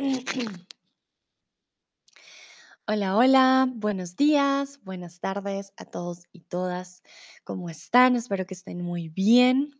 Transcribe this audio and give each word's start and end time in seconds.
Hola, 2.86 3.16
hola, 3.16 3.68
buenos 3.70 4.16
días, 4.16 4.80
buenas 4.82 5.20
tardes 5.20 5.74
a 5.76 5.84
todos 5.84 6.24
y 6.32 6.40
todas. 6.40 7.02
¿Cómo 7.44 7.68
están? 7.68 8.16
Espero 8.16 8.46
que 8.46 8.54
estén 8.54 8.80
muy 8.80 9.10
bien. 9.10 9.78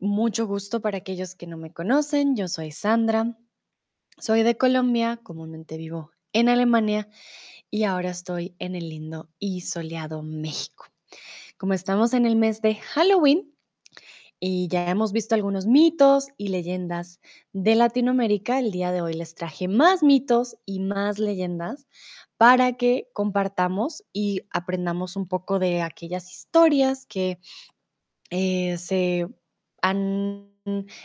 Mucho 0.00 0.48
gusto 0.48 0.80
para 0.80 0.98
aquellos 0.98 1.36
que 1.36 1.46
no 1.46 1.58
me 1.58 1.72
conocen. 1.72 2.34
Yo 2.34 2.48
soy 2.48 2.72
Sandra. 2.72 3.38
Soy 4.18 4.42
de 4.42 4.56
Colombia, 4.56 5.20
comúnmente 5.22 5.76
vivo 5.76 6.10
en 6.32 6.48
Alemania 6.48 7.08
y 7.70 7.84
ahora 7.84 8.10
estoy 8.10 8.56
en 8.58 8.74
el 8.74 8.88
lindo 8.88 9.30
y 9.38 9.60
soleado 9.60 10.24
México. 10.24 10.86
Como 11.56 11.74
estamos 11.74 12.14
en 12.14 12.26
el 12.26 12.34
mes 12.34 12.62
de 12.62 12.74
Halloween, 12.74 13.54
y 14.40 14.68
ya 14.68 14.88
hemos 14.90 15.12
visto 15.12 15.34
algunos 15.34 15.66
mitos 15.66 16.28
y 16.38 16.48
leyendas 16.48 17.20
de 17.52 17.74
Latinoamérica. 17.74 18.58
El 18.58 18.70
día 18.70 18.90
de 18.90 19.02
hoy 19.02 19.12
les 19.14 19.34
traje 19.34 19.68
más 19.68 20.02
mitos 20.02 20.56
y 20.64 20.80
más 20.80 21.18
leyendas 21.18 21.86
para 22.38 22.72
que 22.72 23.10
compartamos 23.12 24.02
y 24.14 24.42
aprendamos 24.50 25.14
un 25.16 25.28
poco 25.28 25.58
de 25.58 25.82
aquellas 25.82 26.30
historias 26.32 27.04
que 27.06 27.38
eh, 28.30 28.78
se 28.78 29.28
han 29.82 30.50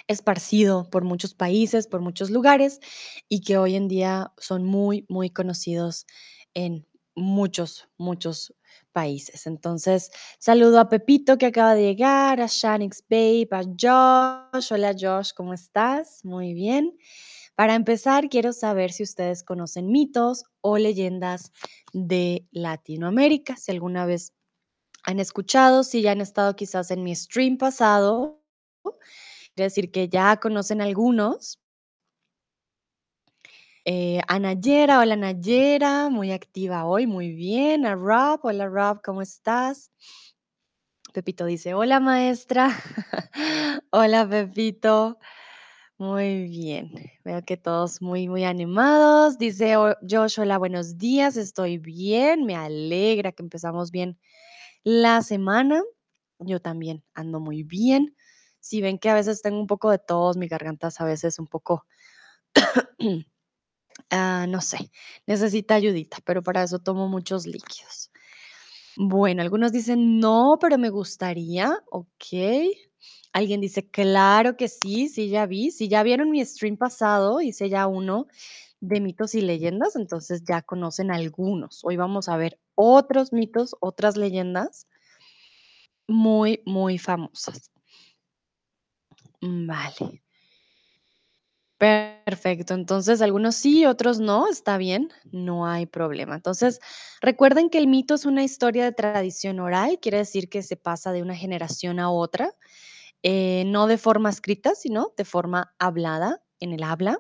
esparcido 0.07 0.89
por 0.89 1.03
muchos 1.03 1.33
países, 1.33 1.87
por 1.87 2.01
muchos 2.01 2.29
lugares 2.29 2.79
y 3.27 3.41
que 3.41 3.57
hoy 3.57 3.75
en 3.75 3.89
día 3.89 4.33
son 4.37 4.63
muy, 4.63 5.05
muy 5.09 5.29
conocidos 5.29 6.05
en 6.53 6.87
muchos, 7.15 7.89
muchos 7.97 8.53
países. 8.95 9.45
Entonces, 9.45 10.09
saludo 10.39 10.79
a 10.79 10.87
Pepito 10.87 11.37
que 11.37 11.47
acaba 11.47 11.75
de 11.75 11.83
llegar, 11.83 12.39
a 12.39 12.47
Shanix 12.47 13.03
Babe, 13.09 13.49
a 13.51 13.63
Josh. 14.53 14.71
Hola 14.71 14.95
Josh, 14.97 15.31
¿cómo 15.35 15.53
estás? 15.53 16.23
Muy 16.23 16.53
bien. 16.53 16.97
Para 17.55 17.75
empezar, 17.75 18.29
quiero 18.29 18.53
saber 18.53 18.93
si 18.93 19.03
ustedes 19.03 19.43
conocen 19.43 19.91
mitos 19.91 20.45
o 20.61 20.77
leyendas 20.77 21.51
de 21.91 22.47
Latinoamérica, 22.51 23.57
si 23.57 23.73
alguna 23.73 24.05
vez 24.05 24.33
han 25.03 25.19
escuchado, 25.19 25.83
si 25.83 26.01
ya 26.01 26.13
han 26.13 26.21
estado 26.21 26.55
quizás 26.55 26.89
en 26.89 27.03
mi 27.03 27.13
stream 27.13 27.57
pasado, 27.57 28.41
quiere 29.55 29.65
decir 29.65 29.91
que 29.91 30.07
ya 30.07 30.37
conocen 30.37 30.79
algunos. 30.81 31.59
Eh, 33.87 34.19
a 34.27 34.39
hola 34.99 35.15
Nayera, 35.15 36.09
muy 36.09 36.31
activa 36.31 36.85
hoy, 36.85 37.05
muy 37.05 37.31
bien. 37.35 37.85
A 37.85 37.93
Rob, 37.93 38.39
hola 38.43 38.67
Rob, 38.67 38.99
¿cómo 39.03 39.21
estás? 39.21 39.91
Pepito 41.13 41.45
dice, 41.45 41.73
hola 41.73 41.99
maestra. 41.99 42.69
hola 43.91 44.27
Pepito. 44.27 45.17
Muy 45.97 46.43
bien, 46.49 46.91
veo 47.23 47.43
que 47.45 47.57
todos 47.57 48.01
muy, 48.01 48.27
muy 48.27 48.43
animados. 48.45 49.37
Dice 49.37 49.77
"Oh, 49.77 49.95
Josh, 50.09 50.39
hola, 50.39 50.57
buenos 50.57 50.97
días, 50.97 51.37
estoy 51.37 51.77
bien, 51.77 52.45
me 52.45 52.55
alegra 52.55 53.31
que 53.31 53.43
empezamos 53.43 53.91
bien 53.91 54.19
la 54.83 55.21
semana. 55.23 55.83
Yo 56.39 56.61
también 56.61 57.03
ando 57.15 57.39
muy 57.41 57.63
bien. 57.63 58.15
Si 58.59 58.81
ven 58.81 58.99
que 58.99 59.09
a 59.09 59.15
veces 59.15 59.41
tengo 59.41 59.59
un 59.59 59.67
poco 59.67 59.91
de 59.91 59.99
tos, 59.99 60.37
mi 60.37 60.47
garganta 60.47 60.89
a 60.97 61.05
veces 61.05 61.39
un 61.39 61.47
poco, 61.47 61.85
ah, 64.11 64.45
no 64.49 64.61
sé, 64.61 64.91
necesita 65.27 65.75
ayudita, 65.75 66.17
pero 66.25 66.43
para 66.43 66.63
eso 66.63 66.79
tomo 66.79 67.07
muchos 67.09 67.45
líquidos. 67.47 68.11
Bueno, 68.97 69.41
algunos 69.41 69.71
dicen 69.71 70.19
no, 70.19 70.57
pero 70.61 70.77
me 70.77 70.89
gustaría, 70.89 71.77
ok. 71.91 72.25
Alguien 73.33 73.61
dice, 73.61 73.89
claro 73.89 74.55
que 74.57 74.67
sí, 74.69 75.09
sí, 75.09 75.29
ya 75.29 75.45
vi. 75.45 75.71
Si 75.71 75.89
ya 75.89 76.03
vieron 76.03 76.31
mi 76.31 76.43
stream 76.45 76.77
pasado, 76.77 77.41
hice 77.41 77.69
ya 77.69 77.87
uno 77.87 78.27
de 78.79 79.01
mitos 79.01 79.35
y 79.35 79.41
leyendas, 79.41 79.95
entonces 79.95 80.43
ya 80.45 80.61
conocen 80.61 81.11
algunos. 81.11 81.81
Hoy 81.83 81.97
vamos 81.97 82.29
a 82.29 82.37
ver 82.37 82.59
otros 82.75 83.33
mitos, 83.33 83.75
otras 83.81 84.17
leyendas 84.17 84.87
muy, 86.07 86.61
muy 86.65 86.97
famosas. 86.97 87.71
Mm, 89.41 89.67
Vale. 89.67 90.24
Perfecto, 91.81 92.73
entonces 92.73 93.21
algunos 93.21 93.55
sí, 93.55 93.85
otros 93.85 94.19
no, 94.21 94.47
está 94.47 94.77
bien, 94.77 95.09
no 95.31 95.65
hay 95.67 95.85
problema. 95.85 96.35
Entonces, 96.35 96.79
recuerden 97.21 97.69
que 97.69 97.77
el 97.77 97.87
mito 97.87 98.13
es 98.15 98.25
una 98.25 98.43
historia 98.45 98.85
de 98.85 98.93
tradición 98.93 99.59
oral, 99.59 99.99
quiere 100.01 100.19
decir 100.19 100.47
que 100.49 100.63
se 100.63 100.77
pasa 100.77 101.11
de 101.11 101.21
una 101.21 101.35
generación 101.35 101.99
a 101.99 102.09
otra, 102.11 102.53
eh, 103.23 103.63
no 103.67 103.87
de 103.87 103.97
forma 103.97 104.29
escrita, 104.29 104.75
sino 104.75 105.13
de 105.17 105.25
forma 105.25 105.73
hablada, 105.79 106.41
en 106.61 106.73
el 106.73 106.83
habla, 106.83 107.19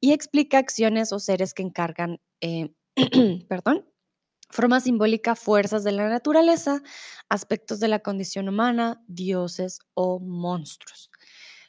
y 0.00 0.12
explica 0.12 0.58
acciones 0.58 1.12
o 1.12 1.20
seres 1.20 1.54
que 1.54 1.62
encargan, 1.62 2.20
eh, 2.42 2.72
perdón, 3.48 3.86
forma 4.50 4.80
simbólica, 4.80 5.36
fuerzas 5.36 5.84
de 5.84 5.92
la 5.92 6.08
naturaleza, 6.08 6.82
aspectos 7.28 7.80
de 7.80 7.88
la 7.88 8.00
condición 8.00 8.48
humana, 8.48 9.02
dioses 9.08 9.80
o 9.94 10.20
monstruos. 10.20 11.10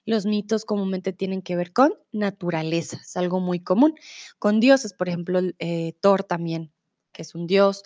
Los 0.05 0.25
mitos 0.25 0.65
comúnmente 0.65 1.13
tienen 1.13 1.41
que 1.41 1.55
ver 1.55 1.73
con 1.73 1.93
naturaleza, 2.11 2.99
es 3.01 3.15
algo 3.17 3.39
muy 3.39 3.59
común. 3.59 3.95
Con 4.39 4.59
dioses, 4.59 4.93
por 4.93 5.09
ejemplo, 5.09 5.39
eh, 5.59 5.93
Thor 6.01 6.23
también, 6.23 6.71
que 7.11 7.21
es 7.23 7.35
un 7.35 7.47
dios, 7.47 7.83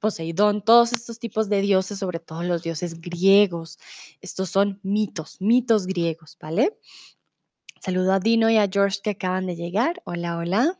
Poseidón, 0.00 0.62
todos 0.62 0.92
estos 0.92 1.18
tipos 1.18 1.48
de 1.48 1.60
dioses, 1.60 1.98
sobre 1.98 2.20
todo 2.20 2.42
los 2.44 2.62
dioses 2.62 3.00
griegos. 3.00 3.78
Estos 4.20 4.50
son 4.50 4.78
mitos, 4.82 5.40
mitos 5.40 5.86
griegos, 5.86 6.36
¿vale? 6.40 6.78
Saludo 7.80 8.12
a 8.12 8.20
Dino 8.20 8.48
y 8.50 8.56
a 8.56 8.68
George 8.70 9.00
que 9.02 9.10
acaban 9.10 9.46
de 9.46 9.56
llegar. 9.56 10.02
Hola, 10.04 10.36
hola. 10.38 10.78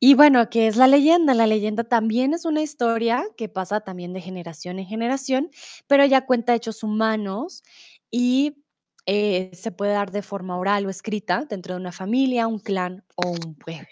Y 0.00 0.14
bueno, 0.14 0.50
¿qué 0.50 0.66
es 0.66 0.76
la 0.76 0.88
leyenda? 0.88 1.32
La 1.32 1.46
leyenda 1.46 1.84
también 1.84 2.34
es 2.34 2.44
una 2.44 2.60
historia 2.60 3.24
que 3.36 3.48
pasa 3.48 3.80
también 3.82 4.12
de 4.12 4.20
generación 4.20 4.80
en 4.80 4.86
generación, 4.86 5.50
pero 5.86 6.04
ya 6.04 6.26
cuenta 6.26 6.56
hechos 6.56 6.82
humanos 6.82 7.62
y 8.10 8.61
eh, 9.06 9.50
se 9.54 9.72
puede 9.72 9.92
dar 9.92 10.10
de 10.12 10.22
forma 10.22 10.56
oral 10.58 10.86
o 10.86 10.90
escrita 10.90 11.44
dentro 11.48 11.74
de 11.74 11.80
una 11.80 11.92
familia, 11.92 12.46
un 12.46 12.58
clan 12.58 13.04
o 13.16 13.30
un 13.30 13.54
pueblo. 13.56 13.88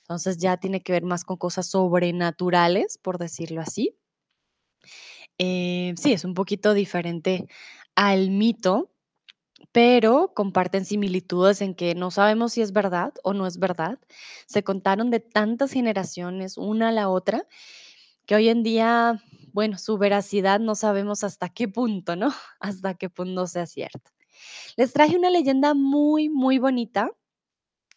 Entonces 0.00 0.38
ya 0.38 0.56
tiene 0.56 0.82
que 0.82 0.92
ver 0.92 1.04
más 1.04 1.24
con 1.24 1.36
cosas 1.36 1.68
sobrenaturales, 1.68 2.98
por 2.98 3.18
decirlo 3.18 3.60
así. 3.60 3.96
Eh, 5.38 5.94
sí, 5.96 6.12
es 6.12 6.24
un 6.24 6.34
poquito 6.34 6.74
diferente 6.74 7.46
al 7.94 8.30
mito, 8.30 8.90
pero 9.72 10.32
comparten 10.34 10.84
similitudes 10.84 11.60
en 11.62 11.74
que 11.74 11.94
no 11.94 12.10
sabemos 12.10 12.54
si 12.54 12.62
es 12.62 12.72
verdad 12.72 13.14
o 13.22 13.34
no 13.34 13.46
es 13.46 13.58
verdad. 13.58 13.98
Se 14.46 14.64
contaron 14.64 15.10
de 15.10 15.20
tantas 15.20 15.72
generaciones, 15.72 16.58
una 16.58 16.88
a 16.88 16.92
la 16.92 17.08
otra, 17.08 17.46
que 18.26 18.36
hoy 18.36 18.48
en 18.48 18.62
día, 18.62 19.22
bueno, 19.52 19.78
su 19.78 19.98
veracidad 19.98 20.60
no 20.60 20.74
sabemos 20.74 21.24
hasta 21.24 21.48
qué 21.50 21.68
punto, 21.68 22.16
¿no? 22.16 22.32
Hasta 22.60 22.94
qué 22.94 23.10
punto 23.10 23.46
sea 23.46 23.66
cierto. 23.66 24.10
Les 24.76 24.92
traje 24.92 25.16
una 25.16 25.30
leyenda 25.30 25.74
muy, 25.74 26.28
muy 26.28 26.58
bonita 26.58 27.10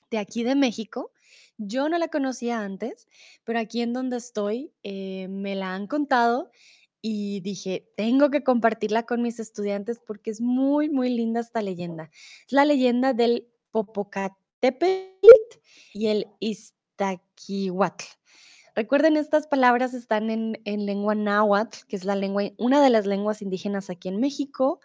de 0.10 0.18
aquí 0.18 0.44
de 0.44 0.56
México. 0.56 1.12
Yo 1.58 1.90
no 1.90 1.98
la 1.98 2.08
conocía 2.08 2.62
antes, 2.62 3.08
pero 3.44 3.60
aquí 3.60 3.82
en 3.82 3.94
donde 3.94 4.18
estoy 4.18 4.74
eh, 4.84 5.28
me 5.30 5.56
la 5.56 5.74
han 5.74 5.88
contado 5.88 6.52
y 7.02 7.40
dije, 7.42 7.92
tengo 7.98 8.30
que 8.30 8.44
compartirla 8.44 9.06
con 9.06 9.22
mis 9.22 9.40
estudiantes 9.40 10.00
porque 10.00 10.32
es 10.32 10.42
muy, 10.42 10.90
muy 10.90 11.10
linda 11.10 11.40
esta 11.40 11.62
leyenda. 11.62 12.12
Es 12.46 12.52
la 12.52 12.66
leyenda 12.66 13.14
del 13.14 13.48
Popocatépetl 13.72 15.26
y 15.94 16.08
el 16.08 16.28
Iztaccíhuatl. 16.40 18.06
Recuerden, 18.76 19.18
estas 19.18 19.48
palabras 19.48 19.94
están 19.94 20.30
en, 20.30 20.62
en 20.66 20.86
lengua 20.86 21.16
náhuatl, 21.16 21.86
que 21.88 21.96
es 21.96 22.06
la 22.06 22.16
lengua, 22.16 22.44
una 22.58 22.82
de 22.82 22.90
las 22.90 23.06
lenguas 23.06 23.42
indígenas 23.42 23.90
aquí 23.90 24.08
en 24.08 24.20
México. 24.20 24.80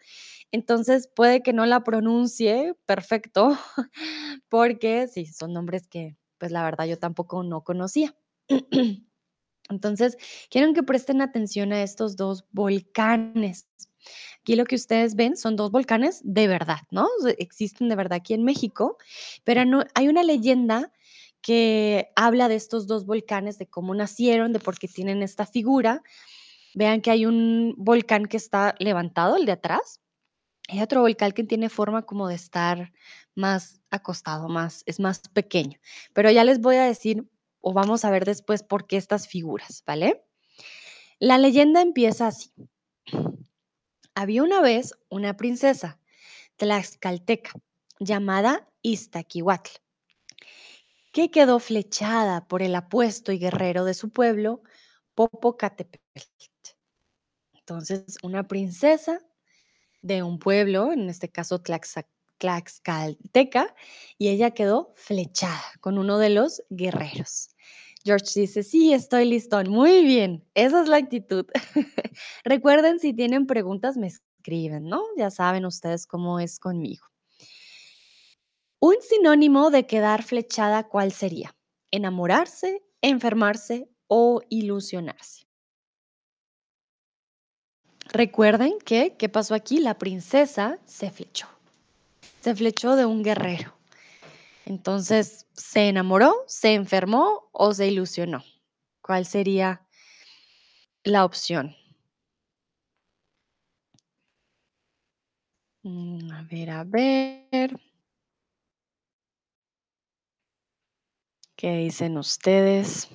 Entonces 0.52 1.08
puede 1.08 1.42
que 1.42 1.52
no 1.52 1.66
la 1.66 1.84
pronuncie 1.84 2.74
perfecto, 2.86 3.56
porque 4.48 5.08
sí, 5.08 5.26
son 5.26 5.52
nombres 5.52 5.86
que, 5.88 6.16
pues 6.38 6.52
la 6.52 6.64
verdad, 6.64 6.86
yo 6.86 6.98
tampoco 6.98 7.42
no 7.42 7.62
conocía. 7.62 8.14
Entonces, 9.68 10.16
quiero 10.50 10.72
que 10.72 10.82
presten 10.82 11.20
atención 11.20 11.72
a 11.72 11.82
estos 11.82 12.16
dos 12.16 12.44
volcanes. 12.52 13.68
Aquí 14.40 14.54
lo 14.54 14.64
que 14.64 14.76
ustedes 14.76 15.16
ven 15.16 15.36
son 15.36 15.56
dos 15.56 15.72
volcanes 15.72 16.20
de 16.22 16.46
verdad, 16.46 16.82
¿no? 16.92 17.08
Existen 17.38 17.88
de 17.88 17.96
verdad 17.96 18.18
aquí 18.18 18.34
en 18.34 18.44
México, 18.44 18.96
pero 19.42 19.64
no, 19.64 19.84
hay 19.94 20.06
una 20.06 20.22
leyenda 20.22 20.92
que 21.46 22.10
habla 22.16 22.48
de 22.48 22.56
estos 22.56 22.88
dos 22.88 23.06
volcanes, 23.06 23.56
de 23.56 23.68
cómo 23.68 23.94
nacieron, 23.94 24.52
de 24.52 24.58
por 24.58 24.80
qué 24.80 24.88
tienen 24.88 25.22
esta 25.22 25.46
figura. 25.46 26.02
Vean 26.74 27.00
que 27.00 27.12
hay 27.12 27.24
un 27.24 27.72
volcán 27.78 28.26
que 28.26 28.36
está 28.36 28.74
levantado, 28.80 29.36
el 29.36 29.46
de 29.46 29.52
atrás, 29.52 30.00
hay 30.66 30.82
otro 30.82 31.02
volcán 31.02 31.30
que 31.30 31.44
tiene 31.44 31.68
forma 31.68 32.02
como 32.02 32.26
de 32.26 32.34
estar 32.34 32.92
más 33.36 33.80
acostado, 33.90 34.48
más, 34.48 34.82
es 34.86 34.98
más 34.98 35.20
pequeño. 35.20 35.78
Pero 36.14 36.32
ya 36.32 36.42
les 36.42 36.60
voy 36.60 36.74
a 36.74 36.84
decir, 36.84 37.30
o 37.60 37.72
vamos 37.72 38.04
a 38.04 38.10
ver 38.10 38.24
después 38.24 38.64
por 38.64 38.88
qué 38.88 38.96
estas 38.96 39.28
figuras, 39.28 39.84
¿vale? 39.86 40.24
La 41.20 41.38
leyenda 41.38 41.80
empieza 41.80 42.26
así. 42.26 42.50
Había 44.16 44.42
una 44.42 44.60
vez 44.62 44.94
una 45.10 45.36
princesa 45.36 46.00
tlaxcalteca 46.56 47.52
llamada 48.00 48.68
Iztaccíhuatl. 48.82 49.85
Que 51.16 51.30
quedó 51.30 51.58
flechada 51.60 52.46
por 52.46 52.60
el 52.60 52.74
apuesto 52.74 53.32
y 53.32 53.38
guerrero 53.38 53.86
de 53.86 53.94
su 53.94 54.10
pueblo, 54.10 54.60
Popocatépetl. 55.14 56.20
Entonces, 57.54 58.18
una 58.22 58.46
princesa 58.46 59.22
de 60.02 60.22
un 60.22 60.38
pueblo, 60.38 60.92
en 60.92 61.08
este 61.08 61.30
caso 61.30 61.62
Tlaxcalteca, 62.38 63.74
y 64.18 64.28
ella 64.28 64.50
quedó 64.50 64.92
flechada 64.94 65.64
con 65.80 65.96
uno 65.96 66.18
de 66.18 66.28
los 66.28 66.62
guerreros. 66.68 67.48
George 68.04 68.40
dice, 68.40 68.62
sí, 68.62 68.92
estoy 68.92 69.24
listón. 69.24 69.70
Muy 69.70 70.04
bien, 70.04 70.44
esa 70.52 70.82
es 70.82 70.88
la 70.88 70.98
actitud. 70.98 71.46
Recuerden, 72.44 72.98
si 73.00 73.14
tienen 73.14 73.46
preguntas, 73.46 73.96
me 73.96 74.08
escriben, 74.08 74.84
¿no? 74.84 75.02
Ya 75.16 75.30
saben 75.30 75.64
ustedes 75.64 76.06
cómo 76.06 76.40
es 76.40 76.58
conmigo. 76.58 77.06
Un 78.80 78.96
sinónimo 79.00 79.70
de 79.70 79.86
quedar 79.86 80.22
flechada, 80.22 80.88
¿cuál 80.88 81.12
sería? 81.12 81.54
Enamorarse, 81.90 82.82
enfermarse 83.00 83.88
o 84.06 84.42
ilusionarse. 84.50 85.46
Recuerden 88.12 88.78
que, 88.84 89.16
¿qué 89.16 89.28
pasó 89.28 89.54
aquí? 89.54 89.78
La 89.80 89.98
princesa 89.98 90.78
se 90.84 91.10
flechó. 91.10 91.46
Se 92.40 92.54
flechó 92.54 92.96
de 92.96 93.04
un 93.04 93.22
guerrero. 93.22 93.74
Entonces, 94.64 95.46
¿se 95.54 95.88
enamoró, 95.88 96.44
se 96.46 96.74
enfermó 96.74 97.48
o 97.52 97.72
se 97.74 97.88
ilusionó? 97.88 98.44
¿Cuál 99.02 99.26
sería 99.26 99.86
la 101.04 101.24
opción? 101.24 101.74
Mm, 105.84 106.30
A 106.32 106.42
ver, 106.42 106.70
a 106.70 106.84
ver. 106.84 107.70
¿Qué 111.56 111.74
dicen 111.78 112.18
ustedes? 112.18 113.08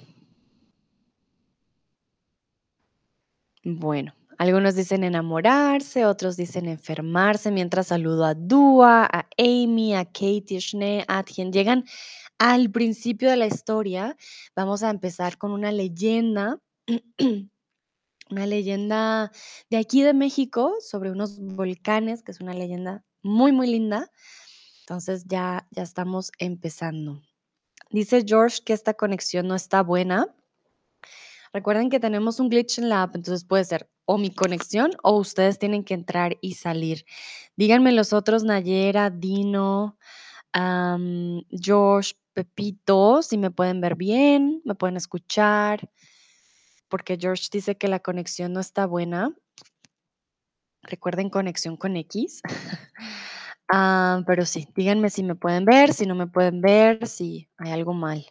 Bueno, 3.63 4.15
algunos 4.39 4.73
dicen 4.73 5.03
enamorarse, 5.03 6.07
otros 6.07 6.37
dicen 6.37 6.67
enfermarse, 6.67 7.51
mientras 7.51 7.87
saludo 7.87 8.25
a 8.25 8.33
Dua, 8.33 9.05
a 9.05 9.27
Amy, 9.37 9.93
a 9.93 10.05
Katie, 10.05 10.59
Schnee, 10.59 11.05
a 11.07 11.23
quien 11.23 11.53
llegan 11.53 11.85
al 12.39 12.71
principio 12.71 13.29
de 13.29 13.37
la 13.37 13.45
historia. 13.45 14.17
Vamos 14.55 14.81
a 14.81 14.89
empezar 14.89 15.37
con 15.37 15.51
una 15.51 15.71
leyenda, 15.71 16.59
una 18.31 18.47
leyenda 18.47 19.31
de 19.69 19.77
aquí 19.77 20.01
de 20.01 20.15
México 20.15 20.73
sobre 20.81 21.11
unos 21.11 21.39
volcanes, 21.39 22.23
que 22.23 22.31
es 22.31 22.41
una 22.41 22.55
leyenda 22.55 23.05
muy, 23.21 23.51
muy 23.51 23.67
linda. 23.67 24.09
Entonces 24.79 25.25
ya, 25.27 25.67
ya 25.69 25.83
estamos 25.83 26.31
empezando. 26.39 27.21
Dice 27.91 28.23
George 28.25 28.59
que 28.65 28.73
esta 28.73 28.93
conexión 28.93 29.47
no 29.47 29.55
está 29.55 29.83
buena. 29.83 30.27
Recuerden 31.53 31.89
que 31.89 31.99
tenemos 31.99 32.39
un 32.39 32.49
glitch 32.49 32.79
en 32.79 32.87
la 32.87 33.03
app, 33.03 33.15
entonces 33.15 33.43
puede 33.43 33.65
ser 33.65 33.89
o 34.05 34.17
mi 34.17 34.33
conexión 34.33 34.91
o 35.03 35.17
ustedes 35.17 35.59
tienen 35.59 35.83
que 35.83 35.93
entrar 35.93 36.37
y 36.39 36.53
salir. 36.53 37.05
Díganme 37.57 37.91
los 37.91 38.13
otros, 38.13 38.43
Nayera, 38.43 39.09
Dino, 39.09 39.97
Josh, 40.53 42.13
Pepito, 42.33 43.21
si 43.21 43.37
me 43.37 43.51
pueden 43.51 43.81
ver 43.81 43.95
bien, 43.95 44.61
me 44.63 44.75
pueden 44.75 44.95
escuchar, 44.95 45.89
porque 46.87 47.17
George 47.19 47.49
dice 47.51 47.75
que 47.75 47.89
la 47.89 47.99
conexión 47.99 48.53
no 48.53 48.61
está 48.61 48.85
buena. 48.85 49.35
Recuerden 50.83 51.29
conexión 51.29 51.75
con 51.75 51.97
X. 51.97 52.41
Ah, 53.73 54.21
pero 54.27 54.45
sí, 54.45 54.67
díganme 54.75 55.09
si 55.09 55.23
me 55.23 55.35
pueden 55.35 55.63
ver, 55.63 55.93
si 55.93 56.05
no 56.05 56.13
me 56.13 56.27
pueden 56.27 56.59
ver, 56.61 57.07
si 57.07 57.49
hay 57.57 57.71
algo 57.71 57.93
mal 57.93 58.25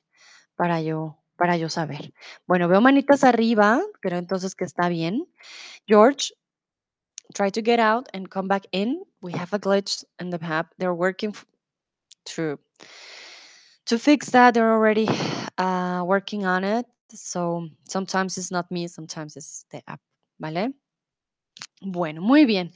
para 0.54 0.82
yo, 0.82 1.16
para 1.37 1.56
yo 1.56 1.70
saber. 1.70 2.12
Bueno, 2.46 2.69
veo 2.69 2.82
manitas 2.82 3.25
arriba, 3.25 3.81
creo 4.02 4.19
entonces 4.19 4.54
que 4.54 4.64
está 4.66 4.90
bien. 4.90 5.26
George, 5.88 6.34
try 7.34 7.50
to 7.50 7.62
get 7.62 7.81
out 7.81 8.06
and 8.12 8.28
come 8.28 8.48
back 8.48 8.66
in. 8.72 9.02
We 9.22 9.32
have 9.32 9.54
a 9.56 9.58
glitch 9.58 10.04
in 10.20 10.28
the 10.28 10.38
app. 10.42 10.75
They're 10.78 10.92
working 10.94 11.34
to 12.37 12.58
to 13.87 13.98
fix 13.98 14.31
that. 14.32 14.52
They're 14.52 14.75
already 14.75 15.08
uh, 15.56 16.02
working 16.04 16.44
on 16.44 16.64
it. 16.64 16.87
So 17.14 17.69
sometimes 17.88 18.37
it's 18.37 18.50
not 18.50 18.70
me, 18.70 18.88
sometimes 18.88 19.37
it's 19.37 19.64
the 19.70 19.82
app. 19.88 20.00
¿Vale? 20.38 20.75
Bueno, 21.83 22.21
muy 22.21 22.45
bien. 22.45 22.73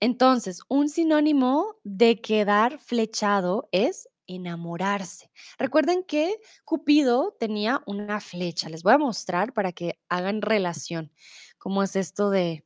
Entonces, 0.00 0.60
un 0.68 0.88
sinónimo 0.88 1.76
de 1.84 2.20
quedar 2.20 2.78
flechado 2.78 3.68
es 3.72 4.08
enamorarse. 4.26 5.30
Recuerden 5.58 6.04
que 6.04 6.36
Cupido 6.64 7.36
tenía 7.38 7.82
una 7.86 8.20
flecha. 8.20 8.68
Les 8.68 8.82
voy 8.82 8.94
a 8.94 8.98
mostrar 8.98 9.52
para 9.52 9.72
que 9.72 9.98
hagan 10.08 10.42
relación. 10.42 11.12
¿Cómo 11.58 11.82
es 11.82 11.96
esto 11.96 12.30
de, 12.30 12.64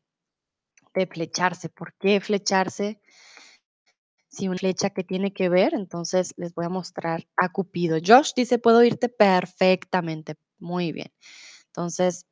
de 0.95 1.07
flecharse? 1.07 1.69
¿Por 1.71 1.95
qué 1.97 2.21
flecharse? 2.21 3.01
Si 4.29 4.49
una 4.49 4.57
flecha 4.59 4.91
que 4.91 5.05
tiene 5.05 5.33
que 5.33 5.49
ver, 5.49 5.75
entonces 5.75 6.33
les 6.37 6.55
voy 6.55 6.65
a 6.67 6.69
mostrar 6.71 7.27
a 7.37 7.51
Cupido. 7.51 7.99
Josh 8.05 8.33
dice, 8.37 8.59
puedo 8.59 8.83
irte 8.83 9.09
perfectamente. 9.09 10.37
Muy 10.59 10.93
bien. 10.93 11.13
Entonces, 11.67 12.27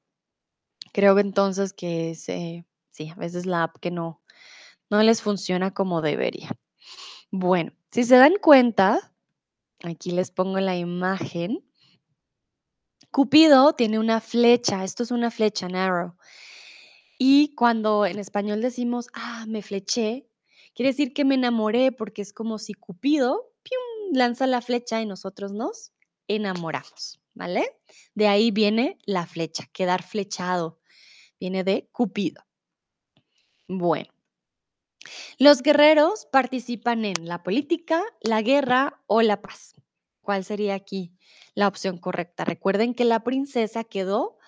creo 0.92 1.18
entonces 1.18 1.72
que 1.72 2.10
es, 2.10 2.28
eh, 2.28 2.64
sí, 2.96 3.10
a 3.10 3.14
veces 3.14 3.46
la 3.46 3.64
app 3.64 3.76
que 3.80 3.90
no, 3.90 4.22
no 4.90 5.02
les 5.02 5.20
funciona 5.22 5.72
como 5.74 6.00
debería. 6.00 6.50
Bueno, 7.30 7.72
si 7.90 8.04
se 8.04 8.16
dan 8.16 8.34
cuenta, 8.40 9.12
aquí 9.82 10.10
les 10.10 10.30
pongo 10.30 10.58
la 10.60 10.76
imagen. 10.76 11.64
Cupido 13.10 13.74
tiene 13.74 13.98
una 13.98 14.20
flecha, 14.20 14.84
esto 14.84 15.02
es 15.02 15.10
una 15.10 15.30
flecha, 15.30 15.66
un 15.66 15.76
arrow. 15.76 16.16
Y 17.18 17.54
cuando 17.54 18.06
en 18.06 18.18
español 18.18 18.60
decimos, 18.60 19.08
ah, 19.14 19.44
me 19.48 19.62
fleché, 19.62 20.28
quiere 20.74 20.90
decir 20.90 21.12
que 21.12 21.24
me 21.24 21.34
enamoré 21.34 21.92
porque 21.92 22.22
es 22.22 22.32
como 22.32 22.58
si 22.58 22.74
Cupido 22.74 23.52
¡pium! 23.62 24.14
lanza 24.14 24.46
la 24.46 24.60
flecha 24.60 25.00
y 25.00 25.06
nosotros 25.06 25.52
nos 25.52 25.92
enamoramos, 26.28 27.20
¿vale? 27.34 27.78
De 28.14 28.28
ahí 28.28 28.50
viene 28.50 28.98
la 29.06 29.26
flecha, 29.26 29.66
quedar 29.72 30.02
flechado, 30.02 30.80
viene 31.40 31.64
de 31.64 31.88
Cupido. 31.90 32.45
Bueno, 33.68 34.12
los 35.38 35.62
guerreros 35.62 36.26
participan 36.26 37.04
en 37.04 37.26
la 37.26 37.42
política, 37.42 38.02
la 38.20 38.42
guerra 38.42 39.02
o 39.06 39.22
la 39.22 39.40
paz. 39.42 39.74
¿Cuál 40.20 40.44
sería 40.44 40.74
aquí 40.74 41.12
la 41.54 41.68
opción 41.68 41.98
correcta? 41.98 42.44
Recuerden 42.44 42.94
que 42.94 43.04
la 43.04 43.22
princesa 43.22 43.84
quedó 43.84 44.38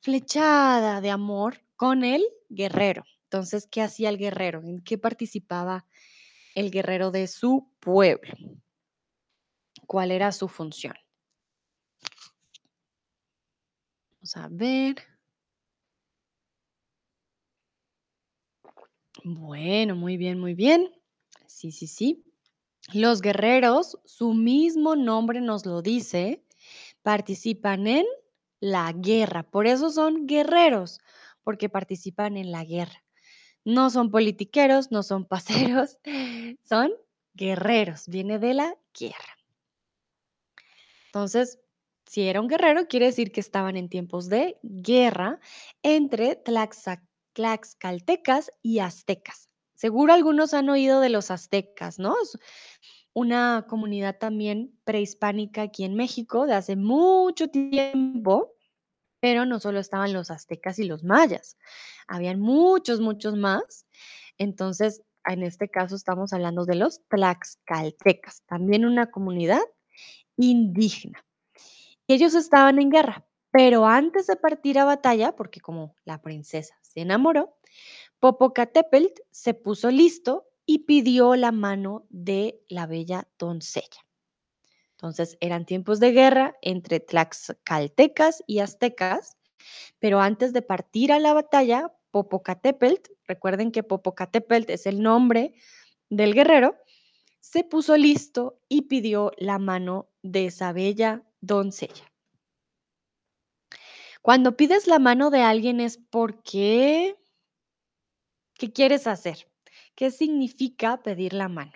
flechada 0.00 1.00
de 1.00 1.10
amor 1.10 1.62
con 1.76 2.04
el 2.04 2.24
guerrero. 2.48 3.04
Entonces, 3.24 3.66
¿qué 3.70 3.82
hacía 3.82 4.08
el 4.08 4.18
guerrero? 4.18 4.62
¿En 4.62 4.82
qué 4.82 4.98
participaba 4.98 5.86
el 6.54 6.70
guerrero 6.70 7.10
de 7.10 7.26
su 7.26 7.70
pueblo? 7.80 8.34
¿Cuál 9.86 10.10
era 10.12 10.30
su 10.32 10.48
función? 10.48 10.94
Vamos 14.20 14.36
a 14.36 14.48
ver. 14.50 15.17
Bueno, 19.24 19.94
muy 19.96 20.16
bien, 20.16 20.38
muy 20.40 20.54
bien. 20.54 20.90
Sí, 21.46 21.72
sí, 21.72 21.86
sí. 21.86 22.24
Los 22.92 23.20
guerreros, 23.22 23.98
su 24.04 24.34
mismo 24.34 24.96
nombre 24.96 25.40
nos 25.40 25.66
lo 25.66 25.82
dice, 25.82 26.44
participan 27.02 27.86
en 27.86 28.06
la 28.60 28.92
guerra. 28.92 29.44
Por 29.44 29.66
eso 29.66 29.90
son 29.90 30.26
guerreros, 30.26 31.00
porque 31.44 31.68
participan 31.68 32.36
en 32.36 32.52
la 32.52 32.64
guerra. 32.64 33.04
No 33.64 33.90
son 33.90 34.10
politiqueros, 34.10 34.92
no 34.92 35.02
son 35.02 35.26
paseros, 35.28 35.98
son 36.64 36.92
guerreros. 37.34 38.08
Viene 38.08 38.38
de 38.38 38.54
la 38.54 38.76
guerra. 38.98 39.38
Entonces, 41.06 41.58
si 42.06 42.22
era 42.28 42.40
un 42.40 42.48
guerrero, 42.48 42.86
quiere 42.88 43.06
decir 43.06 43.32
que 43.32 43.40
estaban 43.40 43.76
en 43.76 43.88
tiempos 43.88 44.28
de 44.28 44.58
guerra 44.62 45.40
entre 45.82 46.36
Tlaxac- 46.42 47.07
tlaxcaltecas 47.32 48.50
y 48.62 48.80
aztecas. 48.80 49.48
Seguro 49.74 50.12
algunos 50.12 50.54
han 50.54 50.68
oído 50.68 51.00
de 51.00 51.08
los 51.08 51.30
aztecas, 51.30 51.98
¿no? 51.98 52.14
Una 53.14 53.66
comunidad 53.68 54.18
también 54.18 54.76
prehispánica 54.84 55.62
aquí 55.62 55.84
en 55.84 55.94
México 55.94 56.46
de 56.46 56.54
hace 56.54 56.76
mucho 56.76 57.48
tiempo, 57.48 58.54
pero 59.20 59.46
no 59.46 59.60
solo 59.60 59.78
estaban 59.78 60.12
los 60.12 60.30
aztecas 60.30 60.78
y 60.78 60.84
los 60.84 61.04
mayas, 61.04 61.56
habían 62.06 62.40
muchos, 62.40 63.00
muchos 63.00 63.36
más. 63.36 63.86
Entonces, 64.36 65.02
en 65.24 65.42
este 65.42 65.68
caso 65.68 65.94
estamos 65.94 66.32
hablando 66.32 66.64
de 66.64 66.76
los 66.76 67.02
tlaxcaltecas, 67.08 68.42
también 68.46 68.84
una 68.84 69.10
comunidad 69.10 69.62
indígena. 70.36 71.24
Ellos 72.06 72.34
estaban 72.34 72.78
en 72.78 72.90
guerra, 72.90 73.26
pero 73.50 73.86
antes 73.86 74.26
de 74.26 74.36
partir 74.36 74.78
a 74.78 74.84
batalla, 74.84 75.36
porque 75.36 75.60
como 75.60 75.94
la 76.04 76.22
princesa 76.22 76.78
se 76.98 77.02
enamoró, 77.02 77.56
Popocatépetl 78.18 79.22
se 79.30 79.54
puso 79.54 79.90
listo 79.90 80.48
y 80.66 80.80
pidió 80.80 81.36
la 81.36 81.52
mano 81.52 82.06
de 82.10 82.60
la 82.68 82.86
bella 82.86 83.28
doncella. 83.38 84.04
Entonces, 84.96 85.38
eran 85.40 85.64
tiempos 85.64 86.00
de 86.00 86.10
guerra 86.10 86.56
entre 86.60 86.98
tlaxcaltecas 86.98 88.42
y 88.48 88.58
aztecas, 88.58 89.36
pero 90.00 90.18
antes 90.20 90.52
de 90.52 90.62
partir 90.62 91.12
a 91.12 91.20
la 91.20 91.34
batalla, 91.34 91.94
Popocatépetl, 92.10 93.12
recuerden 93.28 93.70
que 93.70 93.84
Popocatépetl 93.84 94.72
es 94.72 94.86
el 94.86 95.00
nombre 95.00 95.54
del 96.10 96.34
guerrero, 96.34 96.74
se 97.38 97.62
puso 97.62 97.96
listo 97.96 98.60
y 98.68 98.82
pidió 98.82 99.30
la 99.38 99.60
mano 99.60 100.08
de 100.22 100.46
esa 100.46 100.72
bella 100.72 101.22
doncella. 101.40 102.12
Cuando 104.22 104.56
pides 104.56 104.86
la 104.86 104.98
mano 104.98 105.30
de 105.30 105.42
alguien 105.42 105.80
es 105.80 105.96
porque, 105.96 107.16
¿qué 108.54 108.72
quieres 108.72 109.06
hacer? 109.06 109.48
¿Qué 109.94 110.10
significa 110.10 111.02
pedir 111.02 111.32
la 111.32 111.48
mano? 111.48 111.72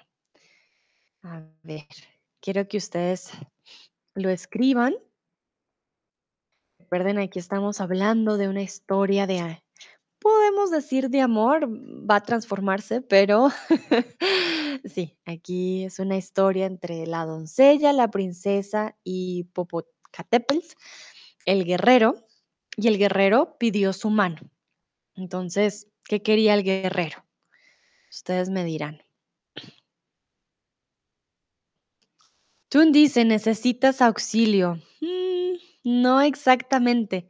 A 1.23 1.43
ver, 1.63 1.87
quiero 2.41 2.67
que 2.69 2.77
ustedes 2.77 3.31
lo 4.15 4.29
escriban. 4.31 4.95
Recuerden, 6.79 7.19
aquí 7.19 7.39
estamos 7.39 7.81
hablando 7.81 8.37
de 8.37 8.49
una 8.49 8.63
historia 8.63 9.27
de, 9.27 9.63
podemos 10.19 10.71
decir 10.71 11.11
de 11.11 11.21
amor, 11.21 11.69
va 11.69 12.17
a 12.17 12.23
transformarse, 12.23 13.01
pero 13.01 13.51
sí, 14.85 15.17
aquí 15.25 15.85
es 15.85 15.99
una 15.99 16.17
historia 16.17 16.67
entre 16.67 17.07
la 17.07 17.25
doncella, 17.25 17.93
la 17.93 18.11
princesa 18.11 18.97
y 19.03 19.45
Popocatépetl, 19.53 20.67
el 21.47 21.65
guerrero, 21.65 22.17
y 22.83 22.89
el 22.89 22.99
guerrero 22.99 23.57
pidió 23.59 23.93
su 23.93 24.11
mano. 24.11 24.41
Entonces, 25.15 25.89
¿qué 26.05 26.21
quería 26.21 26.55
el 26.55 26.65
guerrero? 26.65 27.25
Ustedes 28.11 28.51
me 28.51 28.65
dirán. 28.65 29.01
Tun 32.69 32.91
dice, 32.91 33.25
necesitas 33.25 34.03
auxilio. 34.03 34.81
Mm, 35.01 35.59
no 35.85 36.21
exactamente. 36.23 37.29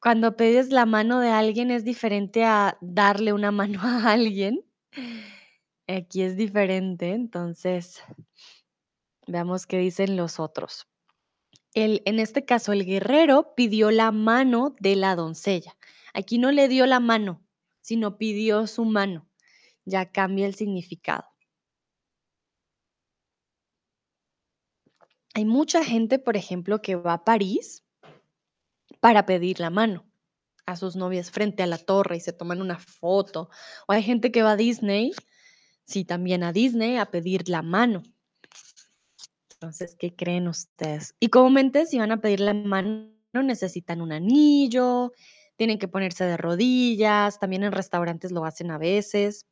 Cuando 0.00 0.36
pides 0.36 0.68
la 0.68 0.86
mano 0.86 1.18
de 1.18 1.30
alguien 1.30 1.70
es 1.72 1.82
diferente 1.82 2.44
a 2.44 2.78
darle 2.80 3.32
una 3.32 3.50
mano 3.50 3.80
a 3.82 4.12
alguien. 4.12 4.64
Aquí 5.88 6.22
es 6.22 6.36
diferente, 6.36 7.10
entonces 7.10 8.02
veamos 9.26 9.66
qué 9.66 9.78
dicen 9.78 10.16
los 10.16 10.38
otros. 10.38 10.86
En 11.74 12.20
este 12.20 12.44
caso, 12.44 12.72
el 12.72 12.84
guerrero 12.86 13.54
pidió 13.56 13.90
la 13.90 14.12
mano 14.12 14.76
de 14.78 14.94
la 14.94 15.16
doncella. 15.16 15.76
Aquí 16.12 16.38
no 16.38 16.52
le 16.52 16.68
dio 16.68 16.86
la 16.86 17.00
mano, 17.00 17.42
sino 17.80 18.16
pidió 18.16 18.68
su 18.68 18.84
mano. 18.84 19.28
Ya 19.84 20.12
cambia 20.12 20.46
el 20.46 20.54
significado. 20.54 21.24
Hay 25.34 25.44
mucha 25.44 25.84
gente, 25.84 26.20
por 26.20 26.36
ejemplo, 26.36 26.80
que 26.80 26.94
va 26.94 27.14
a 27.14 27.24
París 27.24 27.84
para 29.00 29.26
pedir 29.26 29.58
la 29.58 29.70
mano 29.70 30.06
a 30.66 30.76
sus 30.76 30.94
novias 30.94 31.32
frente 31.32 31.64
a 31.64 31.66
la 31.66 31.78
torre 31.78 32.16
y 32.16 32.20
se 32.20 32.32
toman 32.32 32.62
una 32.62 32.78
foto. 32.78 33.50
O 33.88 33.92
hay 33.92 34.02
gente 34.04 34.30
que 34.30 34.44
va 34.44 34.52
a 34.52 34.56
Disney, 34.56 35.10
sí, 35.84 36.04
también 36.04 36.44
a 36.44 36.52
Disney 36.52 36.98
a 36.98 37.10
pedir 37.10 37.48
la 37.48 37.62
mano. 37.62 38.04
Entonces, 39.64 39.96
¿qué 39.98 40.14
creen 40.14 40.46
ustedes? 40.46 41.14
Y 41.20 41.28
comúnmente 41.28 41.86
si 41.86 41.98
van 41.98 42.12
a 42.12 42.20
pedir 42.20 42.40
la 42.40 42.52
mano 42.52 43.08
necesitan 43.32 44.02
un 44.02 44.12
anillo, 44.12 45.12
tienen 45.56 45.78
que 45.78 45.88
ponerse 45.88 46.24
de 46.24 46.36
rodillas, 46.36 47.38
también 47.38 47.62
en 47.62 47.72
restaurantes 47.72 48.30
lo 48.30 48.44
hacen 48.44 48.70
a 48.70 48.76
veces. 48.76 49.46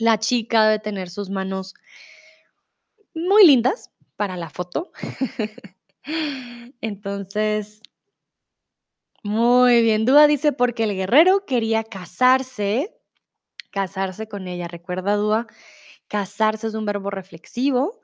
La 0.00 0.18
chica 0.18 0.64
debe 0.64 0.80
tener 0.80 1.08
sus 1.08 1.30
manos 1.30 1.74
muy 3.14 3.46
lindas 3.46 3.92
para 4.16 4.36
la 4.36 4.50
foto. 4.50 4.90
Entonces, 6.80 7.80
muy 9.22 9.82
bien. 9.82 10.04
Dúa 10.04 10.26
dice, 10.26 10.50
porque 10.50 10.82
el 10.82 10.96
guerrero 10.96 11.46
quería 11.46 11.84
casarse, 11.84 12.92
casarse 13.70 14.26
con 14.26 14.48
ella. 14.48 14.66
Recuerda, 14.66 15.14
Dúa, 15.14 15.46
casarse 16.08 16.66
es 16.66 16.74
un 16.74 16.86
verbo 16.86 17.10
reflexivo, 17.10 18.00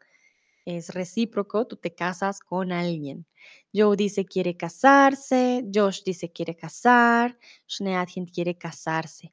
es 0.64 0.90
recíproco, 0.94 1.66
tú 1.66 1.76
te 1.76 1.94
casas 1.94 2.40
con 2.40 2.72
alguien. 2.72 3.26
Joe 3.72 3.96
dice 3.96 4.24
quiere 4.24 4.56
casarse, 4.56 5.64
Josh 5.72 6.02
dice 6.04 6.30
quiere 6.30 6.56
casar, 6.56 7.38
Schneadchen 7.68 8.26
quiere 8.26 8.56
casarse. 8.56 9.32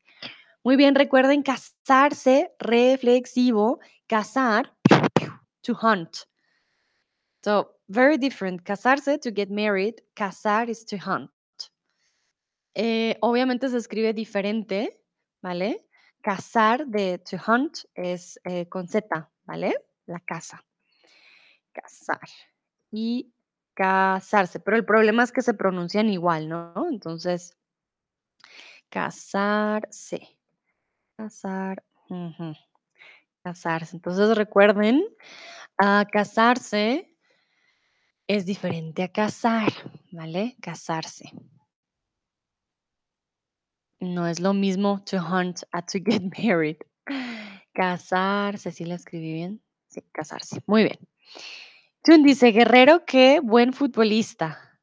Muy 0.63 0.75
bien, 0.75 0.95
recuerden 0.95 1.43
casarse, 1.43 2.53
reflexivo, 2.59 3.79
casar, 4.07 4.75
to 5.61 5.73
hunt. 5.81 6.27
So, 7.43 7.77
very 7.87 8.17
different. 8.17 8.63
Casarse, 8.63 9.17
to 9.19 9.31
get 9.31 9.49
married, 9.49 10.01
casar 10.15 10.69
is 10.69 10.85
to 10.85 10.97
hunt. 10.97 11.31
Eh, 12.79 13.17
obviamente 13.21 13.69
se 13.69 13.77
escribe 13.77 14.13
diferente, 14.13 15.01
¿vale? 15.41 15.87
Cazar 16.21 16.85
de 16.85 17.17
to 17.17 17.37
hunt 17.37 17.85
es 17.95 18.39
eh, 18.43 18.67
con 18.69 18.87
Z, 18.87 19.31
¿vale? 19.45 19.73
La 20.05 20.19
casa. 20.19 20.66
Cazar. 21.81 22.19
Y 22.91 23.33
casarse. 23.73 24.59
Pero 24.59 24.77
el 24.77 24.85
problema 24.85 25.23
es 25.23 25.31
que 25.31 25.41
se 25.41 25.53
pronuncian 25.53 26.09
igual, 26.09 26.49
¿no? 26.49 26.87
Entonces, 26.89 27.55
casarse. 28.89 30.37
Casar. 31.15 31.83
Casarse. 33.43 33.95
Entonces 33.95 34.35
recuerden, 34.35 35.03
a 35.77 36.05
casarse 36.11 37.15
es 38.27 38.45
diferente 38.45 39.03
a 39.03 39.11
casar, 39.11 39.71
¿vale? 40.11 40.57
Casarse. 40.61 41.31
No 43.99 44.27
es 44.27 44.39
lo 44.39 44.53
mismo 44.53 45.03
to 45.05 45.17
hunt 45.17 45.61
a 45.71 45.81
to 45.81 45.99
get 46.03 46.21
married. 46.37 46.77
Casarse, 47.73 48.71
¿sí 48.71 48.85
la 48.85 48.95
escribí 48.95 49.33
bien? 49.33 49.61
Sí, 49.87 50.01
casarse. 50.11 50.61
Muy 50.65 50.83
bien. 50.83 50.97
Chun 52.05 52.23
dice, 52.23 52.51
Guerrero, 52.51 53.05
qué 53.05 53.39
buen 53.43 53.73
futbolista. 53.73 54.79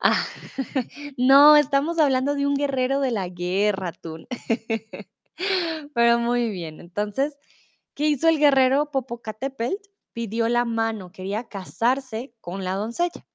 Ah, 0.00 0.24
no, 1.16 1.56
estamos 1.56 1.98
hablando 1.98 2.34
de 2.34 2.46
un 2.46 2.54
guerrero 2.54 3.00
de 3.00 3.10
la 3.10 3.28
guerra, 3.28 3.92
Tun. 3.92 4.26
Pero 5.94 6.18
muy 6.18 6.50
bien. 6.50 6.80
Entonces, 6.80 7.36
¿qué 7.94 8.08
hizo 8.08 8.28
el 8.28 8.38
guerrero 8.38 8.90
Popocatépetl? 8.90 9.76
Pidió 10.12 10.48
la 10.48 10.64
mano, 10.64 11.12
quería 11.12 11.48
casarse 11.48 12.34
con 12.40 12.64
la 12.64 12.74
doncella. 12.74 13.26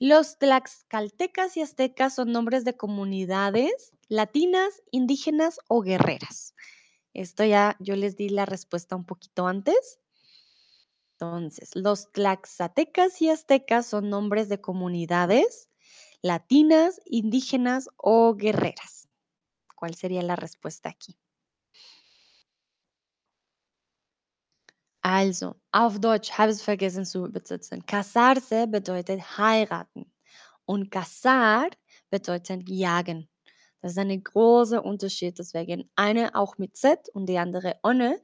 Los 0.00 0.38
tlaxcaltecas 0.38 1.56
y 1.56 1.62
aztecas 1.62 2.14
son 2.14 2.32
nombres 2.32 2.64
de 2.64 2.76
comunidades 2.76 3.92
latinas, 4.08 4.82
indígenas 4.90 5.58
o 5.68 5.82
guerreras. 5.82 6.54
Esto 7.14 7.44
ya 7.44 7.76
yo 7.80 7.96
les 7.96 8.16
di 8.16 8.28
la 8.28 8.46
respuesta 8.46 8.94
un 8.96 9.04
poquito 9.04 9.46
antes. 9.46 9.98
Entonces, 11.20 11.74
los 11.74 12.12
tlaxatecas 12.12 13.22
y 13.22 13.30
aztecas 13.30 13.86
son 13.86 14.10
nombres 14.10 14.48
de 14.50 14.60
comunidades 14.60 15.70
latinas, 16.22 17.00
indígenas 17.06 17.88
o 17.96 18.34
guerreras. 18.34 19.08
¿Cuál 19.76 19.94
sería 19.96 20.22
la 20.22 20.36
respuesta 20.36 20.88
aquí? 20.90 21.16
Also, 25.04 25.54
auf 25.72 25.98
Deutsch 26.00 26.32
habe 26.38 26.50
ich 26.50 26.58
es 26.58 26.62
vergessen 26.62 27.04
zu 27.04 27.26
übersetzen. 27.26 27.84
Casarse 27.86 28.66
bedeutet 28.66 29.20
heiraten 29.38 30.10
und 30.66 30.90
cazar 30.90 31.70
bedeutet 32.10 32.68
jagen. 32.68 33.28
Das 33.82 33.92
ist 33.92 33.98
ein 33.98 34.22
großer 34.24 34.84
Unterschied. 34.84 35.38
Deswegen 35.38 35.90
eine 35.96 36.34
auch 36.34 36.58
mit 36.58 36.76
Z 36.76 37.08
und 37.14 37.26
die 37.28 37.38
andere 37.38 37.76
ohne. 37.84 38.20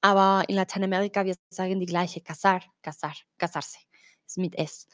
Aber 0.00 0.44
in 0.48 0.56
Lateinamerika, 0.56 1.24
wir 1.24 1.34
sagen 1.50 1.80
die 1.80 1.86
gleiche 1.86 2.20
cazar, 2.20 2.62
cazar, 2.82 3.14
casarse. 3.36 3.78
Ist 4.26 4.38
mit 4.38 4.56
S. 4.56 4.86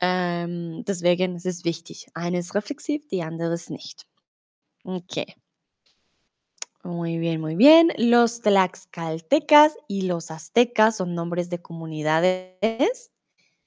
Ähm, 0.00 0.84
deswegen 0.86 1.36
ist 1.36 1.46
es 1.46 1.64
wichtig. 1.64 2.06
Eine 2.14 2.38
ist 2.38 2.54
reflexiv, 2.54 3.08
die 3.08 3.22
andere 3.22 3.54
ist 3.54 3.70
nicht. 3.70 4.06
Okay. 4.84 5.34
Muy 6.84 7.18
bien, 7.18 7.40
muy 7.40 7.56
bien. 7.56 7.92
Los 7.98 8.40
tlaxcaltecas 8.40 9.76
y 9.88 10.02
los 10.02 10.30
aztecas 10.30 10.96
son 10.96 11.14
nombres 11.14 11.50
de 11.50 11.60
comunidades 11.60 13.10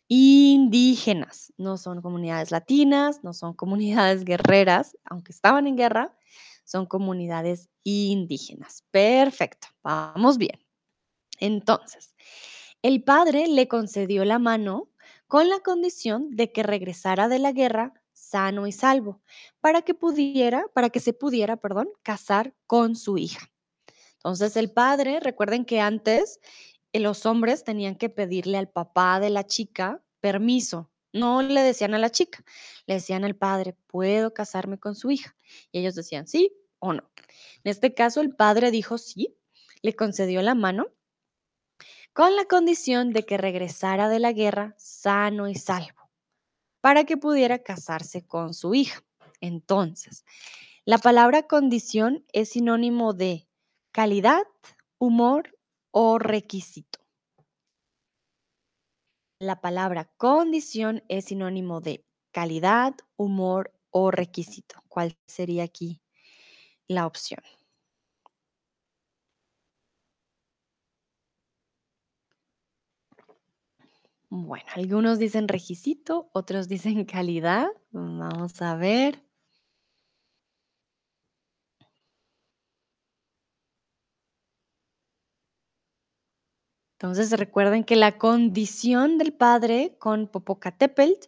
indígenas. 0.08 1.54
No 1.58 1.78
son 1.78 2.02
comunidades 2.02 2.52
latinas, 2.52 3.24
no 3.24 3.34
son 3.34 3.54
comunidades 3.54 4.24
guerreras, 4.24 4.98
aunque 5.04 5.34
estaban 5.34 5.68
en 5.68 5.76
guerra, 5.76 6.16
son 6.64 6.86
comunidades 6.86 7.70
indígenas. 7.84 8.84
Perfecto, 8.92 9.68
vamos 9.84 10.38
bien. 10.38 10.61
Entonces, 11.42 12.16
el 12.82 13.04
padre 13.04 13.48
le 13.48 13.68
concedió 13.68 14.24
la 14.24 14.40
mano 14.40 14.90
con 15.28 15.50
la 15.50 15.60
condición 15.60 16.30
de 16.32 16.52
que 16.52 16.64
regresara 16.64 17.28
de 17.28 17.40
la 17.40 17.52
guerra 17.52 17.94
sano 18.14 18.68
y 18.68 18.72
salvo, 18.72 19.22
para 19.60 19.82
que 19.82 19.94
pudiera, 19.94 20.66
para 20.74 20.90
que 20.90 21.02
se 21.02 21.12
pudiera, 21.12 21.58
perdón, 21.58 21.90
casar 22.04 22.54
con 22.66 22.96
su 22.96 23.18
hija. 23.18 23.52
Entonces 24.16 24.56
el 24.56 24.72
padre, 24.72 25.20
recuerden 25.20 25.66
que 25.66 25.82
antes 25.82 26.40
eh, 26.94 27.00
los 27.00 27.26
hombres 27.26 27.64
tenían 27.64 27.96
que 27.96 28.10
pedirle 28.10 28.58
al 28.58 28.70
papá 28.70 29.20
de 29.20 29.32
la 29.32 29.46
chica 29.46 30.02
permiso. 30.20 30.92
No 31.12 31.42
le 31.42 31.62
decían 31.62 31.94
a 31.94 32.00
la 32.00 32.12
chica, 32.12 32.44
le 32.86 32.96
decían 32.96 33.26
al 33.26 33.36
padre, 33.36 33.76
¿puedo 33.88 34.34
casarme 34.34 34.78
con 34.80 34.96
su 34.96 35.12
hija? 35.12 35.36
Y 35.72 35.80
ellos 35.80 35.96
decían 35.96 36.28
sí 36.28 36.54
o 36.80 36.94
no. 36.94 37.10
En 37.64 37.72
este 37.72 37.94
caso, 37.94 38.22
el 38.22 38.36
padre 38.36 38.72
dijo 38.72 38.98
sí, 38.98 39.36
le 39.82 39.96
concedió 39.96 40.42
la 40.42 40.56
mano 40.56 40.88
con 42.14 42.36
la 42.36 42.46
condición 42.46 43.12
de 43.12 43.24
que 43.24 43.38
regresara 43.38 44.10
de 44.10 44.20
la 44.20 44.34
guerra 44.34 44.76
sano 44.78 45.48
y 45.48 45.56
salvo, 45.56 46.10
para 46.82 47.06
que 47.06 47.18
pudiera 47.18 47.60
casarse 47.60 48.26
con 48.26 48.54
su 48.54 48.74
hija. 48.74 49.04
Entonces, 49.40 50.26
la 50.86 50.98
palabra 50.98 51.44
condición 51.44 52.26
es 52.34 52.50
sinónimo 52.50 53.14
de 53.14 53.48
calidad, 53.92 54.44
humor 54.98 55.58
o 55.92 56.20
requisito. 56.20 57.00
La 59.40 59.60
palabra 59.60 60.06
condición 60.18 61.04
es 61.08 61.26
sinónimo 61.26 61.82
de 61.82 62.06
calidad, 62.32 62.96
humor 63.16 63.74
o 63.90 64.12
requisito. 64.12 64.84
¿Cuál 64.88 65.18
sería 65.28 65.64
aquí 65.64 66.02
la 66.88 67.08
opción? 67.08 67.42
Bueno, 74.32 74.66
algunos 74.76 75.20
dicen 75.20 75.48
requisito, 75.48 76.32
otros 76.34 76.68
dicen 76.68 77.06
calidad. 77.06 77.68
Vamos 77.92 78.60
a 78.64 78.76
ver. 78.76 79.22
Entonces 87.00 87.32
recuerden 87.38 87.84
que 87.84 87.96
la 87.96 88.18
condición 88.18 89.18
del 89.18 89.34
padre 89.34 89.98
con 90.00 90.28
Popocatépetl 90.28 91.28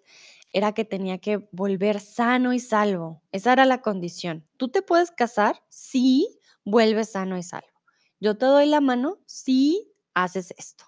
era 0.53 0.73
que 0.73 0.85
tenía 0.85 1.17
que 1.17 1.49
volver 1.51 1.99
sano 1.99 2.53
y 2.53 2.59
salvo. 2.59 3.23
Esa 3.31 3.53
era 3.53 3.65
la 3.65 3.81
condición. 3.81 4.47
Tú 4.57 4.67
te 4.69 4.83
puedes 4.83 5.09
casar 5.11 5.63
si 5.69 6.39
vuelves 6.63 7.11
sano 7.13 7.37
y 7.37 7.43
salvo. 7.43 7.67
Yo 8.19 8.37
te 8.37 8.45
doy 8.45 8.67
la 8.67 8.81
mano 8.81 9.17
si 9.25 9.91
haces 10.13 10.53
esto. 10.57 10.85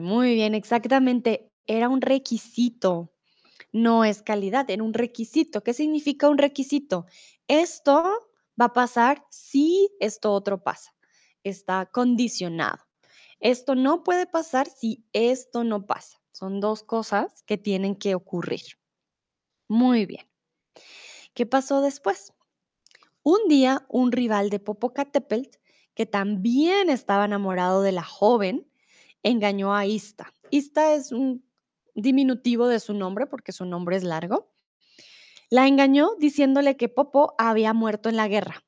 Muy 0.00 0.34
bien, 0.34 0.54
exactamente. 0.54 1.50
Era 1.66 1.88
un 1.88 2.00
requisito, 2.00 3.12
no 3.72 4.04
es 4.04 4.22
calidad, 4.22 4.68
era 4.70 4.82
un 4.82 4.94
requisito. 4.94 5.62
¿Qué 5.62 5.72
significa 5.72 6.28
un 6.28 6.38
requisito? 6.38 7.06
Esto 7.48 8.02
va 8.60 8.66
a 8.66 8.72
pasar 8.72 9.24
si 9.30 9.90
esto 10.00 10.32
otro 10.32 10.62
pasa 10.62 10.94
está 11.44 11.86
condicionado. 11.86 12.78
Esto 13.38 13.74
no 13.74 14.02
puede 14.02 14.26
pasar 14.26 14.66
si 14.66 15.04
esto 15.12 15.62
no 15.62 15.86
pasa. 15.86 16.18
Son 16.32 16.60
dos 16.60 16.82
cosas 16.82 17.42
que 17.44 17.58
tienen 17.58 17.94
que 17.94 18.14
ocurrir. 18.14 18.62
Muy 19.68 20.06
bien. 20.06 20.26
¿Qué 21.34 21.46
pasó 21.46 21.80
después? 21.80 22.32
Un 23.22 23.48
día, 23.48 23.86
un 23.88 24.12
rival 24.12 24.50
de 24.50 24.60
Popocatépetl, 24.60 25.58
que 25.94 26.06
también 26.06 26.90
estaba 26.90 27.26
enamorado 27.26 27.82
de 27.82 27.92
la 27.92 28.02
joven, 28.02 28.68
engañó 29.24 29.74
a 29.74 29.86
Ista. 29.86 30.32
Ista 30.50 30.94
es 30.94 31.10
un 31.10 31.44
diminutivo 31.94 32.68
de 32.68 32.78
su 32.78 32.94
nombre 32.94 33.26
porque 33.26 33.50
su 33.50 33.64
nombre 33.64 33.96
es 33.96 34.04
largo. 34.04 34.52
La 35.50 35.66
engañó 35.66 36.14
diciéndole 36.18 36.76
que 36.76 36.88
Popo 36.88 37.34
había 37.38 37.72
muerto 37.72 38.08
en 38.08 38.16
la 38.16 38.28
guerra. 38.28 38.64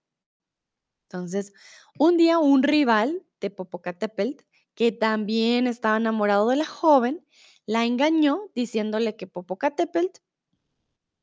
Entonces, 1.04 1.52
un 1.98 2.16
día 2.16 2.38
un 2.38 2.62
rival 2.62 3.24
de 3.40 3.50
Popocatépetl, 3.50 4.42
que 4.74 4.92
también 4.92 5.66
estaba 5.66 5.96
enamorado 5.96 6.48
de 6.48 6.56
la 6.56 6.66
joven, 6.66 7.24
la 7.64 7.84
engañó 7.84 8.50
diciéndole 8.54 9.16
que 9.16 9.26
Popocatépetl 9.26 10.20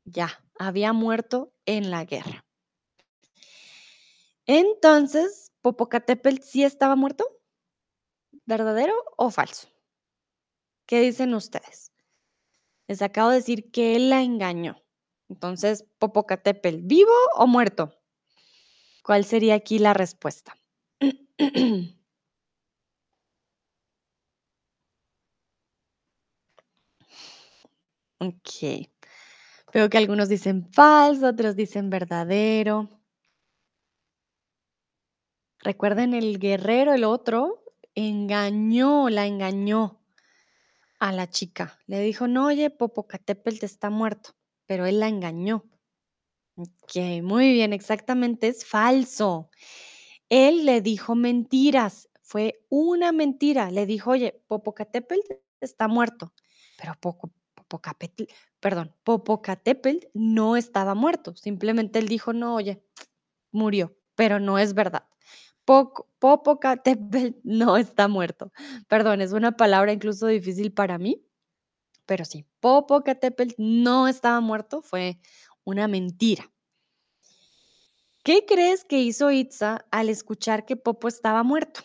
ya 0.06 0.44
había 0.58 0.94
muerto 0.94 1.54
en 1.66 1.92
la 1.92 2.06
guerra. 2.06 2.46
Entonces, 4.46 5.52
¿Popocatépetl 5.62 6.42
sí 6.42 6.64
estaba 6.64 6.96
muerto? 6.96 7.26
¿Verdadero 8.46 8.96
o 9.18 9.32
falso? 9.32 9.68
¿Qué 10.86 11.00
dicen 11.02 11.34
ustedes? 11.34 11.92
Les 12.88 13.02
acabo 13.02 13.30
de 13.30 13.38
decir 13.38 13.72
que 13.72 13.96
él 13.96 14.10
la 14.10 14.22
engañó. 14.22 14.76
Entonces, 15.30 15.86
¿Popocatépetl 16.00 16.82
vivo 16.84 17.14
o 17.36 17.48
muerto? 17.48 17.94
¿Cuál 19.04 19.26
sería 19.26 19.56
aquí 19.56 19.80
la 19.80 19.94
respuesta? 19.94 20.56
Ok. 28.20 28.88
Veo 29.74 29.90
que 29.90 29.98
algunos 29.98 30.30
dicen 30.30 30.72
falso, 30.72 31.28
otros 31.28 31.56
dicen 31.56 31.90
verdadero. 31.90 32.90
Recuerden, 35.60 36.14
el 36.14 36.40
guerrero, 36.40 36.94
el 36.94 37.04
otro, 37.04 37.63
engañó, 37.96 39.10
la 39.10 39.26
engañó 39.26 40.02
a 41.00 41.12
la 41.12 41.30
chica. 41.30 41.80
Le 41.88 42.00
dijo, 42.02 42.28
no, 42.28 42.48
oye, 42.48 42.70
Popocatépetl 42.70 43.66
está 43.66 43.90
muerto, 43.90 44.32
pero 44.66 44.86
él 44.86 45.00
la 45.00 45.08
engañó. 45.08 45.66
Ok, 46.56 47.22
muy 47.24 47.52
bien, 47.54 47.74
exactamente, 47.74 48.48
es 48.48 48.66
falso. 48.66 49.50
Él 50.30 50.66
le 50.66 50.82
dijo 50.82 51.16
mentiras, 51.16 52.10
fue 52.22 52.66
una 52.70 53.12
mentira. 53.12 53.72
Le 53.72 53.86
dijo, 53.86 54.12
oye, 54.12 54.44
Popocatépetl 54.48 55.20
está 55.62 55.88
muerto, 55.88 56.34
pero 56.78 56.94
poco, 57.00 57.32
Popocatépetl, 57.56 58.32
perdón, 58.60 58.96
Popocatépetl 59.04 60.08
no 60.14 60.56
estaba 60.58 60.96
muerto. 60.96 61.36
Simplemente 61.36 62.00
él 62.00 62.08
dijo, 62.08 62.34
no, 62.34 62.56
oye, 62.56 62.84
murió, 63.52 63.96
pero 64.16 64.40
no 64.40 64.58
es 64.60 64.74
verdad. 64.74 65.06
Popocatépetl 65.66 67.40
no 67.44 67.78
está 67.78 68.08
muerto. 68.08 68.52
Perdón, 68.88 69.22
es 69.22 69.32
una 69.34 69.56
palabra 69.58 69.94
incluso 69.94 70.28
difícil 70.28 70.74
para 70.74 70.98
mí, 70.98 71.26
pero 72.06 72.26
sí, 72.26 72.46
Popocatépetl 72.60 73.54
no 73.58 74.08
estaba 74.08 74.42
muerto, 74.42 74.82
fue 74.82 75.20
una 75.64 75.88
mentira. 75.88 76.50
¿Qué 78.24 78.46
crees 78.46 78.86
que 78.86 79.00
hizo 79.00 79.32
Itza 79.32 79.86
al 79.92 80.10
escuchar 80.10 80.66
que 80.66 80.78
Popo 80.78 81.10
estaba 81.10 81.44
muerto? 81.44 81.82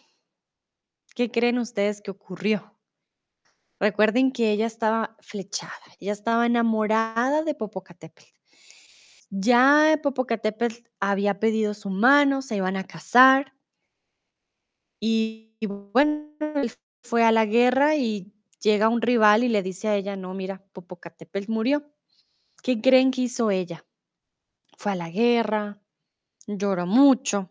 ¿Qué 1.17 1.33
creen 1.33 1.59
ustedes 1.59 2.01
que 2.01 2.13
ocurrió? 2.13 2.79
Recuerden 3.81 4.31
que 4.31 4.53
ella 4.53 4.67
estaba 4.67 5.17
flechada, 5.21 5.73
ella 5.99 6.13
estaba 6.13 6.47
enamorada 6.47 7.43
de 7.43 7.55
Popocatépetl. 7.55 8.31
Ya 9.31 9.99
Popocatépetl 10.01 10.89
había 11.01 11.39
pedido 11.41 11.75
su 11.75 11.91
mano, 11.91 12.41
se 12.41 12.57
iban 12.57 12.77
a 12.77 12.85
casar. 12.85 13.53
Y, 15.01 15.57
bueno, 15.67 16.31
él 16.41 16.73
fue 17.03 17.25
a 17.25 17.33
la 17.33 17.47
guerra 17.47 17.97
y 17.97 18.33
llega 18.61 18.89
un 18.89 19.01
rival 19.01 19.45
y 19.45 19.49
le 19.49 19.63
dice 19.63 19.89
a 19.89 19.97
ella, 19.97 20.17
no, 20.17 20.35
mira, 20.35 20.65
Popocatépetl 20.73 21.51
murió. 21.51 21.93
¿Qué 22.63 22.81
creen 22.81 23.11
que 23.11 23.23
hizo 23.23 23.51
ella? 23.51 23.87
Fue 24.77 24.93
a 24.93 24.97
la 24.97 25.11
guerra, 25.11 25.81
lloró 26.47 26.87
mucho. 26.87 27.51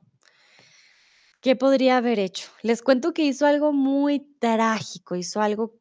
¿Qué 1.42 1.56
podría 1.56 1.98
haber 1.98 2.20
hecho? 2.20 2.50
Les 2.62 2.82
cuento 2.82 3.14
que 3.14 3.24
hizo 3.24 3.46
algo 3.46 3.72
muy 3.72 4.20
trágico, 4.40 5.16
hizo 5.16 5.42
algo 5.42 5.80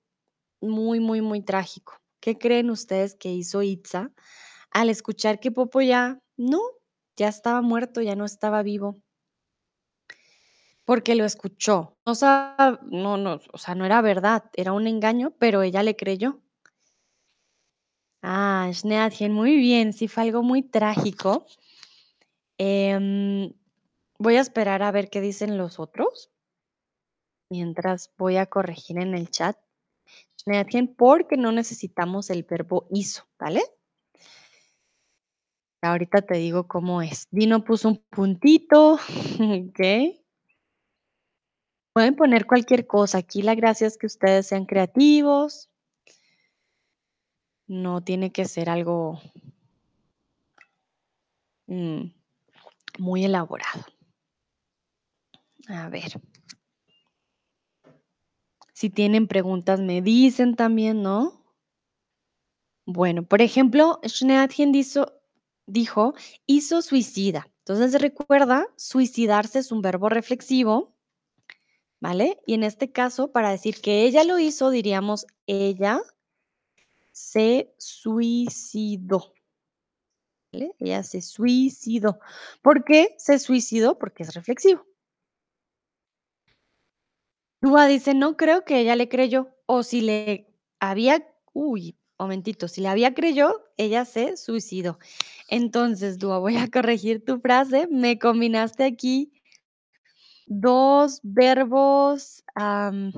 muy, 0.60 1.00
muy, 1.00 1.20
muy 1.22 1.42
trágico. 1.42 1.94
¿Qué 2.20 2.38
creen 2.38 2.70
ustedes 2.70 3.14
que 3.14 3.32
hizo 3.32 3.62
Itza 3.62 4.12
al 4.70 4.90
escuchar 4.90 5.40
que 5.40 5.50
Popo 5.50 5.80
ya 5.80 6.20
no, 6.36 6.60
ya 7.16 7.28
estaba 7.28 7.62
muerto, 7.62 8.02
ya 8.02 8.14
no 8.14 8.24
estaba 8.24 8.62
vivo? 8.62 9.02
Porque 10.86 11.16
lo 11.16 11.24
escuchó. 11.24 11.98
O 12.04 12.14
sea, 12.14 12.78
no, 12.90 13.16
no, 13.16 13.40
o 13.52 13.58
sea, 13.58 13.74
no 13.74 13.84
era 13.84 14.00
verdad, 14.00 14.44
era 14.54 14.72
un 14.72 14.86
engaño, 14.86 15.34
pero 15.38 15.62
ella 15.62 15.82
le 15.82 15.96
creyó. 15.96 16.40
Ah, 18.22 18.70
Schneadchen, 18.72 19.32
muy 19.32 19.56
bien, 19.56 19.92
sí 19.92 20.08
fue 20.08 20.22
algo 20.22 20.42
muy 20.42 20.62
trágico. 20.62 21.46
Em, 22.58 23.52
voy 24.18 24.36
a 24.36 24.40
esperar 24.40 24.82
a 24.82 24.92
ver 24.92 25.10
qué 25.10 25.20
dicen 25.20 25.58
los 25.58 25.78
otros. 25.80 26.30
Mientras 27.50 28.12
voy 28.16 28.36
a 28.36 28.46
corregir 28.46 28.98
en 28.98 29.14
el 29.14 29.28
chat. 29.28 29.56
Schneadchen, 30.40 30.94
porque 30.94 31.36
no 31.36 31.50
necesitamos 31.50 32.30
el 32.30 32.44
verbo 32.44 32.86
hizo, 32.90 33.24
¿vale? 33.40 33.62
Ahorita 35.82 36.22
te 36.22 36.36
digo 36.36 36.68
cómo 36.68 37.02
es. 37.02 37.26
Dino 37.30 37.64
puso 37.64 37.88
un 37.88 38.04
puntito, 38.10 38.94
¿ok? 39.40 40.25
Pueden 41.96 42.14
poner 42.14 42.44
cualquier 42.44 42.86
cosa. 42.86 43.16
Aquí 43.16 43.40
la 43.40 43.54
gracia 43.54 43.86
es 43.86 43.96
que 43.96 44.04
ustedes 44.04 44.48
sean 44.48 44.66
creativos. 44.66 45.70
No 47.66 48.02
tiene 48.02 48.32
que 48.32 48.44
ser 48.44 48.68
algo 48.68 49.18
mm, 51.66 52.02
muy 52.98 53.24
elaborado. 53.24 53.86
A 55.68 55.88
ver. 55.88 56.20
Si 58.74 58.90
tienen 58.90 59.26
preguntas, 59.26 59.80
me 59.80 60.02
dicen 60.02 60.54
también, 60.54 61.02
¿no? 61.02 61.46
Bueno, 62.84 63.22
por 63.22 63.40
ejemplo, 63.40 64.00
Schneadchen 64.04 64.70
dijo, 64.70 65.14
dijo, 65.64 66.12
hizo 66.44 66.82
suicida. 66.82 67.48
Entonces 67.60 67.98
recuerda, 67.98 68.66
suicidarse 68.76 69.60
es 69.60 69.72
un 69.72 69.80
verbo 69.80 70.10
reflexivo, 70.10 70.95
¿vale? 72.00 72.38
Y 72.46 72.54
en 72.54 72.62
este 72.62 72.92
caso, 72.92 73.32
para 73.32 73.50
decir 73.50 73.80
que 73.80 74.04
ella 74.04 74.24
lo 74.24 74.38
hizo, 74.38 74.70
diríamos, 74.70 75.26
ella 75.46 76.00
se 77.12 77.74
suicidó. 77.78 79.32
¿vale? 80.52 80.74
Ella 80.78 81.02
se 81.02 81.22
suicidó. 81.22 82.18
¿Por 82.62 82.84
qué 82.84 83.14
se 83.18 83.38
suicidó? 83.38 83.98
Porque 83.98 84.22
es 84.22 84.34
reflexivo. 84.34 84.84
Dúa 87.62 87.86
dice, 87.86 88.14
no 88.14 88.36
creo 88.36 88.64
que 88.64 88.80
ella 88.80 88.96
le 88.96 89.08
creyó. 89.08 89.48
O 89.66 89.82
si 89.82 90.00
le 90.00 90.46
había, 90.78 91.26
uy, 91.52 91.96
momentito, 92.18 92.68
si 92.68 92.80
le 92.80 92.88
había 92.88 93.14
creyó, 93.14 93.64
ella 93.76 94.04
se 94.04 94.36
suicidó. 94.36 94.98
Entonces, 95.48 96.18
Dúa, 96.18 96.38
voy 96.38 96.56
a 96.56 96.68
corregir 96.70 97.24
tu 97.24 97.40
frase. 97.40 97.88
Me 97.90 98.18
combinaste 98.18 98.84
aquí 98.84 99.32
dos 100.46 101.20
verbos 101.22 102.42
en 102.56 103.12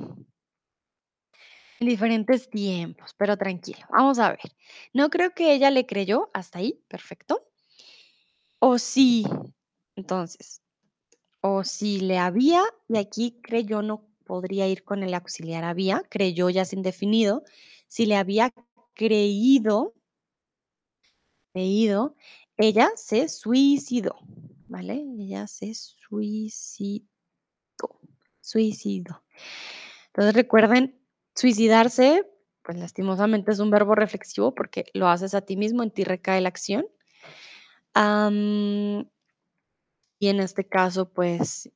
diferentes 1.79 2.49
tiempos, 2.49 3.13
pero 3.17 3.37
tranquilo. 3.37 3.79
Vamos 3.89 4.19
a 4.19 4.29
ver. 4.31 4.39
No 4.93 5.09
creo 5.09 5.31
que 5.33 5.53
ella 5.53 5.71
le 5.71 5.85
creyó. 5.85 6.29
Hasta 6.33 6.59
ahí, 6.59 6.81
perfecto. 6.87 7.47
O 8.59 8.77
sí. 8.77 9.25
Entonces, 9.95 10.61
o 11.41 11.63
si 11.63 11.99
le 12.01 12.17
había, 12.17 12.63
y 12.87 12.97
aquí 12.97 13.39
creyó 13.41 13.81
no 13.81 14.05
podría 14.25 14.67
ir 14.67 14.83
con 14.83 15.03
el 15.03 15.13
auxiliar 15.13 15.63
había, 15.63 16.03
creyó 16.09 16.49
ya 16.49 16.63
es 16.63 16.73
indefinido. 16.73 17.43
Si 17.87 18.05
le 18.05 18.15
había 18.15 18.51
creído, 18.93 19.93
creído, 21.53 22.15
ella 22.57 22.91
se 22.95 23.27
suicidó, 23.29 24.15
¿vale? 24.67 25.03
Ella 25.19 25.47
se 25.47 25.73
suicidó, 25.73 27.05
suicidó. 28.49 29.23
Entonces 30.07 30.33
recuerden, 30.33 30.99
suicidarse, 31.35 32.25
pues 32.63 32.77
lastimosamente 32.77 33.51
es 33.51 33.59
un 33.59 33.69
verbo 33.71 33.95
reflexivo 33.95 34.55
porque 34.55 34.85
lo 34.93 35.07
haces 35.07 35.33
a 35.35 35.41
ti 35.41 35.55
mismo, 35.55 35.83
en 35.83 35.91
ti 35.91 36.03
recae 36.03 36.41
la 36.41 36.49
acción. 36.49 36.87
Y 40.21 40.27
en 40.27 40.39
este 40.39 40.67
caso, 40.67 41.09
pues 41.13 41.69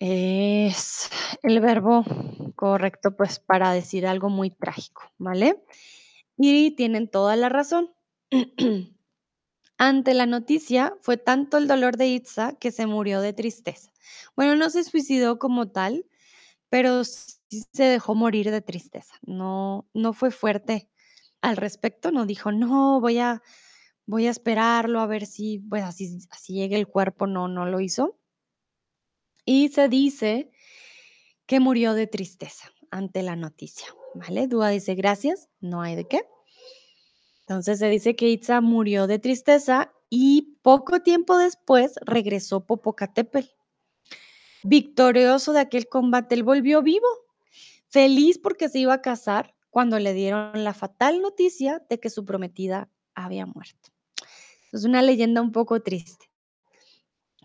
es 0.00 1.10
el 1.42 1.60
verbo 1.60 2.04
correcto, 2.56 3.16
pues 3.16 3.38
para 3.38 3.72
decir 3.72 4.06
algo 4.06 4.28
muy 4.28 4.50
trágico, 4.50 5.02
¿vale? 5.18 5.62
Y 6.36 6.72
tienen 6.72 7.08
toda 7.08 7.36
la 7.36 7.48
razón. 7.48 7.94
Ante 9.78 10.14
la 10.14 10.26
noticia, 10.26 10.96
fue 11.00 11.16
tanto 11.16 11.56
el 11.58 11.66
dolor 11.66 11.96
de 11.96 12.06
Itza 12.08 12.56
que 12.58 12.70
se 12.70 12.86
murió 12.86 13.20
de 13.20 13.32
tristeza. 13.32 13.90
Bueno, 14.36 14.54
no 14.56 14.70
se 14.70 14.84
suicidó 14.84 15.38
como 15.38 15.68
tal, 15.70 16.06
pero 16.70 17.04
sí 17.04 17.64
se 17.72 17.84
dejó 17.84 18.14
morir 18.14 18.50
de 18.50 18.62
tristeza. 18.62 19.14
No, 19.22 19.88
no 19.94 20.12
fue 20.12 20.30
fuerte 20.30 20.90
al 21.42 21.56
respecto, 21.56 22.12
no 22.12 22.26
dijo, 22.26 22.52
no, 22.52 23.00
voy 23.00 23.18
a, 23.18 23.42
voy 24.06 24.26
a 24.28 24.30
esperarlo 24.30 25.00
a 25.00 25.06
ver 25.06 25.26
si, 25.26 25.60
pues 25.60 25.84
así, 25.84 26.18
así 26.30 26.54
llegue 26.54 26.76
el 26.76 26.88
cuerpo, 26.88 27.26
no, 27.26 27.48
no 27.48 27.66
lo 27.66 27.80
hizo. 27.80 28.18
Y 29.46 29.68
se 29.68 29.88
dice 29.88 30.50
que 31.46 31.60
murió 31.60 31.94
de 31.94 32.06
tristeza 32.06 32.70
ante 32.90 33.22
la 33.22 33.36
noticia, 33.36 33.88
¿vale? 34.14 34.46
Dúa 34.48 34.70
dice, 34.70 34.94
gracias, 34.94 35.48
no 35.60 35.82
hay 35.82 35.96
de 35.96 36.06
qué. 36.08 36.22
Entonces 37.46 37.78
se 37.78 37.90
dice 37.90 38.16
que 38.16 38.28
Itza 38.28 38.62
murió 38.62 39.06
de 39.06 39.18
tristeza 39.18 39.92
y 40.08 40.56
poco 40.62 41.00
tiempo 41.00 41.36
después 41.36 41.94
regresó 42.06 42.64
Popocatépetl. 42.64 43.48
Victorioso 44.62 45.52
de 45.52 45.60
aquel 45.60 45.86
combate, 45.88 46.34
él 46.36 46.42
volvió 46.42 46.82
vivo, 46.82 47.06
feliz 47.88 48.38
porque 48.38 48.70
se 48.70 48.78
iba 48.78 48.94
a 48.94 49.02
casar 49.02 49.54
cuando 49.68 49.98
le 49.98 50.14
dieron 50.14 50.64
la 50.64 50.72
fatal 50.72 51.20
noticia 51.20 51.84
de 51.90 52.00
que 52.00 52.08
su 52.08 52.24
prometida 52.24 52.88
había 53.14 53.44
muerto. 53.44 53.90
Es 54.72 54.84
una 54.84 55.02
leyenda 55.02 55.42
un 55.42 55.52
poco 55.52 55.82
triste. 55.82 56.30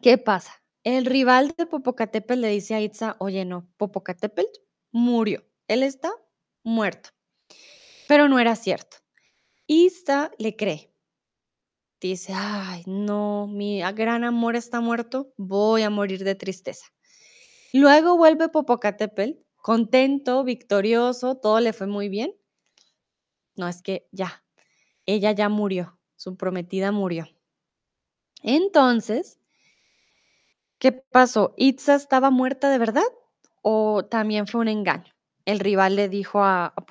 ¿Qué 0.02 0.18
pasa? 0.18 0.54
El 0.86 1.06
rival 1.06 1.54
de 1.58 1.66
Popocatépetl 1.66 2.40
le 2.40 2.48
dice 2.48 2.74
a 2.74 2.82
Itza, 2.82 3.18
oye, 3.20 3.44
no, 3.44 3.68
Popocatépetl 3.76 4.62
murió, 4.92 5.44
él 5.68 5.84
está 5.84 6.10
muerto. 6.64 7.10
Pero 8.08 8.30
no 8.30 8.40
era 8.40 8.56
cierto. 8.56 8.98
Itza 9.76 10.32
le 10.38 10.52
cree. 10.58 10.92
Dice, 12.02 12.34
ay, 12.34 12.84
no, 12.88 13.48
mi 13.48 13.82
gran 13.94 14.24
amor 14.24 14.56
está 14.56 14.80
muerto, 14.82 15.34
voy 15.38 15.84
a 15.84 15.90
morir 15.90 16.24
de 16.24 16.36
tristeza. 16.36 16.86
Luego 17.74 18.18
vuelve 18.18 18.50
Popocatépetl, 18.50 19.40
contento, 19.58 20.44
victorioso, 20.44 21.36
todo 21.38 21.60
le 21.62 21.74
fue 21.74 21.88
muy 21.88 22.10
bien. 22.10 22.36
No, 23.56 23.68
es 23.68 23.82
que 23.84 24.08
ya, 24.12 24.44
ella 25.06 25.32
ya 25.34 25.50
murió, 25.50 26.00
su 26.16 26.38
prometida 26.38 26.92
murió. 26.92 27.28
Entonces, 28.44 29.40
¿qué 30.80 30.92
pasó? 30.92 31.54
¿Itza 31.58 31.96
estaba 31.96 32.32
muerta 32.32 32.70
de 32.70 32.78
verdad 32.78 33.04
o 33.62 34.06
también 34.06 34.48
fue 34.48 34.62
un 34.62 34.68
engaño? 34.68 35.14
El 35.46 35.60
rival 35.60 35.96
le 35.96 36.10
dijo 36.10 36.44
a, 36.44 36.66
a 36.68 36.86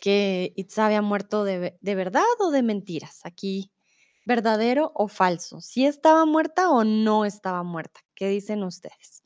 que 0.00 0.52
Itza 0.56 0.86
había 0.86 1.02
muerto 1.02 1.44
de, 1.44 1.78
de 1.80 1.94
verdad 1.94 2.24
o 2.40 2.50
de 2.50 2.62
mentiras. 2.62 3.20
Aquí, 3.24 3.70
verdadero 4.26 4.92
o 4.94 5.08
falso. 5.08 5.60
¿Si 5.60 5.86
estaba 5.86 6.24
muerta 6.26 6.70
o 6.70 6.84
no 6.84 7.24
estaba 7.24 7.62
muerta? 7.62 8.00
¿Qué 8.14 8.28
dicen 8.28 8.62
ustedes? 8.64 9.22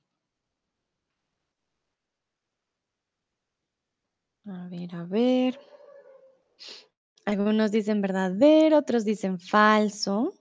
A 4.47 4.67
ver, 4.69 4.93
a 4.95 5.03
ver. 5.05 5.59
Algunos 7.25 7.71
dicen 7.71 8.01
verdadero, 8.01 8.77
otros 8.77 9.03
dicen 9.03 9.39
falso. 9.39 10.33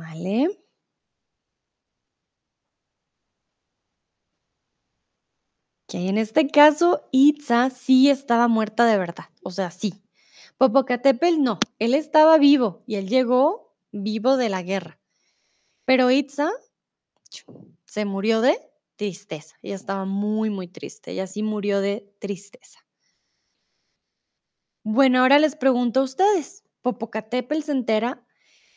Vale. 0.00 0.36
Que 5.85 5.85
en 5.96 6.18
este 6.18 6.48
caso, 6.48 7.08
Itza 7.10 7.70
sí 7.70 8.10
estaba 8.10 8.48
muerta 8.48 8.84
de 8.84 8.98
verdad. 8.98 9.24
O 9.42 9.50
sea, 9.50 9.70
sí. 9.70 9.94
Popocatépetl 10.58 11.42
no. 11.42 11.58
Él 11.78 11.94
estaba 11.94 12.36
vivo 12.36 12.82
y 12.86 12.96
él 12.96 13.08
llegó 13.08 13.74
vivo 13.92 14.36
de 14.36 14.50
la 14.50 14.62
guerra. 14.62 15.00
Pero 15.86 16.10
Itza 16.10 16.50
se 17.86 18.04
murió 18.04 18.42
de 18.42 18.60
tristeza. 18.96 19.56
Ella 19.62 19.76
estaba 19.76 20.04
muy, 20.04 20.50
muy 20.50 20.68
triste. 20.68 21.12
Ella 21.12 21.26
sí 21.26 21.42
murió 21.42 21.80
de 21.80 22.12
tristeza. 22.18 22.80
Bueno, 24.82 25.20
ahora 25.20 25.38
les 25.38 25.56
pregunto 25.56 26.00
a 26.00 26.04
ustedes. 26.04 26.62
Popocatépetl 26.82 27.62
se 27.62 27.72
entera 27.72 28.26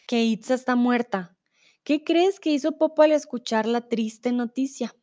que 0.07 0.23
Itza 0.23 0.53
está 0.53 0.75
muerta. 0.75 1.37
¿Qué 1.83 2.03
crees 2.03 2.39
que 2.39 2.51
hizo 2.51 2.77
Popo 2.77 3.01
al 3.01 3.11
escuchar 3.11 3.65
la 3.65 3.89
triste 3.89 4.31
noticia? 4.31 4.95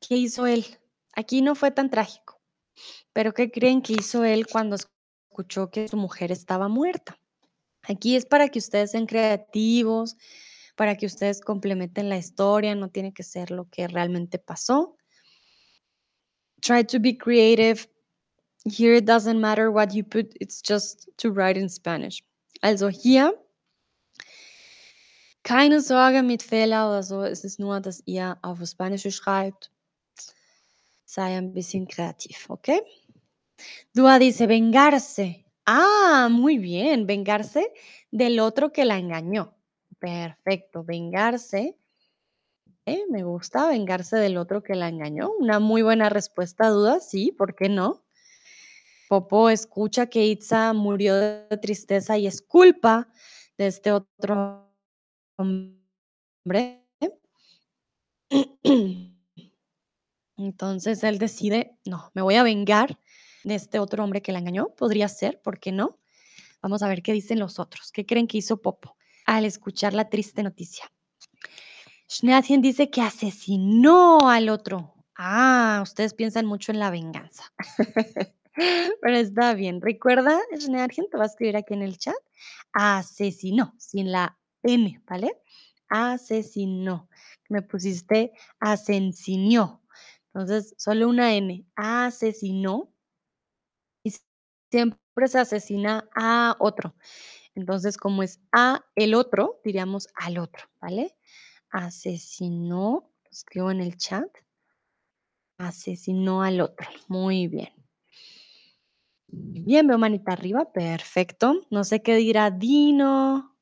¿Qué 0.00 0.16
hizo 0.16 0.46
él? 0.46 0.64
Aquí 1.12 1.42
no 1.42 1.54
fue 1.54 1.70
tan 1.70 1.90
trágico, 1.90 2.40
pero 3.12 3.34
¿qué 3.34 3.50
creen 3.50 3.82
que 3.82 3.92
hizo 3.92 4.24
él 4.24 4.46
cuando 4.46 4.76
escuchó 4.76 5.70
que 5.70 5.88
su 5.88 5.96
mujer 5.96 6.32
estaba 6.32 6.68
muerta? 6.68 7.18
Aquí 7.82 8.16
es 8.16 8.24
para 8.24 8.48
que 8.48 8.58
ustedes 8.58 8.92
sean 8.92 9.06
creativos, 9.06 10.16
para 10.74 10.96
que 10.96 11.06
ustedes 11.06 11.40
complementen 11.40 12.08
la 12.08 12.16
historia, 12.16 12.74
no 12.74 12.88
tiene 12.88 13.12
que 13.12 13.22
ser 13.22 13.50
lo 13.50 13.68
que 13.68 13.86
realmente 13.88 14.38
pasó. 14.38 14.96
Try 16.60 16.84
to 16.84 16.98
be 16.98 17.16
creative. 17.16 17.86
Here 18.64 18.96
it 18.96 19.04
doesn't 19.04 19.38
matter 19.38 19.70
what 19.70 19.92
you 19.92 20.04
put, 20.04 20.34
it's 20.40 20.62
just 20.62 21.08
to 21.18 21.30
write 21.30 21.58
in 21.58 21.68
Spanish. 21.68 22.22
Also 22.62 22.88
hier 22.88 23.34
keine 25.42 25.80
Sorge 25.80 26.22
mit 26.22 26.42
Fehler 26.42 26.88
oder 26.88 27.02
so, 27.02 27.22
es 27.24 27.44
ist 27.44 27.58
nur, 27.58 27.80
dass 27.80 28.02
ihr 28.06 28.38
auf 28.42 28.60
Spanisch. 28.66 29.06
Sei 31.10 31.34
ein 31.34 31.52
bisschen 31.52 31.86
creativ, 31.86 32.36
¿ok? 32.46 32.68
Dúa 33.92 34.20
dice 34.20 34.46
vengarse. 34.46 35.44
Ah, 35.66 36.28
muy 36.30 36.56
bien, 36.58 37.04
vengarse 37.04 37.72
del 38.12 38.38
otro 38.38 38.70
que 38.70 38.84
la 38.84 38.96
engañó. 38.96 39.56
Perfecto, 39.98 40.84
vengarse. 40.84 41.76
Eh, 42.86 43.02
me 43.10 43.24
gusta 43.24 43.66
vengarse 43.66 44.18
del 44.18 44.36
otro 44.36 44.62
que 44.62 44.76
la 44.76 44.86
engañó. 44.86 45.32
Una 45.36 45.58
muy 45.58 45.82
buena 45.82 46.10
respuesta, 46.10 46.68
Duda, 46.68 47.00
sí, 47.00 47.32
¿por 47.32 47.56
qué 47.56 47.68
no? 47.68 48.04
Popo 49.08 49.50
escucha 49.50 50.06
que 50.06 50.24
Itza 50.26 50.72
murió 50.74 51.16
de 51.16 51.58
tristeza 51.60 52.18
y 52.18 52.28
es 52.28 52.40
culpa 52.40 53.08
de 53.58 53.66
este 53.66 53.90
otro 53.90 54.72
hombre. 55.36 56.86
Entonces 60.40 61.04
él 61.04 61.18
decide, 61.18 61.76
no, 61.84 62.10
me 62.14 62.22
voy 62.22 62.36
a 62.36 62.42
vengar 62.42 62.98
de 63.44 63.54
este 63.54 63.78
otro 63.78 64.02
hombre 64.02 64.22
que 64.22 64.32
la 64.32 64.38
engañó. 64.38 64.74
Podría 64.74 65.08
ser, 65.08 65.40
¿por 65.42 65.60
qué 65.60 65.70
no? 65.70 65.98
Vamos 66.62 66.82
a 66.82 66.88
ver 66.88 67.02
qué 67.02 67.12
dicen 67.12 67.38
los 67.38 67.58
otros. 67.58 67.92
¿Qué 67.92 68.06
creen 68.06 68.26
que 68.26 68.38
hizo 68.38 68.60
Popo 68.62 68.96
al 69.26 69.44
escuchar 69.44 69.92
la 69.92 70.08
triste 70.08 70.42
noticia? 70.42 70.90
Schneadchen 72.08 72.62
dice 72.62 72.90
que 72.90 73.02
asesinó 73.02 74.30
al 74.30 74.48
otro. 74.48 74.94
Ah, 75.14 75.80
ustedes 75.82 76.14
piensan 76.14 76.46
mucho 76.46 76.72
en 76.72 76.78
la 76.78 76.90
venganza. 76.90 77.52
Pero 78.54 79.16
está 79.16 79.54
bien. 79.54 79.80
Recuerda, 79.80 80.38
Schneadchen, 80.58 81.06
te 81.10 81.18
va 81.18 81.24
a 81.24 81.26
escribir 81.26 81.56
aquí 81.56 81.74
en 81.74 81.82
el 81.82 81.98
chat. 81.98 82.16
Asesinó, 82.72 83.74
sin 83.78 84.10
la 84.10 84.38
N, 84.62 85.02
¿vale? 85.06 85.36
Asesinó. 85.88 87.08
Me 87.48 87.62
pusiste 87.62 88.32
asesinó. 88.58 89.79
Entonces, 90.32 90.74
solo 90.78 91.08
una 91.08 91.34
N. 91.34 91.66
Asesinó. 91.76 92.92
Y 94.04 94.12
siempre 94.70 95.28
se 95.28 95.38
asesina 95.38 96.08
a 96.14 96.56
otro. 96.58 96.94
Entonces, 97.54 97.96
como 97.96 98.22
es 98.22 98.40
a 98.52 98.84
el 98.94 99.14
otro, 99.14 99.60
diríamos 99.64 100.08
al 100.14 100.38
otro, 100.38 100.66
¿vale? 100.80 101.16
Asesinó, 101.70 103.10
lo 103.24 103.30
escribo 103.30 103.70
en 103.70 103.80
el 103.80 103.96
chat. 103.96 104.28
Asesinó 105.58 106.42
al 106.42 106.60
otro. 106.60 106.88
Muy 107.08 107.46
bien. 107.46 107.70
Bien, 109.28 109.86
veo 109.86 109.98
manita 109.98 110.32
arriba, 110.32 110.72
perfecto. 110.72 111.60
No 111.70 111.84
sé 111.84 112.02
qué 112.02 112.16
dirá 112.16 112.50
Dino, 112.50 113.56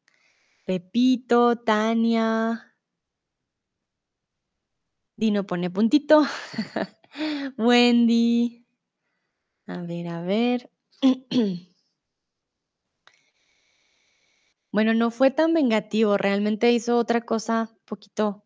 Pepito, 0.64 1.56
Tania. 1.56 2.67
Dino 5.20 5.42
pone 5.48 5.68
puntito. 5.74 6.16
Wendy. 7.58 8.64
A 9.68 9.82
ver, 9.82 10.06
a 10.08 10.20
ver. 10.22 10.68
Bueno, 14.72 14.92
no 14.94 15.10
fue 15.10 15.30
tan 15.30 15.54
vengativo, 15.54 16.18
realmente 16.18 16.70
hizo 16.72 16.98
otra 16.98 17.22
cosa 17.22 17.70
poquito, 17.86 18.44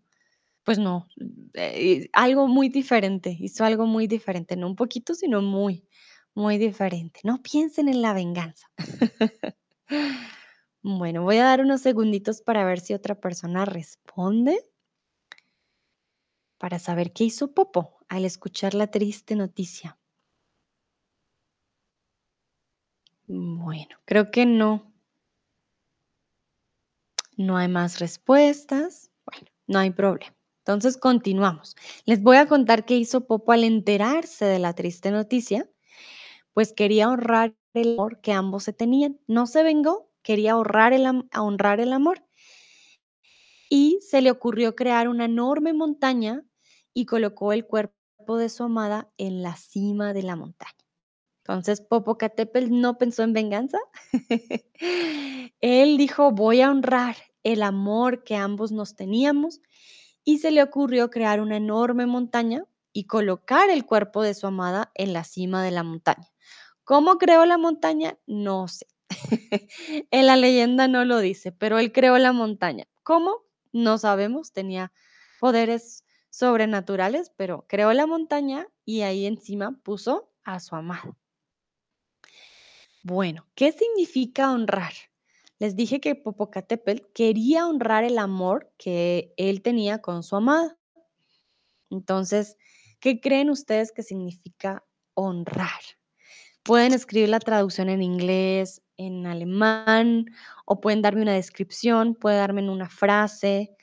pues 0.65 0.79
no, 0.79 1.09
eh, 1.55 2.09
algo 2.13 2.49
muy 2.49 2.69
diferente, 2.71 3.37
hizo 3.41 3.65
algo 3.65 3.87
muy 3.87 4.07
diferente, 4.09 4.57
no 4.57 4.69
un 4.69 4.77
poquito, 4.77 5.15
sino 5.15 5.43
muy, 5.43 5.89
muy 6.35 6.59
diferente. 6.59 7.21
No 7.25 7.43
piensen 7.43 7.89
en 7.89 8.03
la 8.03 8.15
venganza. 8.15 8.69
Bueno, 10.85 11.23
voy 11.23 11.37
a 11.39 11.45
dar 11.45 11.61
unos 11.61 11.81
segunditos 11.83 12.43
para 12.43 12.65
ver 12.65 12.81
si 12.81 12.93
otra 12.95 13.15
persona 13.21 13.65
responde, 13.65 14.59
para 16.63 16.79
saber 16.79 17.13
qué 17.13 17.25
hizo 17.25 17.55
Popo 17.55 17.99
al 18.09 18.25
escuchar 18.25 18.73
la 18.75 18.87
triste 18.87 19.35
noticia. 19.35 19.99
Bueno, 23.27 23.97
creo 24.05 24.31
que 24.31 24.47
no. 24.47 24.95
No 27.37 27.57
hay 27.57 27.67
más 27.67 27.99
respuestas. 27.99 29.11
Bueno, 29.27 29.49
no 29.67 29.81
hay 29.81 29.91
problema. 29.91 30.37
Entonces 30.59 30.97
continuamos. 30.97 31.75
Les 32.05 32.23
voy 32.23 32.37
a 32.37 32.47
contar 32.47 32.85
qué 32.85 32.97
hizo 32.97 33.27
Popo 33.27 33.51
al 33.51 33.65
enterarse 33.65 34.45
de 34.45 34.61
la 34.61 34.73
triste 34.73 35.11
noticia. 35.11 35.69
Pues 36.53 36.73
quería 36.73 37.09
honrar 37.09 37.57
el 37.75 37.95
amor 37.95 38.21
que 38.21 38.31
ambos 38.31 38.63
se 38.63 38.73
tenían. 38.73 39.19
No 39.27 39.49
se 39.49 39.65
vengó, 39.65 40.13
quería 40.23 40.57
honrar 40.57 40.93
el, 40.93 41.27
honrar 41.37 41.81
el 41.81 41.93
amor. 41.93 42.25
Y 43.69 43.99
se 44.01 44.23
le 44.23 44.31
ocurrió 44.31 44.77
crear 44.77 45.09
una 45.09 45.25
enorme 45.25 45.73
montaña 45.73 46.45
y 46.95 47.07
colocó 47.07 47.53
el 47.53 47.67
cuerpo 47.67 48.37
de 48.37 48.49
su 48.49 48.65
amada 48.65 49.11
en 49.19 49.43
la 49.43 49.57
cima 49.57 50.13
de 50.13 50.23
la 50.23 50.37
montaña. 50.37 50.73
Entonces 51.39 51.81
Popocatépetl 51.81 52.69
no 52.71 52.99
pensó 52.99 53.23
en 53.23 53.33
venganza. 53.33 53.79
Él 55.61 55.97
dijo, 55.97 56.31
voy 56.31 56.61
a 56.61 56.71
honrar 56.71 57.17
el 57.43 57.63
amor 57.63 58.23
que 58.23 58.37
ambos 58.37 58.71
nos 58.71 58.95
teníamos 58.95 59.61
y 60.25 60.39
se 60.39 60.53
le 60.53 60.63
ocurrió 60.63 61.11
crear 61.11 61.41
una 61.41 61.57
enorme 61.57 62.07
montaña 62.07 62.65
y 62.93 63.05
colocar 63.05 63.71
el 63.71 63.85
cuerpo 63.85 64.23
de 64.23 64.35
su 64.35 64.47
amada 64.47 64.93
en 64.95 65.13
la 65.13 65.25
cima 65.25 65.65
de 65.65 65.73
la 65.73 65.83
montaña. 65.83 66.29
¿Cómo 66.85 67.19
creó 67.19 67.45
la 67.45 67.59
montaña? 67.59 68.19
No 68.27 68.69
sé. 68.69 68.87
en 70.11 70.27
la 70.27 70.37
leyenda 70.37 70.89
no 70.89 71.05
lo 71.05 71.19
dice, 71.19 71.53
pero 71.53 71.79
él 71.79 71.93
creó 71.93 72.19
la 72.19 72.33
montaña. 72.33 72.87
¿Cómo? 73.03 73.45
No 73.73 73.99
sabemos. 73.99 74.53
Tenía 74.53 74.93
poderes 75.41 76.05
sobrenaturales, 76.33 77.31
pero 77.37 77.67
creó 77.69 77.93
la 77.93 78.07
montaña 78.07 78.67
y 78.85 79.03
ahí 79.03 79.27
encima 79.27 79.79
puso 79.83 80.33
a 80.45 80.59
su 80.61 80.75
amada. 80.75 81.15
Bueno, 83.05 83.47
¿qué 83.55 83.71
significa 83.71 84.51
honrar? 84.51 84.93
Les 85.59 85.77
dije 85.77 86.01
que 86.01 86.15
Popocatépetl 86.15 87.05
quería 87.15 87.69
honrar 87.69 88.05
el 88.05 88.19
amor 88.19 88.73
que 88.79 89.35
él 89.37 89.61
tenía 89.61 90.01
con 90.01 90.23
su 90.23 90.37
amada. 90.37 90.77
Entonces, 91.91 92.57
¿qué 92.99 93.21
creen 93.21 93.51
ustedes 93.51 93.93
que 93.93 94.03
significa 94.03 94.85
honrar? 95.15 95.81
Pueden 96.63 96.95
escribir 96.95 97.29
la 97.29 97.41
traducción 97.41 97.91
en 97.91 98.03
inglés, 98.03 98.83
en 98.97 99.27
alemán, 99.27 100.27
o 100.65 100.81
pueden 100.81 101.03
darme 101.03 101.23
una 101.23 101.35
descripción, 101.35 102.15
pueden 102.15 102.39
darme 102.39 102.71
una 102.71 102.89
frase 102.89 103.77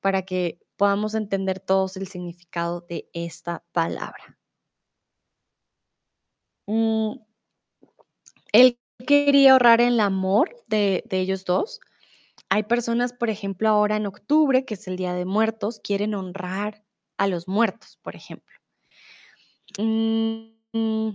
para 0.00 0.22
que 0.22 0.58
podamos 0.76 1.14
entender 1.14 1.60
todos 1.60 1.96
el 1.96 2.06
significado 2.08 2.80
de 2.82 3.08
esta 3.12 3.64
palabra. 3.72 4.38
Mm, 6.66 7.16
él 8.52 8.78
quería 9.06 9.52
ahorrar 9.52 9.80
el 9.80 10.00
amor 10.00 10.54
de, 10.66 11.04
ellos 11.10 11.44
dos. 11.44 11.80
Hay 12.48 12.64
personas, 12.64 13.12
por 13.12 13.30
ejemplo, 13.30 13.68
ahora 13.68 13.96
en 13.96 14.06
octubre, 14.06 14.64
que 14.64 14.74
es 14.74 14.86
el 14.88 14.96
Día 14.96 15.14
de 15.14 15.24
Muertos, 15.24 15.80
quieren 15.82 16.14
honrar 16.14 16.84
a 17.16 17.26
los 17.26 17.48
muertos, 17.48 17.98
por 18.02 18.16
ejemplo. 18.16 18.54
Mm, 19.78 21.10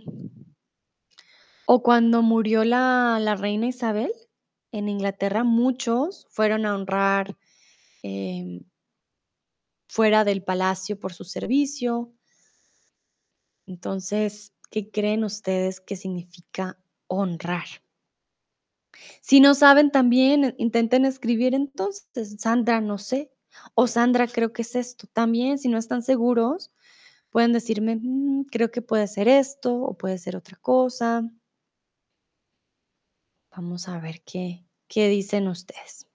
o 1.66 1.84
cuando 1.84 2.22
murió 2.22 2.64
la, 2.64 3.36
reina 3.40 3.68
Isabel 3.68 4.12
en 4.72 4.90
Inglaterra, 4.90 5.44
muchos 5.44 6.28
fueron 6.30 6.66
a 6.66 6.76
honrar 6.76 7.38
em, 8.04 8.62
fuera 9.90 10.24
del 10.24 10.42
palacio 10.42 10.98
por 10.98 11.12
su 11.12 11.26
servicio. 11.26 12.14
Entonces, 13.66 14.54
¿qué 14.72 14.90
creen 14.90 15.26
ustedes 15.26 15.82
que 15.82 15.98
significa 15.98 16.80
honrar. 17.10 17.68
Si 19.22 19.42
no 19.42 19.56
saben 19.56 19.92
también, 19.92 20.56
intenten 20.58 21.06
escribir 21.06 21.54
entonces, 21.54 22.36
Sandra, 22.40 22.80
no 22.80 22.98
sé, 22.98 23.32
o 23.76 23.88
Sandra, 23.88 24.28
creo 24.28 24.54
que 24.54 24.62
es 24.62 24.76
esto. 24.76 25.08
También, 25.08 25.58
si 25.58 25.68
no 25.68 25.78
están 25.78 26.02
seguros, 26.04 26.72
pueden 27.30 27.52
decirme, 27.52 27.98
mm, 28.02 28.46
creo 28.46 28.72
que 28.72 28.82
puede 28.82 29.08
ser 29.08 29.28
esto 29.28 29.76
o 29.76 29.98
puede 29.98 30.18
ser 30.18 30.36
otra 30.36 30.58
cosa. 30.58 31.24
Vamos 33.52 33.88
a 33.88 34.00
ver 34.00 34.22
qué, 34.24 34.66
qué 34.88 35.10
dicen 35.10 35.48
ustedes. 35.48 36.09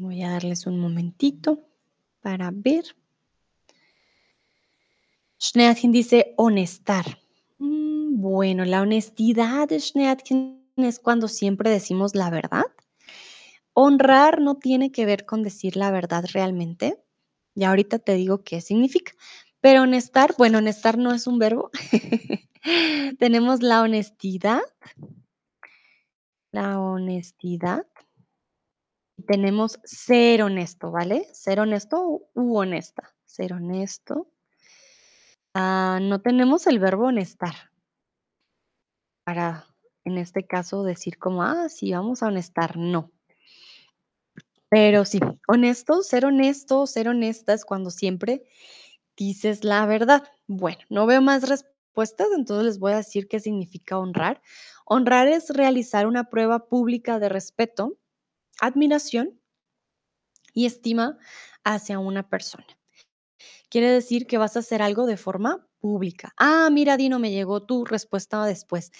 Voy 0.00 0.22
a 0.22 0.30
darles 0.30 0.64
un 0.68 0.78
momentito 0.78 1.58
para 2.20 2.52
ver. 2.54 2.84
Schneadchen 5.40 5.90
dice 5.90 6.34
honestar. 6.36 7.18
Mm, 7.58 8.20
bueno, 8.20 8.64
la 8.64 8.80
honestidad, 8.82 9.68
Schneadchen, 9.76 10.62
es 10.76 11.00
cuando 11.00 11.26
siempre 11.26 11.68
decimos 11.70 12.14
la 12.14 12.30
verdad. 12.30 12.66
Honrar 13.72 14.40
no 14.40 14.54
tiene 14.54 14.92
que 14.92 15.04
ver 15.04 15.26
con 15.26 15.42
decir 15.42 15.76
la 15.76 15.90
verdad 15.90 16.24
realmente. 16.32 17.02
Y 17.56 17.64
ahorita 17.64 17.98
te 17.98 18.14
digo 18.14 18.44
qué 18.44 18.60
significa. 18.60 19.10
Pero 19.60 19.82
honestar, 19.82 20.32
bueno, 20.38 20.58
honestar 20.58 20.96
no 20.96 21.12
es 21.12 21.26
un 21.26 21.40
verbo. 21.40 21.72
Tenemos 23.18 23.64
la 23.64 23.82
honestidad. 23.82 24.62
La 26.52 26.78
honestidad. 26.78 27.84
Tenemos 29.28 29.78
ser 29.84 30.42
honesto, 30.42 30.90
¿vale? 30.90 31.28
Ser 31.34 31.60
honesto 31.60 32.22
u 32.34 32.56
honesta. 32.56 33.14
Ser 33.26 33.52
honesto. 33.52 34.32
Ah, 35.52 35.98
no 36.00 36.22
tenemos 36.22 36.66
el 36.66 36.78
verbo 36.78 37.08
honestar 37.08 37.54
para, 39.24 39.66
en 40.04 40.16
este 40.16 40.46
caso, 40.46 40.82
decir 40.82 41.18
como, 41.18 41.42
ah, 41.42 41.68
sí, 41.68 41.92
vamos 41.92 42.22
a 42.22 42.28
honestar, 42.28 42.78
no. 42.78 43.12
Pero 44.70 45.04
sí, 45.04 45.20
honesto, 45.46 46.02
ser 46.02 46.24
honesto, 46.24 46.86
ser 46.86 47.08
honesta 47.10 47.52
es 47.52 47.66
cuando 47.66 47.90
siempre 47.90 48.46
dices 49.14 49.62
la 49.62 49.84
verdad. 49.84 50.24
Bueno, 50.46 50.80
no 50.88 51.04
veo 51.06 51.20
más 51.20 51.42
respuestas. 51.42 51.74
respuestas, 51.98 52.28
entonces 52.36 52.64
les 52.64 52.78
voy 52.78 52.92
a 52.92 52.98
decir 52.98 53.28
qué 53.28 53.40
significa 53.40 53.98
honrar. 53.98 54.40
Honrar 54.86 55.28
es 55.28 55.50
realizar 55.50 56.06
una 56.06 56.30
prueba 56.30 56.68
pública 56.68 57.18
de 57.18 57.28
respeto, 57.28 57.98
admiración 58.60 59.40
y 60.52 60.66
estima 60.66 61.16
hacia 61.64 61.98
una 61.98 62.28
persona. 62.28 62.66
Quiere 63.70 63.90
decir 63.90 64.26
que 64.26 64.38
vas 64.38 64.56
a 64.56 64.60
hacer 64.60 64.82
algo 64.82 65.06
de 65.06 65.16
forma 65.16 65.66
pública. 65.80 66.32
Ah, 66.38 66.68
mira, 66.72 66.96
Dino, 66.96 67.18
me 67.18 67.30
llegó 67.30 67.64
tu 67.64 67.84
respuesta 67.84 68.44
después. 68.44 68.90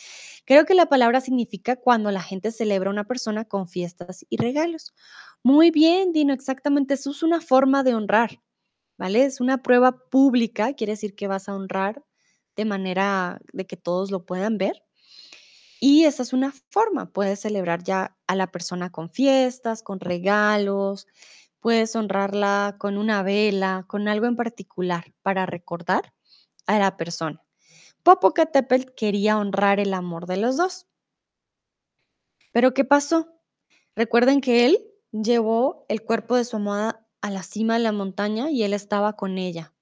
Creo 0.44 0.64
que 0.64 0.74
la 0.74 0.86
palabra 0.88 1.20
significa 1.20 1.76
cuando 1.76 2.10
la 2.10 2.22
gente 2.22 2.52
celebra 2.52 2.90
a 2.90 2.92
una 2.92 3.04
persona 3.04 3.44
con 3.44 3.68
fiestas 3.68 4.24
y 4.28 4.36
regalos. 4.36 4.94
Muy 5.42 5.70
bien, 5.70 6.12
Dino, 6.12 6.32
exactamente. 6.34 6.94
Eso 6.94 7.10
es 7.10 7.22
una 7.22 7.40
forma 7.40 7.82
de 7.82 7.94
honrar, 7.94 8.40
¿vale? 8.98 9.24
Es 9.24 9.40
una 9.40 9.62
prueba 9.62 9.98
pública, 10.10 10.74
quiere 10.74 10.94
decir 10.94 11.14
que 11.16 11.28
vas 11.28 11.48
a 11.48 11.54
honrar 11.56 12.04
de 12.56 12.64
manera 12.66 13.40
de 13.52 13.66
que 13.66 13.76
todos 13.76 14.10
lo 14.10 14.26
puedan 14.26 14.58
ver. 14.58 14.82
Y 15.80 16.04
esa 16.04 16.22
es 16.22 16.32
una 16.32 16.52
forma, 16.70 17.12
puedes 17.12 17.40
celebrar 17.40 17.84
ya 17.84 18.16
a 18.26 18.34
la 18.34 18.48
persona 18.48 18.90
con 18.90 19.10
fiestas, 19.10 19.82
con 19.82 20.00
regalos, 20.00 21.06
puedes 21.60 21.94
honrarla 21.94 22.76
con 22.78 22.98
una 22.98 23.22
vela, 23.22 23.84
con 23.86 24.08
algo 24.08 24.26
en 24.26 24.36
particular 24.36 25.12
para 25.22 25.46
recordar 25.46 26.12
a 26.66 26.78
la 26.78 26.96
persona. 26.96 27.42
Popocatépetl 28.02 28.92
quería 28.94 29.38
honrar 29.38 29.80
el 29.80 29.94
amor 29.94 30.26
de 30.26 30.36
los 30.36 30.56
dos. 30.56 30.86
Pero 32.52 32.74
¿qué 32.74 32.84
pasó? 32.84 33.28
Recuerden 33.94 34.40
que 34.40 34.66
él 34.66 34.84
llevó 35.12 35.84
el 35.88 36.02
cuerpo 36.02 36.36
de 36.36 36.44
su 36.44 36.56
amada 36.56 37.06
a 37.20 37.30
la 37.30 37.42
cima 37.42 37.74
de 37.74 37.80
la 37.80 37.92
montaña 37.92 38.50
y 38.50 38.62
él 38.62 38.72
estaba 38.72 39.14
con 39.14 39.38
ella. 39.38 39.72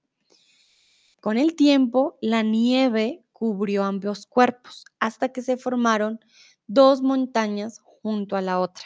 Con 1.20 1.38
el 1.38 1.54
tiempo, 1.54 2.18
la 2.20 2.42
nieve 2.42 3.25
cubrió 3.38 3.84
ambos 3.84 4.24
cuerpos 4.24 4.86
hasta 4.98 5.28
que 5.28 5.42
se 5.42 5.58
formaron 5.58 6.20
dos 6.66 7.02
montañas 7.02 7.80
junto 7.80 8.34
a 8.34 8.40
la 8.40 8.60
otra. 8.60 8.84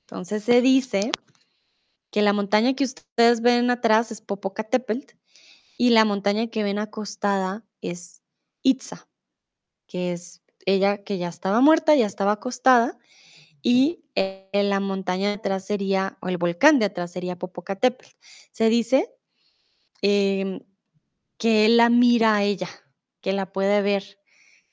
Entonces 0.00 0.44
se 0.44 0.62
dice 0.62 1.12
que 2.10 2.22
la 2.22 2.32
montaña 2.32 2.72
que 2.72 2.84
ustedes 2.84 3.42
ven 3.42 3.70
atrás 3.70 4.12
es 4.12 4.22
Popocatépetl 4.22 5.14
y 5.76 5.90
la 5.90 6.06
montaña 6.06 6.46
que 6.46 6.62
ven 6.62 6.78
acostada 6.78 7.62
es 7.82 8.22
Itza, 8.62 9.06
que 9.86 10.14
es 10.14 10.40
ella 10.64 11.04
que 11.04 11.18
ya 11.18 11.28
estaba 11.28 11.60
muerta, 11.60 11.94
ya 11.94 12.06
estaba 12.06 12.32
acostada, 12.32 12.98
y 13.60 14.06
eh, 14.14 14.48
la 14.54 14.80
montaña 14.80 15.28
de 15.28 15.34
atrás 15.34 15.66
sería, 15.66 16.16
o 16.22 16.28
el 16.28 16.38
volcán 16.38 16.78
de 16.78 16.86
atrás 16.86 17.12
sería 17.12 17.36
Popocatépetl. 17.36 18.08
Se 18.52 18.70
dice 18.70 19.14
em, 20.00 20.60
que 21.36 21.66
él 21.66 21.76
la 21.76 21.90
mira 21.90 22.36
a 22.36 22.42
ella, 22.42 22.70
que 23.20 23.32
la 23.32 23.52
puede 23.52 23.82
ver, 23.82 24.18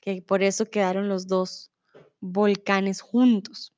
que 0.00 0.22
por 0.22 0.42
eso 0.42 0.66
quedaron 0.66 1.08
los 1.08 1.26
dos 1.26 1.70
volcanes 2.20 3.00
juntos. 3.00 3.74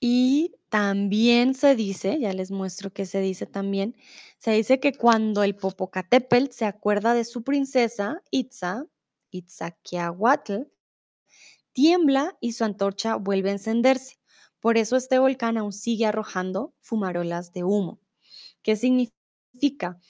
Y 0.00 0.54
también 0.68 1.54
se 1.54 1.74
dice, 1.74 2.18
ya 2.20 2.32
les 2.32 2.50
muestro 2.50 2.92
que 2.92 3.06
se 3.06 3.20
dice 3.20 3.46
también, 3.46 3.96
se 4.38 4.52
dice 4.52 4.78
que 4.78 4.92
cuando 4.92 5.42
el 5.42 5.56
Popocatépetl 5.56 6.50
se 6.50 6.66
acuerda 6.66 7.14
de 7.14 7.24
su 7.24 7.42
princesa 7.42 8.22
Itza, 8.30 8.84
Itzaquiahuatl, 9.30 10.64
tiembla 11.72 12.36
y 12.40 12.52
su 12.52 12.64
antorcha 12.64 13.16
vuelve 13.16 13.50
a 13.50 13.52
encenderse. 13.52 14.18
Por 14.60 14.78
eso 14.78 14.96
este 14.96 15.18
volcán 15.18 15.58
aún 15.58 15.72
sigue 15.72 16.06
arrojando 16.06 16.74
fumarolas 16.80 17.52
de 17.52 17.64
humo. 17.64 18.00
¿Qué 18.62 18.76
significa? 18.76 20.00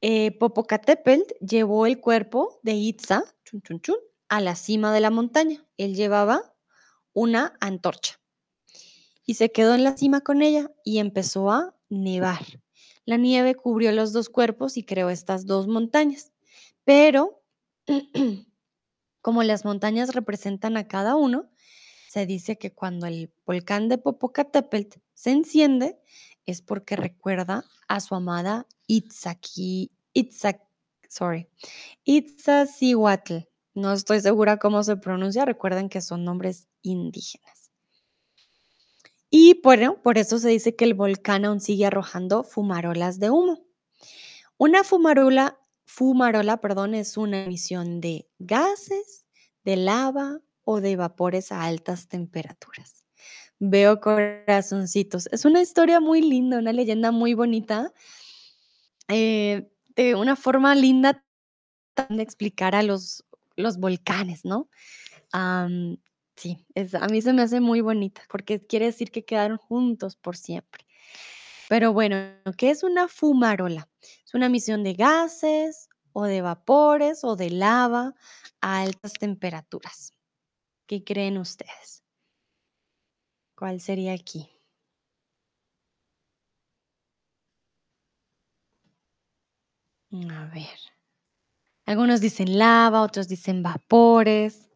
Eh, 0.00 0.30
Popocatépetl 0.38 1.34
llevó 1.44 1.86
el 1.86 2.00
cuerpo 2.00 2.60
de 2.62 2.72
Itza 2.72 3.24
a 4.28 4.40
la 4.40 4.54
cima 4.54 4.92
de 4.92 5.00
la 5.00 5.10
montaña. 5.10 5.66
Él 5.76 5.94
llevaba 5.94 6.54
una 7.12 7.56
antorcha 7.60 8.20
y 9.24 9.34
se 9.34 9.50
quedó 9.50 9.74
en 9.74 9.84
la 9.84 9.96
cima 9.96 10.20
con 10.20 10.40
ella 10.40 10.70
y 10.84 10.98
empezó 10.98 11.50
a 11.50 11.74
nevar. 11.88 12.40
La 13.04 13.16
nieve 13.16 13.54
cubrió 13.54 13.90
los 13.92 14.12
dos 14.12 14.28
cuerpos 14.28 14.76
y 14.76 14.84
creó 14.84 15.10
estas 15.10 15.46
dos 15.46 15.66
montañas. 15.66 16.32
Pero 16.84 17.42
como 19.20 19.42
las 19.42 19.64
montañas 19.64 20.14
representan 20.14 20.76
a 20.76 20.86
cada 20.86 21.16
uno, 21.16 21.50
se 22.08 22.24
dice 22.24 22.56
que 22.56 22.72
cuando 22.72 23.06
el 23.06 23.32
volcán 23.44 23.88
de 23.88 23.98
Popocatépetl 23.98 24.98
se 25.12 25.30
enciende 25.30 25.98
es 26.50 26.62
porque 26.62 26.96
recuerda 26.96 27.64
a 27.88 28.00
su 28.00 28.14
amada 28.14 28.66
Itzaki, 28.86 29.90
Itzak, 30.12 30.60
sorry. 31.08 31.48
No 33.74 33.92
estoy 33.92 34.20
segura 34.20 34.58
cómo 34.58 34.82
se 34.82 34.96
pronuncia, 34.96 35.44
recuerden 35.44 35.88
que 35.88 36.00
son 36.00 36.24
nombres 36.24 36.68
indígenas. 36.82 37.70
Y 39.30 39.60
bueno, 39.62 40.02
por 40.02 40.18
eso 40.18 40.38
se 40.38 40.48
dice 40.48 40.74
que 40.74 40.84
el 40.84 40.94
volcán 40.94 41.44
aún 41.44 41.60
sigue 41.60 41.86
arrojando 41.86 42.44
fumarolas 42.44 43.20
de 43.20 43.30
humo. 43.30 43.66
Una 44.56 44.84
fumarola, 44.84 45.60
fumarola, 45.84 46.60
perdón, 46.60 46.94
es 46.94 47.16
una 47.16 47.44
emisión 47.44 48.00
de 48.00 48.28
gases, 48.38 49.26
de 49.64 49.76
lava 49.76 50.40
o 50.64 50.80
de 50.80 50.96
vapores 50.96 51.52
a 51.52 51.62
altas 51.62 52.08
temperaturas. 52.08 52.97
Veo 53.60 54.00
corazoncitos. 54.00 55.28
Es 55.32 55.44
una 55.44 55.60
historia 55.60 56.00
muy 56.00 56.22
linda, 56.22 56.58
una 56.58 56.72
leyenda 56.72 57.10
muy 57.10 57.34
bonita, 57.34 57.92
eh, 59.08 59.70
de 59.96 60.14
una 60.14 60.36
forma 60.36 60.74
linda 60.74 61.24
de 62.08 62.22
explicar 62.22 62.74
a 62.74 62.82
los, 62.82 63.24
los 63.56 63.78
volcanes, 63.78 64.44
¿no? 64.44 64.68
sí, 66.36 66.64
es, 66.74 66.94
a 66.94 67.06
mí 67.08 67.20
se 67.20 67.32
me 67.32 67.42
hace 67.42 67.60
muy 67.60 67.80
bonita 67.80 68.22
porque 68.30 68.64
quiere 68.64 68.86
decir 68.86 69.10
que 69.10 69.24
quedaron 69.24 69.58
juntos 69.58 70.16
por 70.16 70.36
siempre. 70.36 70.86
Pero 71.68 71.92
bueno, 71.92 72.16
¿qué 72.56 72.70
es 72.70 72.82
una 72.82 73.08
fumarola? 73.08 73.88
Es 74.24 74.34
una 74.34 74.46
emisión 74.46 74.82
de 74.82 74.94
gases 74.94 75.88
o 76.12 76.24
de 76.24 76.40
vapores 76.40 77.24
o 77.24 77.36
de 77.36 77.50
lava 77.50 78.14
a 78.60 78.80
altas 78.80 79.12
temperaturas. 79.14 80.14
¿Qué 80.86 81.04
creen 81.04 81.36
ustedes? 81.36 82.02
¿Cuál 83.58 83.80
sería 83.80 84.12
aquí? 84.12 84.48
A 90.12 90.46
ver. 90.54 90.78
Algunos 91.86 92.20
dicen 92.20 92.58
lava, 92.58 93.02
otros 93.02 93.26
dicen 93.28 93.62
vapores. 93.62 94.68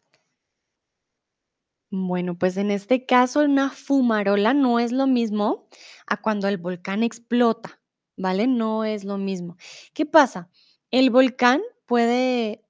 Bueno, 1.91 2.37
pues 2.37 2.57
en 2.57 2.71
este 2.71 3.05
caso 3.05 3.41
una 3.41 3.69
fumarola 3.69 4.53
no 4.53 4.79
es 4.79 4.91
lo 4.91 5.05
mismo 5.07 5.67
a 6.07 6.21
cuando 6.21 6.47
el 6.47 6.57
volcán 6.57 7.03
explota, 7.03 7.79
¿vale? 8.17 8.47
No 8.47 8.83
es 8.83 9.03
lo 9.05 9.17
mismo. 9.17 9.57
¿Qué 9.93 10.05
pasa? 10.05 10.49
El 10.91 11.11
volcán 11.11 11.61
puede 11.85 12.65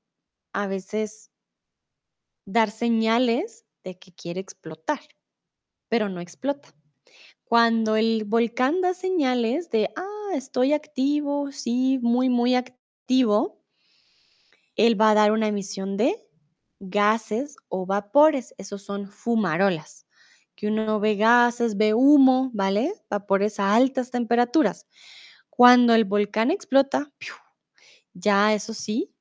a 0.54 0.68
veces 0.68 1.32
dar 2.46 2.72
señales 2.72 3.66
de 3.84 3.98
que 4.00 4.14
quiere 4.14 4.40
explotar, 4.42 5.00
pero 5.94 6.10
no 6.10 6.22
explota. 6.22 6.74
Cuando 7.44 7.96
el 7.96 8.24
volcán 8.26 8.82
da 8.82 8.96
señales 8.96 9.70
de, 9.70 9.92
ah, 9.96 10.32
estoy 10.34 10.74
activo, 10.74 11.52
sí, 11.52 12.00
muy, 12.02 12.30
muy 12.30 12.56
activo, 12.56 13.64
él 14.76 15.00
va 15.00 15.12
a 15.12 15.14
dar 15.14 15.32
una 15.32 15.50
emisión 15.50 15.96
de 15.96 16.16
gases 16.80 17.58
o 17.68 17.86
vapores. 17.86 18.56
Esos 18.58 18.82
son 18.82 19.08
fumarolas. 19.08 20.08
Que 20.56 20.66
uno 20.66 21.00
ve 21.00 21.16
gases, 21.16 21.78
ve 21.78 21.94
humo, 21.94 22.50
¿vale? 22.56 22.92
Vapores 23.08 23.60
a 23.60 23.76
altas 23.76 24.10
temperaturas. 24.10 24.88
Cuando 25.52 25.94
el 25.94 26.06
volcán 26.06 26.50
explota, 26.50 27.14
ya 28.16 28.56
eso 28.56 28.74
sí, 28.74 29.14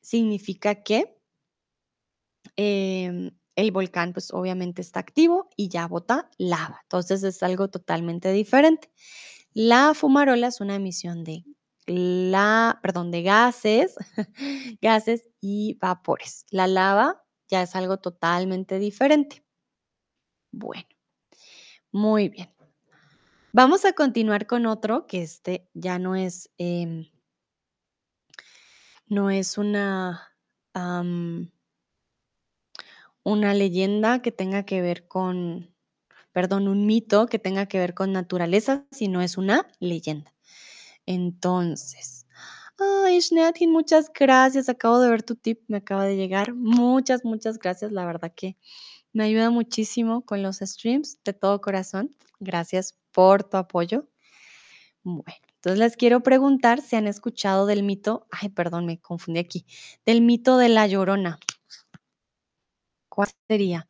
significa 0.00 0.76
que 0.76 1.12
em, 2.54 3.32
el 3.60 3.72
volcán 3.72 4.12
pues 4.12 4.32
obviamente 4.32 4.80
está 4.80 5.00
activo 5.00 5.48
y 5.56 5.68
ya 5.68 5.86
bota 5.86 6.30
lava. 6.38 6.80
Entonces 6.84 7.22
es 7.22 7.42
algo 7.42 7.68
totalmente 7.68 8.32
diferente. 8.32 8.90
La 9.52 9.94
fumarola 9.94 10.46
es 10.46 10.60
una 10.60 10.76
emisión 10.76 11.24
de 11.24 11.44
la, 11.86 12.78
perdón, 12.82 13.10
de 13.10 13.22
gases, 13.22 13.96
gases 14.80 15.26
y 15.40 15.76
vapores. 15.80 16.46
La 16.50 16.66
lava 16.66 17.22
ya 17.48 17.62
es 17.62 17.76
algo 17.76 17.98
totalmente 17.98 18.78
diferente. 18.78 19.44
Bueno, 20.52 20.86
muy 21.92 22.28
bien. 22.28 22.54
Vamos 23.52 23.84
a 23.84 23.92
continuar 23.92 24.46
con 24.46 24.66
otro 24.66 25.06
que 25.06 25.22
este 25.22 25.68
ya 25.74 25.98
no 25.98 26.14
es, 26.14 26.50
em, 26.56 27.10
no 29.06 29.30
es 29.30 29.58
una, 29.58 30.32
una 33.22 33.54
leyenda 33.54 34.22
que 34.22 34.32
tenga 34.32 34.64
que 34.64 34.80
ver 34.82 35.06
con, 35.08 35.74
perdón, 36.32 36.68
un 36.68 36.86
mito 36.86 37.26
que 37.26 37.38
tenga 37.38 37.66
que 37.66 37.78
ver 37.78 37.94
con 37.94 38.12
naturaleza, 38.12 38.86
sino 38.90 39.22
es 39.22 39.36
una 39.36 39.66
leyenda. 39.80 40.34
Entonces, 41.06 42.20
Ay, 42.82 43.20
Schneatin, 43.20 43.70
muchas 43.70 44.10
gracias. 44.10 44.70
Acabo 44.70 45.00
de 45.00 45.10
ver 45.10 45.22
tu 45.22 45.34
tip, 45.36 45.60
me 45.68 45.78
acaba 45.78 46.06
de 46.06 46.16
llegar. 46.16 46.54
Muchas, 46.54 47.24
muchas 47.26 47.58
gracias. 47.58 47.92
La 47.92 48.06
verdad 48.06 48.32
que 48.34 48.56
me 49.12 49.24
ayuda 49.24 49.50
muchísimo 49.50 50.24
con 50.24 50.42
los 50.42 50.60
streams 50.60 51.18
de 51.22 51.34
todo 51.34 51.60
corazón. 51.60 52.16
Gracias 52.38 52.96
por 53.12 53.44
tu 53.44 53.58
apoyo. 53.58 54.08
Bueno, 55.02 55.24
entonces 55.56 55.78
les 55.78 55.96
quiero 55.96 56.22
preguntar 56.22 56.80
si 56.80 56.96
han 56.96 57.06
escuchado 57.06 57.66
del 57.66 57.82
mito, 57.82 58.26
ay, 58.30 58.48
perdón, 58.48 58.86
me 58.86 58.98
confundí 58.98 59.40
aquí, 59.40 59.66
del 60.06 60.22
mito 60.22 60.56
de 60.56 60.70
la 60.70 60.86
Llorona. 60.86 61.38
¿Cuál 63.10 63.28
sería? 63.48 63.88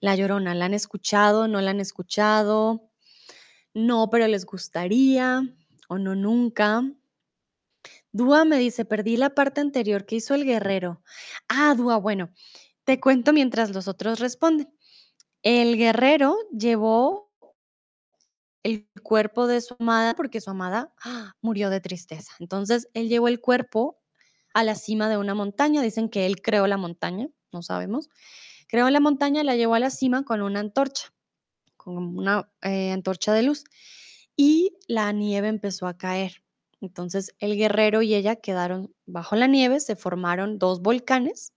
La 0.00 0.16
Llorona, 0.16 0.54
¿la 0.54 0.64
han 0.64 0.74
escuchado? 0.74 1.46
¿No 1.46 1.60
la 1.60 1.70
han 1.70 1.80
escuchado? 1.80 2.90
No, 3.74 4.10
pero 4.10 4.28
les 4.28 4.46
gustaría 4.46 5.42
o 5.88 5.98
no 5.98 6.14
nunca. 6.16 6.82
Dúa 8.12 8.44
me 8.44 8.58
dice, 8.58 8.84
perdí 8.84 9.16
la 9.16 9.34
parte 9.34 9.60
anterior 9.60 10.04
que 10.06 10.16
hizo 10.16 10.34
el 10.34 10.44
guerrero. 10.44 11.02
Ah, 11.48 11.74
Dúa, 11.76 11.96
bueno, 11.96 12.30
te 12.84 13.00
cuento 13.00 13.32
mientras 13.32 13.70
los 13.70 13.88
otros 13.88 14.20
responden. 14.20 14.74
El 15.42 15.76
guerrero 15.78 16.36
llevó 16.52 17.30
el 18.62 18.88
cuerpo 19.02 19.46
de 19.46 19.60
su 19.60 19.74
amada 19.78 20.14
porque 20.14 20.40
su 20.40 20.50
amada 20.50 20.92
¡ah! 21.04 21.34
murió 21.40 21.70
de 21.70 21.80
tristeza. 21.80 22.32
Entonces, 22.38 22.88
él 22.94 23.08
llevó 23.08 23.28
el 23.28 23.40
cuerpo 23.40 23.98
a 24.54 24.62
la 24.64 24.74
cima 24.76 25.08
de 25.08 25.16
una 25.16 25.34
montaña. 25.34 25.82
Dicen 25.82 26.08
que 26.08 26.26
él 26.26 26.40
creó 26.42 26.66
la 26.66 26.76
montaña, 26.76 27.28
no 27.52 27.62
sabemos. 27.62 28.08
Creó 28.72 28.88
la 28.88 29.00
montaña, 29.00 29.44
la 29.44 29.54
llevó 29.54 29.74
a 29.74 29.80
la 29.80 29.90
cima 29.90 30.24
con 30.24 30.40
una 30.40 30.60
antorcha, 30.60 31.12
con 31.76 32.16
una 32.16 32.50
eh, 32.62 32.90
antorcha 32.90 33.34
de 33.34 33.42
luz. 33.42 33.64
Y 34.34 34.78
la 34.88 35.12
nieve 35.12 35.48
empezó 35.48 35.86
a 35.86 35.98
caer. 35.98 36.42
Entonces, 36.80 37.34
el 37.38 37.58
guerrero 37.58 38.00
y 38.00 38.14
ella 38.14 38.36
quedaron 38.36 38.94
bajo 39.04 39.36
la 39.36 39.46
nieve, 39.46 39.78
se 39.78 39.94
formaron 39.94 40.58
dos 40.58 40.80
volcanes 40.80 41.52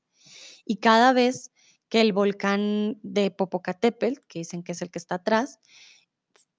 y 0.65 0.75
cada 0.75 1.13
vez 1.13 1.53
que 1.87 2.01
el 2.01 2.11
volcán 2.11 2.99
de 3.01 3.31
Popocatépetl, 3.31 4.19
que 4.27 4.39
dicen 4.39 4.61
que 4.61 4.73
es 4.73 4.81
el 4.81 4.91
que 4.91 4.99
está 4.99 5.15
atrás, 5.15 5.61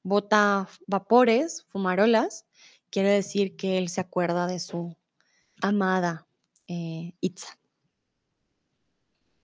bota 0.02 0.70
vapores, 0.86 1.66
fumarolas, 1.68 2.46
quiere 2.88 3.10
decir 3.10 3.56
que 3.56 3.76
él 3.76 3.90
se 3.90 4.00
acuerda 4.00 4.46
de 4.46 4.58
su 4.58 4.96
amada 5.60 6.26
eh, 6.66 7.12
Itza. 7.20 7.58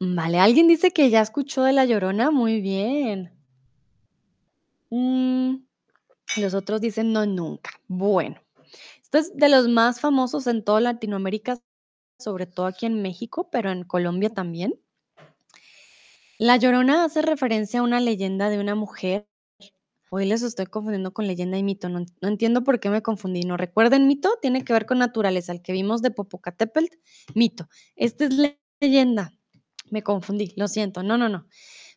Vale, 0.05 0.39
alguien 0.39 0.69
dice 0.69 0.91
que 0.91 1.09
ya 1.09 1.23
escuchó 1.23 1.63
de 1.63 1.73
La 1.73 1.87
Llorona, 1.87 2.31
muy 2.31 2.61
bien. 2.61 3.31
Mm, 4.91 5.57
los 6.39 6.55
otros 6.55 6.81
dicen 6.81 7.13
no, 7.13 7.27
nunca. 7.27 7.71
Bueno, 7.89 8.41
esto 9.03 9.19
es 9.19 9.37
de 9.37 9.49
los 9.49 9.69
más 9.69 10.01
famosos 10.01 10.47
en 10.47 10.65
toda 10.65 10.81
Latinoamérica, 10.81 11.59
sobre 12.19 12.47
todo 12.47 12.67
aquí 12.67 12.87
en 12.87 13.03
México, 13.03 13.49
pero 13.51 13.71
en 13.73 13.85
Colombia 13.85 14.31
también. 14.31 14.81
La 16.39 16.57
Llorona 16.59 17.05
hace 17.05 17.23
referencia 17.23 17.81
a 17.81 17.83
una 17.83 17.99
leyenda 18.01 18.51
de 18.51 18.59
una 18.59 18.75
mujer 18.75 19.27
Hoy 20.11 20.27
les 20.27 20.43
estoy 20.43 20.67
confundiendo 20.67 21.13
con 21.13 21.27
leyenda 21.27 21.59
y 21.59 21.63
mito. 21.65 21.89
No, 21.89 22.05
entiendo 22.23 22.65
por 22.65 22.81
qué 22.81 22.91
me 22.91 23.03
confundí. 23.03 23.43
No 23.43 23.57
recuerden, 23.57 24.07
mito 24.09 24.31
tiene 24.43 24.65
que 24.65 24.73
ver 24.73 24.87
con 24.87 24.99
naturaleza. 24.99 25.53
El 25.53 25.63
que 25.63 25.73
vimos 25.73 26.03
de 26.03 26.13
Popocatépetl, 26.13 26.87
mito. 27.35 27.69
Este 27.97 28.27
es 28.27 28.35
le- 28.35 28.61
leyenda. 28.81 29.33
Me 29.91 30.03
confundí, 30.03 30.53
lo 30.57 30.69
siento. 30.69 31.03
No, 31.03 31.19
no, 31.19 31.29
no. 31.29 31.47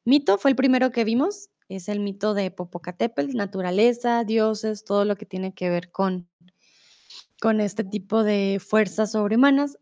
Mito 0.04 0.38
fue 0.38 0.52
el 0.52 0.56
primero 0.56 0.92
que 0.92 1.04
vimos. 1.04 1.50
Es 1.68 1.90
el 1.90 2.00
mito 2.00 2.34
de 2.34 2.52
Popocatépetl, 2.52 3.36
naturaleza, 3.36 4.24
dioses, 4.24 4.84
todo 4.86 5.04
lo 5.04 5.16
que 5.16 5.26
tiene 5.26 5.54
que 5.54 5.70
ver 5.70 5.92
con, 5.92 6.30
con 7.42 7.60
este 7.60 7.84
tipo 7.84 8.24
de 8.24 8.62
fuerzas 8.64 9.14
sobrehumanas. 9.14 9.78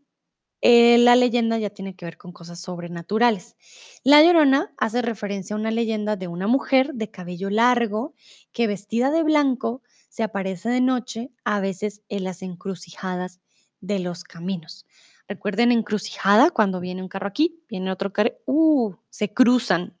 Eh, 0.62 0.96
la 0.96 1.14
leyenda 1.14 1.58
ya 1.58 1.68
tiene 1.68 1.94
que 1.94 2.06
ver 2.06 2.16
con 2.16 2.32
cosas 2.32 2.58
sobrenaturales. 2.58 3.54
La 4.02 4.22
Llorona 4.22 4.72
hace 4.78 5.02
referencia 5.02 5.54
a 5.54 5.58
una 5.58 5.70
leyenda 5.70 6.16
de 6.16 6.26
una 6.26 6.46
mujer 6.46 6.94
de 6.94 7.10
cabello 7.10 7.50
largo 7.50 8.14
que 8.50 8.66
vestida 8.66 9.10
de 9.10 9.22
blanco 9.22 9.82
se 10.08 10.22
aparece 10.22 10.70
de 10.70 10.80
noche, 10.80 11.32
a 11.44 11.60
veces 11.60 12.00
en 12.08 12.24
las 12.24 12.40
encrucijadas 12.40 13.40
de 13.80 13.98
los 13.98 14.24
caminos. 14.24 14.86
Recuerden 15.28 15.72
encrucijada 15.72 16.50
cuando 16.50 16.80
viene 16.80 17.02
un 17.02 17.08
carro 17.08 17.28
aquí, 17.28 17.64
viene 17.68 17.90
otro 17.90 18.12
carro, 18.12 18.32
uh, 18.46 18.94
se 19.08 19.32
cruzan, 19.32 19.96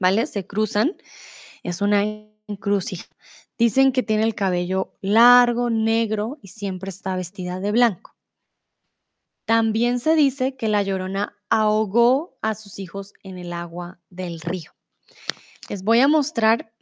¿vale? 0.00 0.26
Se 0.26 0.46
cruzan, 0.46 0.96
es 1.62 1.80
una 1.80 2.02
encrucijada. 2.48 3.08
Dicen 3.58 3.92
que 3.92 4.02
tiene 4.02 4.24
el 4.24 4.34
cabello 4.34 4.92
largo, 5.00 5.70
negro 5.70 6.38
y 6.42 6.48
siempre 6.48 6.90
está 6.90 7.16
vestida 7.16 7.60
de 7.60 7.72
blanco. 7.72 8.16
También 9.46 10.00
se 10.00 10.16
dice 10.16 10.56
que 10.56 10.68
la 10.68 10.82
Llorona 10.82 11.36
ahogó 11.48 12.36
a 12.42 12.54
sus 12.54 12.78
hijos 12.78 13.14
en 13.22 13.38
el 13.38 13.52
agua 13.52 14.00
del 14.10 14.40
río. 14.40 14.72
Les 15.68 15.84
voy 15.84 16.00
a 16.00 16.08
mostrar, 16.08 16.72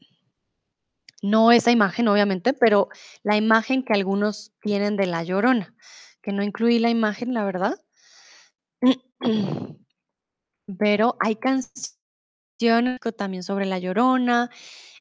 no 1.22 1.52
esa 1.52 1.70
imagen 1.70 2.08
obviamente, 2.08 2.54
pero 2.54 2.88
la 3.22 3.36
imagen 3.36 3.84
que 3.84 3.92
algunos 3.92 4.52
tienen 4.60 4.96
de 4.96 5.06
la 5.06 5.22
Llorona, 5.22 5.74
que 6.24 6.32
no 6.32 6.42
incluí 6.42 6.78
la 6.78 6.88
imagen, 6.88 7.34
la 7.34 7.44
verdad. 7.44 7.78
Pero 10.78 11.16
hay 11.20 11.36
canciones 11.36 12.98
también 13.16 13.42
sobre 13.42 13.66
la 13.66 13.78
Llorona. 13.78 14.50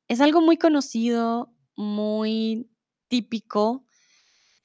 Es 0.10 0.20
algo 0.20 0.42
muy 0.42 0.58
conocido, 0.58 1.56
muy 1.78 2.70
típico. 3.08 3.86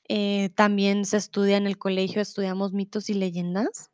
Eh, 0.08 0.50
también 0.56 1.04
se 1.04 1.18
estudia 1.18 1.58
en 1.58 1.68
el 1.68 1.78
colegio, 1.78 2.20
estudiamos 2.20 2.72
mitos 2.72 3.08
y 3.08 3.14
leyendas. 3.14 3.92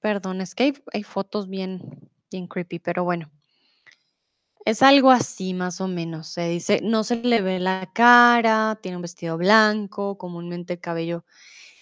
Perdón, 0.00 0.40
es 0.40 0.54
que 0.56 0.64
hay, 0.64 0.72
hay 0.92 1.02
fotos 1.04 1.48
bien, 1.48 2.10
bien 2.32 2.48
creepy, 2.48 2.80
pero 2.80 3.04
bueno. 3.04 3.30
Es 4.68 4.82
algo 4.82 5.10
así, 5.10 5.54
más 5.54 5.80
o 5.80 5.88
menos. 5.88 6.28
Se 6.28 6.46
dice, 6.46 6.80
no 6.82 7.02
se 7.02 7.16
le 7.16 7.40
ve 7.40 7.58
la 7.58 7.90
cara, 7.94 8.78
tiene 8.82 8.96
un 8.96 9.02
vestido 9.02 9.38
blanco, 9.38 10.18
comúnmente 10.18 10.74
el 10.74 10.80
cabello 10.80 11.24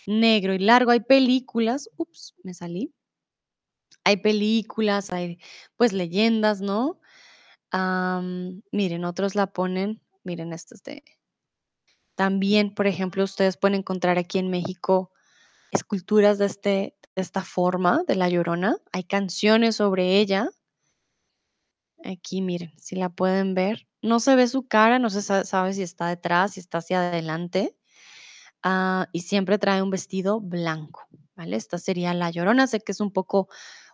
negro 0.07 0.55
y 0.55 0.61
largo. 0.61 0.93
Hay 0.93 1.01
películas, 1.01 1.91
ups, 1.97 2.37
me 2.45 2.55
salí. 2.55 2.95
Hay 4.05 4.19
películas, 4.19 5.13
hay 5.13 5.41
pues 5.77 5.93
leyendas, 5.93 6.61
¿no? 6.61 7.01
Miren, 8.71 9.05
otros 9.05 9.35
la 9.35 9.49
ponen, 9.49 10.01
miren, 10.23 10.53
esto 10.53 10.77
es 10.77 10.85
de... 10.85 11.03
También, 12.15 12.73
por 12.73 12.87
ejemplo, 12.87 13.25
ustedes 13.25 13.57
pueden 13.57 13.81
encontrar 13.81 14.17
aquí 14.17 14.39
en 14.39 14.49
México 14.49 15.11
esculturas 15.73 16.39
de, 16.39 16.47
este, 16.47 16.97
de 17.17 17.23
esta 17.23 17.43
forma, 17.43 18.05
de 18.07 18.15
La 18.15 18.29
Llorona. 18.29 18.77
Hay 18.93 19.03
canciones 19.03 19.75
sobre 19.75 20.21
ella. 20.21 20.51
Aquí, 22.05 22.41
miren, 22.43 22.73
si 22.79 22.97
la 22.97 23.09
pueden 23.09 23.55
ver. 23.55 23.87
No 24.03 24.21
se 24.21 24.37
ve 24.37 24.47
su 24.49 24.67
cara, 24.69 24.99
no 24.99 25.11
se 25.11 25.23
sa- 25.23 25.45
sabe 25.45 25.73
si 25.75 25.83
está 25.83 26.09
detrás, 26.09 26.53
si 26.55 26.61
está 26.61 26.79
hacia 26.79 27.09
adelante. 27.09 27.77
Ah, 28.63 29.09
y 29.13 29.23
siempre 29.23 29.59
trae 29.59 29.83
un 29.83 29.91
vestido 29.91 30.41
blanco, 30.41 31.07
¿vale? 31.37 31.57
Esta 31.57 31.79
sería 31.79 32.15
La 32.15 32.31
Llorona. 32.31 32.67
Sé 32.67 32.81
que 32.81 32.93
es 32.93 33.01
un 33.01 33.13
poco, 33.13 33.49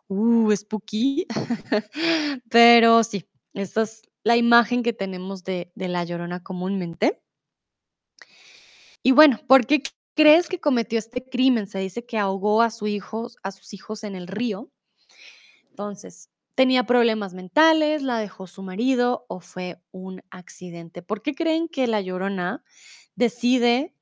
uh, 0.09 0.53
spooky, 0.57 1.27
pero 2.51 3.05
sí, 3.05 3.29
esta 3.55 3.83
es 3.83 4.03
la 4.25 4.37
imagen 4.37 4.83
que 4.83 4.93
tenemos 4.95 5.45
de, 5.45 5.73
de 5.77 5.89
La 5.89 6.05
Llorona 6.05 6.43
comúnmente. 6.43 7.23
Y 9.03 9.13
bueno, 9.13 9.39
¿por 9.47 9.67
qué 9.67 9.83
crees 10.15 10.49
que 10.49 10.61
cometió 10.61 10.99
este 10.99 11.25
crimen? 11.29 11.67
Se 11.67 11.79
dice 11.79 12.05
que 12.05 12.19
ahogó 12.19 12.63
a, 12.63 12.71
su 12.71 12.87
hijo, 12.87 13.29
a 13.43 13.51
sus 13.53 13.73
hijos 13.75 14.05
en 14.05 14.15
el 14.17 14.27
río. 14.27 14.71
Entonces, 15.71 16.31
¿tenía 16.55 16.85
problemas 16.85 17.35
mentales? 17.35 18.03
¿La 18.03 18.19
dejó 18.19 18.47
su 18.47 18.63
marido 18.63 19.25
o 19.29 19.41
fue 19.41 19.81
un 19.91 20.23
accidente? 20.31 21.03
¿Por 21.03 21.23
qué 21.23 21.35
creen 21.35 21.69
que 21.69 21.87
la 21.87 22.01
Llorona 22.01 22.65
decide 23.15 23.95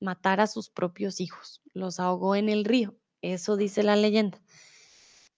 matar 0.00 0.40
a 0.40 0.46
sus 0.46 0.70
propios 0.70 1.20
hijos? 1.20 1.62
Los 1.74 2.00
ahogó 2.00 2.36
en 2.36 2.48
el 2.48 2.64
río. 2.64 2.96
Eso 3.22 3.56
dice 3.56 3.82
la 3.82 3.96
leyenda. 3.96 4.40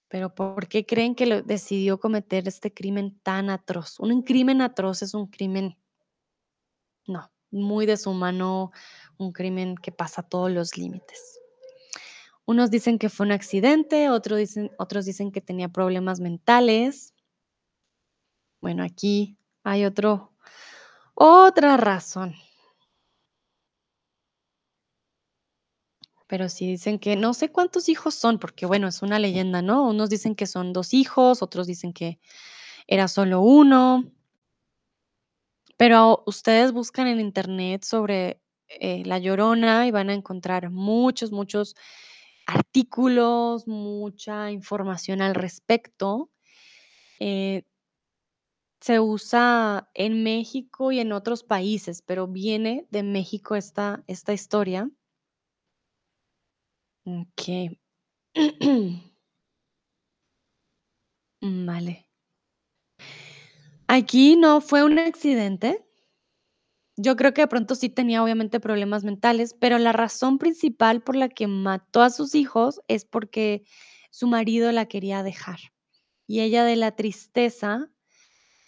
Pero 0.08 0.34
¿por 0.34 0.68
qué 0.68 0.84
creen 0.84 1.14
que 1.14 1.42
decidió 1.42 1.98
cometer 1.98 2.46
este 2.46 2.72
crimen 2.72 3.18
tan 3.22 3.48
atroz? 3.48 3.98
Un 3.98 4.22
crimen 4.22 4.60
atroz 4.60 5.00
es 5.00 5.14
un 5.14 5.26
crimen, 5.26 5.78
no, 7.06 7.32
muy 7.50 7.86
deshumano, 7.86 8.72
un 9.16 9.32
crimen 9.32 9.74
que 9.74 9.90
pasa 9.90 10.22
todos 10.22 10.50
los 10.50 10.76
límites. 10.76 11.41
Unos 12.46 12.70
dicen 12.70 12.98
que 12.98 13.08
fue 13.08 13.26
un 13.26 13.32
accidente, 13.32 14.10
otros 14.10 14.38
dicen, 14.38 14.70
otros 14.78 15.04
dicen 15.04 15.30
que 15.30 15.40
tenía 15.40 15.68
problemas 15.68 16.18
mentales. 16.20 17.14
Bueno, 18.60 18.82
aquí 18.84 19.36
hay 19.64 19.84
otro, 19.84 20.32
otra 21.14 21.76
razón. 21.76 22.34
Pero 26.26 26.48
sí 26.48 26.66
dicen 26.66 26.98
que 26.98 27.14
no 27.16 27.34
sé 27.34 27.50
cuántos 27.52 27.88
hijos 27.88 28.14
son, 28.14 28.38
porque 28.38 28.66
bueno, 28.66 28.88
es 28.88 29.02
una 29.02 29.18
leyenda, 29.18 29.62
¿no? 29.62 29.86
Unos 29.88 30.08
dicen 30.10 30.34
que 30.34 30.46
son 30.46 30.72
dos 30.72 30.94
hijos, 30.94 31.42
otros 31.42 31.66
dicen 31.66 31.92
que 31.92 32.18
era 32.86 33.08
solo 33.08 33.40
uno. 33.42 34.04
Pero 35.76 36.22
ustedes 36.26 36.72
buscan 36.72 37.06
en 37.06 37.20
internet 37.20 37.84
sobre 37.84 38.40
eh, 38.68 39.02
La 39.04 39.18
Llorona 39.18 39.86
y 39.86 39.90
van 39.90 40.10
a 40.10 40.14
encontrar 40.14 40.70
muchos, 40.70 41.32
muchos 41.32 41.74
artículos, 42.46 43.66
mucha 43.66 44.50
información 44.50 45.22
al 45.22 45.34
respecto. 45.34 46.30
Eh, 47.20 47.64
se 48.80 48.98
usa 48.98 49.88
en 49.94 50.24
México 50.24 50.90
y 50.90 50.98
en 50.98 51.12
otros 51.12 51.44
países, 51.44 52.02
pero 52.02 52.26
viene 52.26 52.86
de 52.90 53.04
México 53.04 53.54
esta, 53.54 54.02
esta 54.08 54.32
historia. 54.32 54.90
Ok. 57.04 57.76
Vale. 61.40 62.08
Aquí 63.86 64.36
no 64.36 64.60
fue 64.60 64.84
un 64.84 64.98
accidente. 64.98 65.84
Yo 66.96 67.16
creo 67.16 67.32
que 67.32 67.42
de 67.42 67.48
pronto 67.48 67.74
sí 67.74 67.88
tenía 67.88 68.22
obviamente 68.22 68.60
problemas 68.60 69.02
mentales, 69.04 69.54
pero 69.58 69.78
la 69.78 69.92
razón 69.92 70.38
principal 70.38 71.02
por 71.02 71.16
la 71.16 71.28
que 71.28 71.46
mató 71.46 72.02
a 72.02 72.10
sus 72.10 72.34
hijos 72.34 72.80
es 72.88 73.04
porque 73.04 73.64
su 74.10 74.26
marido 74.26 74.70
la 74.72 74.86
quería 74.86 75.22
dejar. 75.22 75.58
Y 76.26 76.40
ella 76.40 76.64
de 76.64 76.76
la 76.76 76.94
tristeza, 76.94 77.90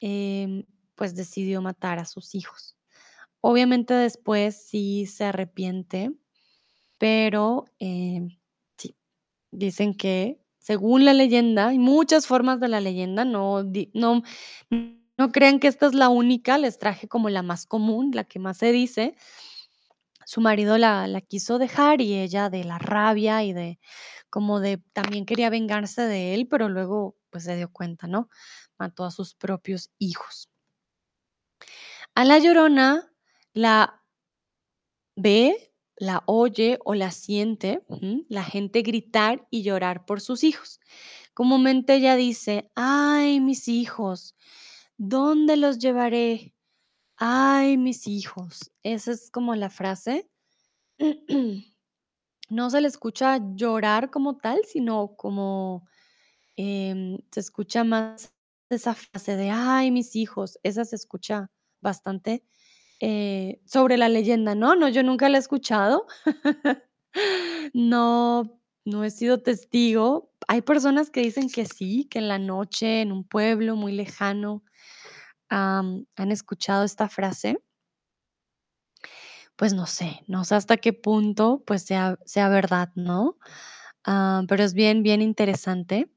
em, 0.00 0.64
pues 0.96 1.14
decidió 1.16 1.62
matar 1.62 1.98
a 1.98 2.06
sus 2.06 2.34
hijos. 2.34 2.76
Obviamente 3.40 3.94
después 3.94 4.66
sí 4.68 5.06
se 5.06 5.24
arrepiente, 5.24 6.12
pero 6.98 7.66
em, 7.78 8.38
sí, 8.78 8.96
dicen 9.52 9.94
que 9.94 10.40
según 10.58 11.04
la 11.04 11.14
leyenda, 11.14 11.68
hay 11.68 11.78
muchas 11.78 12.26
formas 12.26 12.60
de 12.60 12.68
la 12.68 12.80
leyenda, 12.80 13.24
no, 13.26 13.64
no 15.18 15.30
crean 15.32 15.60
que 15.60 15.68
esta 15.68 15.86
es 15.86 15.94
la 15.94 16.08
única, 16.08 16.58
les 16.58 16.78
traje 16.78 17.08
como 17.08 17.28
la 17.30 17.42
más 17.42 17.66
común, 17.66 18.10
la 18.14 18.24
que 18.24 18.38
más 18.40 18.58
se 18.58 18.72
dice, 18.72 19.14
su 20.26 20.40
marido 20.40 20.78
la 20.78 21.06
la 21.06 21.20
quiso 21.20 21.58
dejar 21.58 22.00
y 22.00 22.14
ella 22.20 22.50
de 22.50 22.64
la 22.64 22.78
rabia 22.78 23.42
y 23.44 23.52
de 23.52 23.78
como 24.30 24.60
de 24.60 24.78
también 24.92 25.26
quería 25.26 25.50
vengarse 25.50 26.02
de 26.02 26.34
él, 26.34 26.48
pero 26.48 26.68
luego, 26.68 27.16
pues, 27.30 27.44
se 27.44 27.56
dio 27.56 27.70
cuenta, 27.72 28.06
¿no? 28.08 28.28
Mató 28.78 29.04
a 29.04 29.10
sus 29.12 29.34
propios 29.34 29.90
hijos. 29.98 30.46
A 32.16 32.24
la 32.24 32.38
Llorona 32.38 32.88
la 33.54 34.00
ve, 35.16 35.72
la 35.96 36.22
oye 36.26 36.78
o 36.84 36.94
la 36.94 37.10
siente, 37.12 37.84
la 38.28 38.42
gente 38.42 38.82
gritar 38.82 39.46
y 39.50 39.62
llorar 39.62 40.04
por 40.06 40.20
sus 40.20 40.42
hijos. 40.42 40.80
Comúnmente 41.34 41.94
ella 41.96 42.16
dice: 42.16 42.70
"Ay, 42.74 43.40
mis 43.40 43.68
hijos, 43.68 44.34
¿dónde 44.98 45.56
los 45.56 45.78
llevaré? 45.78 46.54
Ay, 47.18 47.78
mis 47.78 48.06
hijos". 48.08 48.72
Esa 48.84 49.12
es 49.12 49.30
como 49.30 49.54
la 49.56 49.70
frase. 49.70 50.30
No 52.50 52.70
se 52.70 52.80
le 52.82 52.88
escucha 52.88 53.40
llorar 53.56 54.10
como 54.10 54.36
tal, 54.38 54.60
sino 54.66 55.16
como, 55.16 55.86
em, 56.56 57.18
se 57.32 57.40
escucha 57.40 57.84
más 57.84 58.34
esa 58.70 58.94
frase 58.94 59.36
de: 59.36 59.50
"Ay, 59.50 59.90
mis 59.92 60.16
hijos", 60.16 60.58
esa 60.64 60.84
se 60.86 60.96
escucha 60.96 61.50
bastante, 61.82 62.44
eh, 63.00 63.60
sobre 63.66 63.96
la 63.98 64.08
leyenda, 64.10 64.54
¿no? 64.56 64.76
No, 64.76 64.88
yo 64.90 65.02
nunca 65.04 65.28
la 65.30 65.38
he 65.38 65.40
escuchado. 65.40 66.06
No, 67.74 68.60
no 68.84 69.04
he 69.04 69.10
sido 69.10 69.40
testigo. 69.42 70.30
Hay 70.48 70.62
personas 70.62 71.10
que 71.10 71.20
dicen 71.22 71.48
que 71.50 71.66
sí, 71.66 72.06
que 72.10 72.18
en 72.18 72.28
la 72.28 72.38
noche, 72.38 73.00
en 73.02 73.12
un 73.12 73.24
pueblo 73.24 73.76
muy 73.76 73.92
lejano, 73.92 74.62
han 75.50 76.06
escuchado 76.32 76.84
esta 76.84 77.08
frase. 77.08 77.58
Pues 79.58 79.72
no 79.72 79.86
sé, 79.86 80.20
no 80.26 80.44
sé 80.44 80.56
hasta 80.56 80.76
qué 80.78 80.92
punto, 80.92 81.62
pues, 81.64 81.82
sea 81.84 82.18
sea 82.24 82.48
verdad, 82.48 82.90
¿no? 82.96 83.38
Ah, 84.04 84.42
pero 84.48 84.64
es 84.64 84.74
bien, 84.74 85.02
bien 85.04 85.22
interesante. 85.22 86.08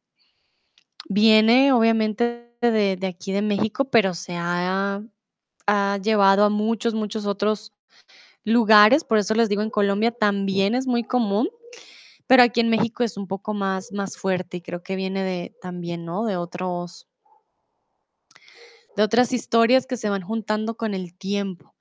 Viene, 1.10 1.72
obviamente, 1.72 2.52
de 2.62 2.98
de 2.98 3.08
aquí 3.08 3.32
de 3.32 3.42
México, 3.42 3.86
pero 3.86 4.14
se 4.14 4.36
ha 4.36 5.02
ha 5.68 5.98
llevado 6.00 6.44
a 6.46 6.50
muchos, 6.50 6.94
muchos 6.96 7.26
otros 7.28 7.74
lugares, 8.46 9.04
por 9.06 9.18
eso 9.20 9.34
les 9.36 9.50
digo, 9.50 9.62
en 9.64 9.70
Colombia 9.72 10.12
también 10.12 10.76
es 10.76 10.88
muy 10.88 11.04
común, 11.04 11.50
pero 12.28 12.44
aquí 12.44 12.60
en 12.60 12.70
México 12.70 13.04
es 13.04 13.18
un 13.18 13.28
poco 13.28 13.54
más 13.54 13.92
más 13.92 14.18
fuerte, 14.18 14.58
y 14.58 14.62
creo 14.62 14.84
que 14.84 14.96
viene 14.96 15.24
de 15.24 15.56
también, 15.62 16.06
¿no? 16.06 16.26
De 16.26 16.38
otros 16.38 17.08
de 18.96 19.04
otras 19.04 19.32
historias 19.34 19.86
que 19.86 19.98
se 19.98 20.10
van 20.10 20.22
juntando 20.24 20.76
con 20.76 20.94
el 20.94 21.14
tiempo, 21.16 21.76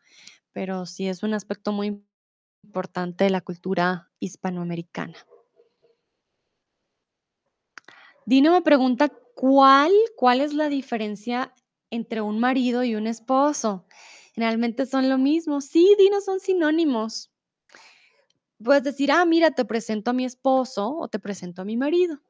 pero 0.52 0.86
sí 0.86 1.08
es 1.08 1.22
un 1.22 1.34
aspecto 1.34 1.72
muy 1.72 2.02
importante 2.64 3.24
de 3.24 3.30
la 3.30 3.40
cultura 3.40 4.10
hispanoamericana. 4.20 5.16
Dino 8.26 8.50
me 8.50 8.60
pregunta, 8.60 9.08
¿cuál 9.36 9.92
cuál 10.16 10.40
es 10.40 10.52
la 10.52 10.68
diferencia 10.68 11.54
entre 11.90 12.20
un 12.20 12.40
marido 12.40 12.82
y 12.82 12.96
un 12.96 13.06
esposo? 13.06 13.86
Generalmente 14.34 14.84
son 14.84 15.08
lo 15.08 15.16
mismo. 15.16 15.60
Sí, 15.60 15.94
Dino, 15.96 16.20
son 16.20 16.40
sinónimos. 16.40 17.30
Puedes 18.66 18.82
decir: 18.82 19.12
"Ah, 19.12 19.24
mira, 19.24 19.52
te 19.52 19.64
presento 19.64 20.10
a 20.10 20.12
mi 20.12 20.24
esposo 20.24 20.90
o 20.96 21.06
te 21.06 21.20
presento 21.20 21.62
a 21.62 21.64
mi 21.64 21.76
marido". 21.76 22.20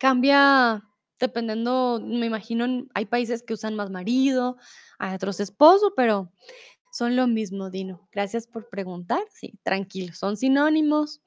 Cambia 0.00 0.82
dependiendo, 1.18 1.98
me 2.04 2.26
imagino, 2.26 2.66
hay 2.94 3.06
países 3.06 3.42
que 3.42 3.54
usan 3.54 3.74
más 3.74 3.90
marido, 3.90 4.58
hay 4.98 5.14
otros 5.14 5.40
esposo, 5.40 5.94
pero 5.96 6.30
son 6.92 7.16
lo 7.16 7.26
mismo, 7.26 7.70
Dino. 7.70 8.08
Gracias 8.12 8.46
por 8.46 8.68
preguntar. 8.70 9.20
Sí, 9.32 9.58
tranquilo, 9.62 10.14
son 10.14 10.36
sinónimos. 10.36 11.22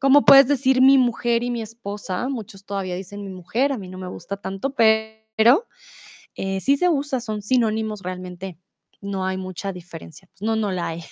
Como 0.00 0.24
puedes 0.24 0.48
decir 0.48 0.82
mi 0.82 0.98
mujer 0.98 1.42
y 1.44 1.50
mi 1.50 1.62
esposa, 1.62 2.28
muchos 2.28 2.64
todavía 2.66 2.96
dicen 2.96 3.22
mi 3.24 3.30
mujer, 3.30 3.72
a 3.72 3.78
mí 3.78 3.88
no 3.88 3.98
me 3.98 4.08
gusta 4.08 4.36
tanto, 4.38 4.74
pero, 4.74 5.66
eh, 6.36 6.60
sí 6.60 6.76
se 6.78 6.88
usa, 6.90 7.20
son 7.20 7.42
sinónimos 7.42 8.02
realmente, 8.02 8.58
no 9.02 9.26
hay 9.26 9.36
mucha 9.36 9.72
diferencia, 9.72 10.28
pues 10.32 10.42
no, 10.42 10.56
no 10.56 10.70
la 10.72 10.88
hay. 10.88 11.04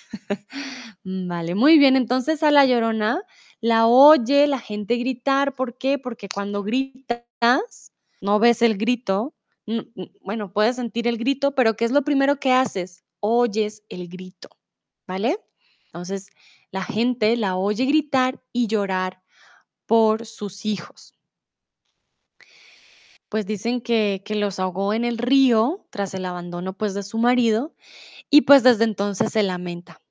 Mm, 1.03 1.27
Vale, 1.27 1.55
muy 1.55 1.79
bien, 1.79 1.95
entonces 1.95 2.43
a 2.43 2.51
la 2.51 2.65
Llorona 2.65 3.23
la 3.59 3.87
oye 3.87 4.47
la 4.47 4.59
gente 4.59 4.97
gritar, 4.97 5.55
¿por 5.55 5.77
qué? 5.77 5.97
Porque 5.99 6.29
cuando 6.29 6.63
gritas, 6.63 7.91
no 8.21 8.39
ves 8.39 8.61
el 8.61 8.77
grito, 8.77 9.35
mm, 9.67 9.79
mm, 9.95 10.03
bueno, 10.21 10.53
puedes 10.53 10.75
sentir 10.77 11.07
el 11.07 11.17
grito, 11.17 11.55
pero 11.55 11.75
¿qué 11.75 11.85
es 11.85 11.91
lo 11.91 12.03
primero 12.03 12.39
que 12.39 12.53
haces? 12.53 13.03
Oyes 13.19 13.83
el 13.89 14.07
grito, 14.09 14.49
¿vale? 15.07 15.39
Entonces, 15.87 16.29
la 16.71 16.83
gente 16.83 17.35
la 17.37 17.57
oye 17.57 17.85
gritar 17.85 18.41
y 18.53 18.67
llorar 18.67 19.23
por 19.87 20.25
sus 20.25 20.65
hijos. 20.65 21.15
Pues 23.31 23.45
dicen 23.45 23.79
que, 23.79 24.23
que 24.25 24.35
los 24.35 24.59
ahogó 24.59 24.93
en 24.93 25.05
el 25.05 25.17
río 25.17 25.87
tras 25.89 26.13
el 26.13 26.25
abandono 26.25 26.73
pues 26.73 26.93
de 26.93 27.01
su 27.01 27.17
marido 27.17 27.73
y 28.29 28.41
pues 28.41 28.61
desde 28.61 28.83
entonces 28.83 29.31
se 29.31 29.41
lamenta. 29.41 30.01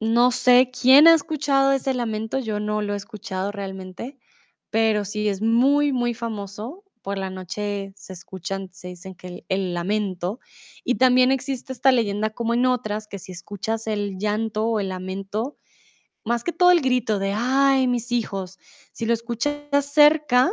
No 0.00 0.32
sé 0.32 0.72
quién 0.72 1.06
ha 1.06 1.14
escuchado 1.14 1.70
ese 1.70 1.94
lamento, 1.94 2.40
yo 2.40 2.58
no 2.58 2.82
lo 2.82 2.94
he 2.94 2.96
escuchado 2.96 3.52
realmente, 3.52 4.18
pero 4.70 5.04
sí 5.04 5.28
es 5.28 5.42
muy, 5.42 5.92
muy 5.92 6.12
famoso. 6.12 6.82
Por 7.02 7.18
la 7.18 7.30
noche 7.30 7.92
se 7.94 8.14
escuchan, 8.14 8.68
se 8.72 8.88
dicen 8.88 9.14
que 9.14 9.28
el, 9.28 9.44
el 9.48 9.72
lamento. 9.72 10.40
Y 10.82 10.96
también 10.96 11.30
existe 11.30 11.72
esta 11.72 11.92
leyenda 11.92 12.30
como 12.30 12.52
en 12.52 12.66
otras, 12.66 13.06
que 13.06 13.20
si 13.20 13.30
escuchas 13.30 13.86
el 13.86 14.18
llanto 14.18 14.66
o 14.66 14.80
el 14.80 14.88
lamento, 14.88 15.56
más 16.24 16.42
que 16.42 16.52
todo 16.52 16.72
el 16.72 16.80
grito 16.80 17.20
de, 17.20 17.32
ay, 17.32 17.86
mis 17.86 18.10
hijos, 18.10 18.58
si 18.90 19.06
lo 19.06 19.14
escuchas 19.14 19.86
cerca 19.86 20.50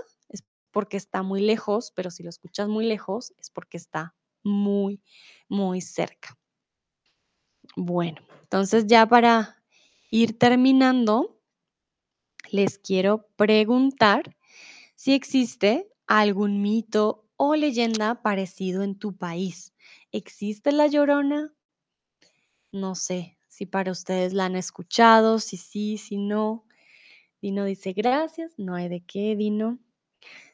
porque 0.71 0.97
está 0.97 1.23
muy 1.23 1.41
lejos, 1.41 1.91
pero 1.95 2.11
si 2.11 2.23
lo 2.23 2.29
escuchas 2.29 2.67
muy 2.67 2.85
lejos 2.85 3.33
es 3.37 3.49
porque 3.49 3.77
está 3.77 4.15
muy, 4.43 5.01
muy 5.49 5.81
cerca. 5.81 6.37
Bueno, 7.75 8.21
entonces 8.43 8.87
ya 8.87 9.05
para 9.07 9.63
ir 10.09 10.37
terminando, 10.37 11.39
les 12.49 12.79
quiero 12.79 13.27
preguntar 13.35 14.37
si 14.95 15.13
existe 15.13 15.91
algún 16.07 16.61
mito 16.61 17.25
o 17.35 17.55
leyenda 17.55 18.21
parecido 18.21 18.83
en 18.83 18.97
tu 18.97 19.15
país. 19.15 19.73
¿Existe 20.11 20.71
la 20.71 20.87
Llorona? 20.87 21.53
No 22.71 22.95
sé 22.95 23.37
si 23.47 23.65
para 23.65 23.91
ustedes 23.91 24.33
la 24.33 24.45
han 24.45 24.55
escuchado, 24.55 25.39
si 25.39 25.57
sí, 25.57 25.97
si 25.97 26.17
no. 26.17 26.65
Dino 27.41 27.65
dice 27.65 27.93
gracias, 27.93 28.57
no 28.57 28.75
hay 28.75 28.89
de 28.89 29.01
qué, 29.01 29.35
Dino. 29.35 29.79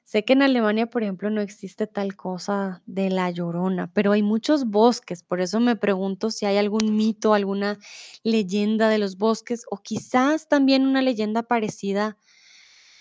Sé 0.03 0.25
que 0.25 0.33
en 0.33 0.41
Alemania, 0.41 0.87
por 0.87 1.01
ejemplo, 1.01 1.29
no 1.29 1.41
existe 1.41 1.87
tal 1.87 2.15
cosa 2.15 2.83
de 2.85 3.09
la 3.09 3.31
Llorona, 3.31 3.91
pero 3.93 4.11
hay 4.11 4.21
muchos 4.21 4.65
bosques, 4.65 5.23
por 5.23 5.39
eso 5.39 5.59
me 5.59 5.75
pregunto 5.75 6.29
si 6.29 6.45
hay 6.45 6.57
algún 6.57 6.95
mito, 6.95 7.33
alguna 7.33 7.79
leyenda 8.21 8.89
de 8.89 8.97
los 8.97 9.17
bosques 9.17 9.63
o 9.71 9.77
quizás 9.77 10.47
también 10.49 10.85
una 10.85 11.01
leyenda 11.01 11.43
parecida 11.43 12.17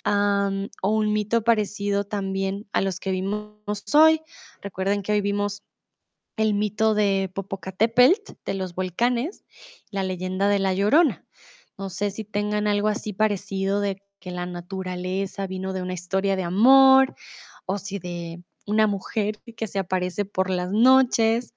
o 0.05 0.91
un 0.91 1.13
mito 1.13 1.43
parecido 1.43 2.05
también 2.05 2.69
a 2.73 2.81
los 2.81 2.99
que 2.99 3.11
vimos 3.11 3.85
hoy. 3.95 4.21
Recuerden 4.61 5.03
que 5.03 5.13
hoy 5.13 5.21
vimos 5.21 5.63
el 6.37 6.55
mito 6.55 6.95
de 6.95 7.31
Popocatépetl, 7.35 8.33
de 8.45 8.55
los 8.55 8.75
volcanes, 8.75 9.45
la 9.91 10.03
leyenda 10.03 10.49
de 10.49 10.59
La 10.59 10.73
Llorona. 10.75 11.25
No 11.79 11.91
sé 11.91 12.11
si 12.11 12.25
tengan 12.25 12.67
algo 12.67 12.89
así 12.89 13.13
parecido 13.13 13.81
de 13.81 14.03
que 14.23 14.31
la 14.31 14.47
naturaleza 14.47 15.47
vino 15.49 15.75
de 15.75 15.83
una 15.83 15.95
historia 15.95 16.37
de 16.37 16.45
amor 16.45 17.15
o 17.67 17.79
si 17.79 17.99
de 17.99 18.43
una 18.67 18.87
mujer 18.87 19.41
que 19.57 19.67
se 19.67 19.81
aparece 19.81 20.25
por 20.25 20.51
las 20.51 20.71
noches. 20.73 21.55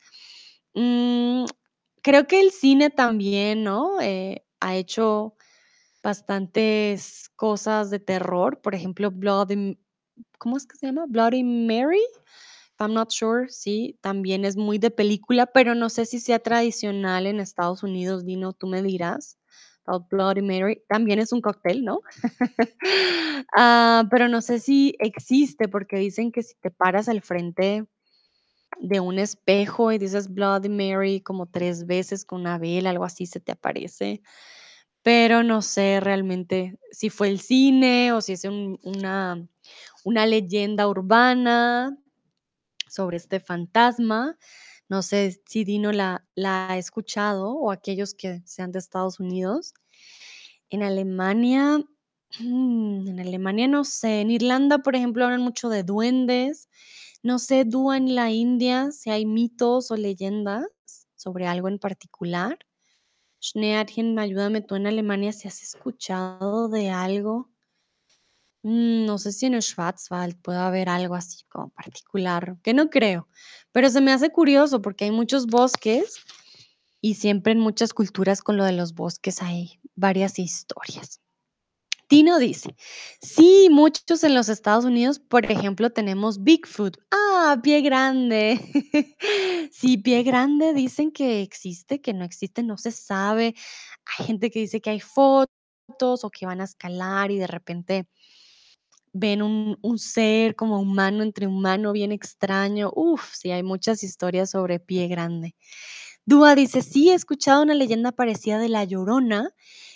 Mm, 0.73 1.45
creo 2.01 2.27
que 2.27 2.41
el 2.41 2.51
cine 2.51 2.89
también, 2.89 3.63
¿no? 3.63 4.01
Eh, 4.01 4.43
ha 4.59 4.75
hecho 4.75 5.35
bastantes 6.03 7.29
cosas 7.35 7.89
de 7.91 7.99
terror, 7.99 8.61
por 8.61 8.75
ejemplo, 8.75 9.11
Bloody 9.11 9.77
¿cómo 10.37 10.57
es 10.57 10.65
que 10.65 10.77
se 10.77 10.87
llama? 10.87 11.05
Bloody 11.07 11.43
Mary, 11.43 12.01
I'm 12.79 12.93
not 12.93 13.11
sure, 13.11 13.49
sí, 13.49 13.97
también 14.01 14.45
es 14.45 14.57
muy 14.57 14.77
de 14.79 14.91
película, 14.91 15.47
pero 15.47 15.75
no 15.75 15.89
sé 15.89 16.05
si 16.05 16.19
sea 16.19 16.39
tradicional 16.39 17.27
en 17.27 17.39
Estados 17.39 17.83
Unidos, 17.83 18.25
Dino, 18.25 18.53
tú 18.53 18.67
me 18.67 18.81
dirás. 18.81 19.37
Bloody 20.09 20.41
Mary, 20.41 20.83
también 20.89 21.19
es 21.19 21.31
un 21.33 21.41
cóctel, 21.41 21.83
¿no? 21.85 22.01
Ah, 23.57 24.05
pero 24.11 24.27
no 24.29 24.41
sé 24.41 24.59
si 24.59 24.95
existe, 24.99 25.67
porque 25.69 25.97
dicen 25.97 26.31
que 26.31 26.43
si 26.43 26.55
te 26.61 26.71
paras 26.71 27.09
al 27.09 27.21
frente 27.21 27.85
de 28.81 28.99
un 29.01 29.19
espejo 29.19 29.91
y 29.93 29.97
dices 29.99 30.33
Bloody 30.33 30.69
Mary 30.69 31.21
como 31.21 31.47
3 31.47 31.87
veces 31.87 32.25
con 32.25 32.41
una 32.41 32.57
vela, 32.59 32.91
algo 32.91 33.05
así, 33.05 33.25
se 33.27 33.39
te 33.41 33.53
aparece. 33.53 34.21
Pero 35.03 35.43
no 35.43 35.61
sé 35.63 35.99
realmente 36.01 36.77
si 36.91 37.09
fue 37.11 37.29
el 37.29 37.39
cine 37.41 38.13
o 38.13 38.21
si 38.21 38.33
es 38.33 38.45
un 38.45 38.79
una 38.83 39.47
una 40.05 40.25
leyenda 40.27 40.87
urbana 40.89 41.97
sobre 42.89 43.17
este 43.17 43.39
fantasma. 43.41 44.37
No 44.89 45.01
sé 45.01 45.41
si 45.47 45.63
Dino 45.63 45.91
la 45.91 46.23
ha 46.35 46.77
escuchado 46.77 47.53
o 47.53 47.71
aquellos 47.71 48.13
que 48.13 48.41
sean 48.45 48.71
de 48.71 48.79
Estados 48.79 49.19
Unidos. 49.19 49.73
En 50.69 50.83
Alemania, 50.83 51.83
en 52.39 53.19
Alemania 53.19 53.67
no 53.67 53.83
sé. 53.83 54.21
En 54.21 54.31
Irlanda, 54.31 54.79
por 54.79 54.95
ejemplo, 54.95 55.25
hablan 55.25 55.41
mucho 55.41 55.69
de 55.69 55.83
duendes. 55.83 56.69
No 57.23 57.39
sé, 57.39 57.65
Dúa, 57.65 57.97
en 57.97 58.15
la 58.15 58.31
India, 58.31 58.91
si 58.91 59.09
hay 59.09 59.25
mitos 59.25 59.91
o 59.91 59.95
leyendas 59.95 60.65
sobre 61.15 61.47
algo 61.47 61.67
en 61.67 61.79
particular. 61.79 62.59
Schneeätchen, 63.41 64.19
ayúdame 64.19 64.61
tú 64.61 64.75
en 64.75 64.87
Alemania, 64.87 65.33
si 65.33 65.47
has 65.47 65.63
escuchado 65.63 66.69
de 66.69 66.89
algo. 66.91 67.49
Mm, 68.65 69.05
no 69.05 69.19
sé 69.19 69.31
si 69.31 69.45
en 69.45 69.53
el 69.53 69.61
Schwarzwald 69.61 70.41
pueda 70.41 70.65
haber 70.65 70.89
algo 70.89 71.13
así 71.13 71.43
como 71.49 71.69
particular, 71.69 72.57
que 72.63 72.73
no 72.73 72.89
creo, 72.89 73.27
pero 73.71 73.91
se 73.91 74.01
me 74.01 74.11
hace 74.11 74.31
curioso 74.31 74.81
porque 74.81 75.05
hay 75.05 75.11
muchos 75.11 75.45
bosques 75.45 76.15
y 76.99 77.13
siempre 77.13 77.51
en 77.51 77.59
muchas 77.59 77.93
culturas 77.93 78.41
con 78.41 78.57
lo 78.57 78.65
de 78.65 78.71
los 78.71 78.95
bosques 78.95 79.43
hay 79.43 79.79
varias 79.93 80.39
historias. 80.39 81.21
Tino 82.07 82.39
dice, 82.39 82.75
sí, 83.21 83.67
muchos 83.69 84.23
en 84.23 84.33
los 84.33 84.49
Estados 84.49 84.85
Unidos, 84.85 85.19
por 85.19 85.45
ejemplo, 85.45 85.91
tenemos 85.91 86.43
Bigfoot. 86.43 86.97
Ah, 87.11 87.59
pie 87.61 87.81
grande. 87.81 88.59
Sí, 89.71 89.97
pie 89.97 90.23
grande 90.23 90.73
dicen 90.73 91.11
que 91.11 91.41
existe, 91.41 92.01
que 92.01 92.13
no 92.13 92.23
existe, 92.23 92.63
no 92.63 92.77
se 92.77 92.91
sabe. 92.91 93.53
Hay 94.05 94.25
gente 94.25 94.49
que 94.49 94.59
dice 94.59 94.79
que 94.81 94.89
hay 94.89 95.01
fotos 95.01 96.23
o 96.23 96.29
que 96.31 96.45
van 96.45 96.61
a 96.61 96.63
escalar 96.63 97.29
y 97.31 97.37
de 97.37 97.47
repente 97.47 98.07
ven 99.15 99.41
un 99.43 99.77
un 99.81 99.99
ser 99.99 100.55
como 100.55 100.79
humano 100.81 101.23
entre 101.23 101.47
humano 101.47 101.93
bien 101.93 102.11
extraño. 102.13 102.91
Uf, 102.95 103.33
sí, 103.35 103.51
hay 103.51 103.63
muchas 103.63 104.03
historias 104.03 104.51
sobre 104.51 104.79
pie 104.81 105.07
grande. 105.09 105.55
Dúa 106.25 106.55
dice, 106.55 106.81
sí, 106.83 107.09
he 107.11 107.15
escuchado 107.15 107.63
una 107.63 107.75
leyenda 107.75 108.11
parecida 108.13 108.59
de 108.59 108.69
La 108.69 108.83
Llorona, 108.85 109.51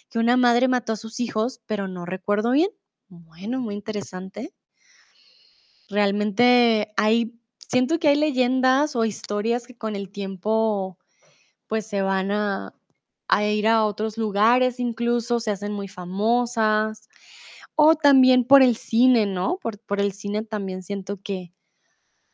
que 0.10 0.20
una 0.20 0.38
madre 0.38 0.68
mató 0.70 0.94
a 0.94 0.98
sus 0.98 1.20
hijos, 1.22 1.62
pero 1.68 1.88
no 1.90 2.06
recuerdo 2.06 2.52
bien. 2.52 2.70
Bueno, 3.10 3.60
muy 3.62 3.76
interesante. 3.76 4.52
Realmente 5.90 6.94
hay 6.98 7.34
siento 7.58 8.00
que 8.00 8.10
hay 8.10 8.16
leyendas 8.16 8.96
o 8.96 9.06
historias 9.06 9.66
que 9.66 9.76
con 9.78 9.96
el 9.96 10.10
tiempo, 10.12 10.98
pues, 11.68 11.88
se 11.88 12.02
van 12.04 12.32
a 12.32 12.76
a 13.30 13.46
ir 13.46 13.68
a 13.68 13.86
otros 13.86 14.18
lugares, 14.18 14.80
incluso 14.80 15.40
se 15.40 15.52
hacen 15.52 15.74
muy 15.74 15.88
famosas, 15.90 17.10
o 17.82 17.96
también 17.96 18.44
por 18.46 18.62
el 18.64 18.76
cine, 18.76 19.26
¿no? 19.26 19.58
Por 19.62 19.80
por 19.80 20.02
el 20.02 20.12
cine 20.14 20.44
también 20.44 20.84
siento 20.84 21.22
que 21.24 21.54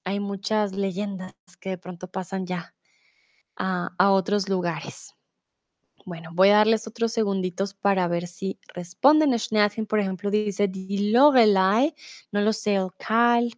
hay 0.06 0.20
muchas 0.20 0.74
leyendas 0.74 1.34
que 1.62 1.72
de 1.72 1.78
pronto 1.80 2.08
pasan 2.10 2.46
ya 2.48 2.76
a 3.58 3.92
a 4.00 4.12
otros 4.12 4.50
lugares. 4.50 5.16
Bueno, 6.06 6.32
voy 6.34 6.50
a 6.50 6.58
darles 6.58 6.88
otros 6.88 7.14
segunditos 7.14 7.74
para 7.76 8.08
ver 8.08 8.28
si 8.28 8.60
responden. 8.76 9.38
Schneeätchen, 9.40 9.86
por 9.88 10.00
ejemplo, 10.00 10.32
dice: 10.32 10.68
no 12.32 12.42
lo 12.42 12.54
sé, 12.54 12.76
el 12.76 12.90
Cal. 12.98 13.52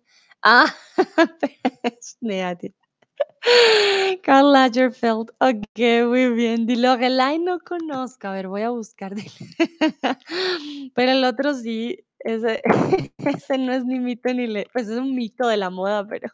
Ah, 0.43 0.73
Schneeätchen. 2.01 2.75
Karl 4.23 4.51
Lagerfeld, 4.53 5.31
okey, 5.39 6.03
muy 6.05 6.29
bien. 6.31 6.65
Die 6.67 6.75
Loreley 6.75 7.39
no 7.39 7.59
conozco, 7.59 8.27
a 8.27 8.31
ver, 8.33 8.47
voy 8.47 8.61
a 8.63 8.69
buscar 8.69 9.13
pero 10.95 11.11
el 11.11 11.23
otro 11.23 11.53
sí, 11.53 11.99
ese 12.19 12.61
ese 13.19 13.57
no 13.57 13.73
es 13.73 13.85
ni 13.85 13.99
mito 13.99 14.33
ni 14.33 14.47
le 14.47 14.67
pues 14.73 14.87
es 14.89 14.97
un 14.97 15.15
mito 15.15 15.47
de 15.47 15.57
la 15.57 15.69
moda, 15.69 16.05
pero 16.07 16.29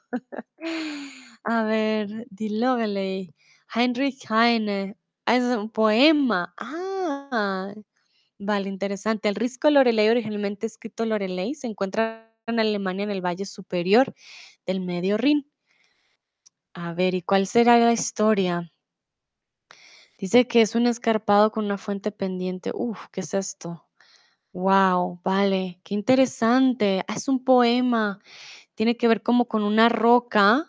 a 1.46 1.64
ver, 1.64 2.28
Die 2.30 2.50
Loreley, 2.60 3.34
Heinrich 3.76 4.26
Heine, 4.30 4.96
ah, 5.26 5.36
es 5.36 5.44
un 5.44 5.70
poema. 5.70 6.54
Ah, 6.58 7.74
vale, 8.40 8.70
interesante. 8.70 9.30
El 9.30 9.36
risco 9.36 9.70
Loreley, 9.70 10.10
originalmente 10.10 10.68
escrito 10.68 11.06
Loreley, 11.06 11.56
se 11.56 11.68
encuentra 11.68 12.32
en 12.48 12.60
Alemania, 12.60 13.04
en 13.06 13.12
el 13.12 13.22
Valle 13.26 13.46
Superior 13.46 14.14
del 14.66 14.82
Medio 14.82 15.18
Rin. 15.18 15.46
A 16.76 16.94
ver, 16.94 17.14
¿y 17.14 17.22
cuál 17.22 17.46
será 17.46 17.78
la 17.78 17.94
historia? 17.94 18.72
Dice 20.20 20.48
que 20.48 20.62
es 20.62 20.76
un 20.76 20.86
escarpado 20.88 21.52
con 21.52 21.66
una 21.66 21.78
fuente 21.78 22.12
pendiente. 22.12 22.72
Uf, 22.74 23.08
¿qué 23.12 23.22
es 23.22 23.34
esto? 23.34 23.88
Guau, 24.54 25.22
vale, 25.24 25.82
qué 25.84 25.96
interesante. 25.96 27.04
Ah, 27.08 27.16
es 27.16 27.28
un 27.28 27.44
poema. 27.44 28.20
Tiene 28.76 28.98
que 28.98 29.08
ver 29.08 29.24
como 29.24 29.48
con 29.48 29.64
una 29.64 29.90
roca, 29.90 30.68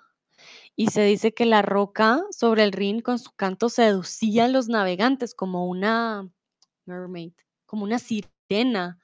y 0.77 0.89
se 0.89 1.05
dice 1.05 1.35
que 1.35 1.47
la 1.47 1.63
roca 1.63 2.23
sobre 2.31 2.65
el 2.65 2.73
Rin 2.73 3.01
con 3.01 3.19
su 3.19 3.33
canto 3.33 3.69
seducía 3.71 4.47
a 4.47 4.49
los 4.49 4.69
navegantes 4.69 5.35
como 5.35 5.69
una 5.69 6.29
mermaid, 6.87 7.33
como 7.67 7.85
una 7.85 7.99
sirena. 8.01 8.99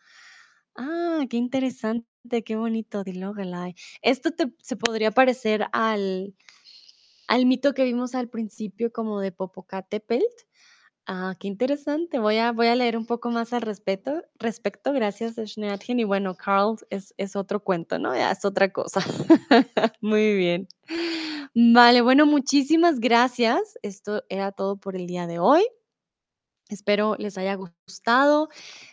Ah, 0.77 1.25
qué 1.31 1.37
interesante, 1.39 2.45
qué 2.45 2.57
bonito, 2.57 3.03
Loreley. 3.07 3.75
Esto 4.03 4.33
te 4.33 4.53
se 4.63 4.77
podría 4.77 5.13
parecer 5.13 5.67
al 5.73 6.35
al 7.31 7.47
mito 7.47 7.74
que 7.74 7.85
vimos 7.85 8.16
al 8.16 8.28
principio 8.28 8.93
como 8.93 9.20
de 9.20 9.31
Popocatépetl. 9.31 10.24
Ah, 11.07 11.37
qué 11.39 11.47
interesante. 11.47 12.18
Voy 12.18 12.39
a 12.39 12.51
voy 12.51 12.66
a 12.66 12.74
leer 12.74 12.97
un 12.97 13.07
poco 13.07 13.31
más 13.31 13.53
al 13.53 13.62
respeto 13.62 14.22
respecto. 14.41 14.93
Gracias, 14.93 15.37
Schneeätchen. 15.37 16.01
Y 16.01 16.05
bueno, 16.05 16.35
Karl 16.35 16.76
es 16.91 17.14
es 17.18 17.37
otro 17.37 17.62
cuento, 17.62 18.01
¿no? 18.01 18.16
Ya 18.16 18.33
es 18.33 18.45
otra 18.45 18.72
cosa. 18.72 19.01
Muy 20.01 20.35
bien. 20.37 20.66
Vale, 21.55 22.01
bueno, 22.03 22.26
muchísimas 22.26 22.99
gracias. 22.99 23.78
Esto 23.83 24.24
era 24.28 24.51
todo 24.51 24.76
por 24.76 24.97
el 24.97 25.07
día 25.07 25.28
de 25.28 25.39
hoy. 25.39 25.62
Espero 26.68 27.14
les 27.16 27.39
haya 27.39 27.55
gustado. 27.55 28.49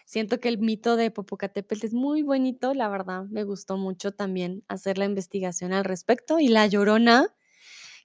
Siento 0.05 0.39
que 0.39 0.49
el 0.49 0.59
mito 0.59 0.95
de 0.95 1.09
Popocatépetl 1.09 1.87
es 1.87 1.93
muy 1.93 2.21
bonito, 2.21 2.75
la 2.75 2.89
verdad, 2.89 3.25
me 3.25 3.43
gustó 3.43 3.77
mucho 3.77 4.11
también 4.11 4.63
hacer 4.67 4.99
la 4.99 5.05
investigación 5.05 5.73
al 5.73 5.85
respecto. 5.85 6.39
Y 6.39 6.49
La 6.49 6.67
Llorona, 6.67 7.35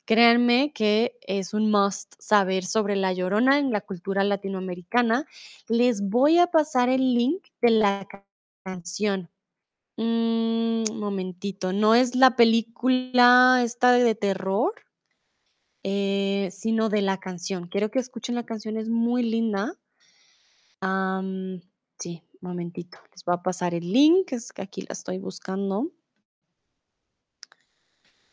créanme 0.04 0.72
que 0.72 1.18
es 1.22 1.54
un 1.54 1.70
must 1.70 2.14
saber 2.18 2.64
sobre 2.64 2.96
La 2.96 3.12
Llorona 3.12 3.58
en 3.58 3.72
la 3.72 3.80
cultura 3.80 4.24
latinoamericana. 4.24 5.26
Les 5.68 6.08
voy 6.08 6.38
a 6.38 6.48
pasar 6.48 6.88
el 6.88 7.14
link 7.14 7.44
de 7.60 7.70
la 7.70 8.08
canción. 8.64 9.30
Mm, 9.96 10.84
momentito, 10.94 11.72
no 11.72 11.94
es 11.94 12.14
la 12.16 12.36
película 12.36 13.60
esta 13.62 13.92
de 13.92 14.14
terror 14.14 14.72
eh, 15.84 16.50
sino 16.52 16.88
de 16.88 17.02
la 17.02 17.18
canción. 17.18 17.66
Quiero 17.66 17.90
que 17.90 17.98
escuchen 17.98 18.36
la 18.36 18.46
canción, 18.46 18.76
es 18.76 18.88
muy 18.88 19.24
linda. 19.24 19.74
Am, 20.80 21.60
sí, 21.98 22.22
momentito, 22.40 22.98
les 23.10 23.24
voy 23.24 23.34
a 23.34 23.42
pasar 23.42 23.74
el 23.74 23.92
link, 23.92 24.32
es 24.32 24.52
que 24.52 24.62
aquí 24.62 24.82
la 24.82 24.92
estoy 24.92 25.18
buscando. 25.18 25.90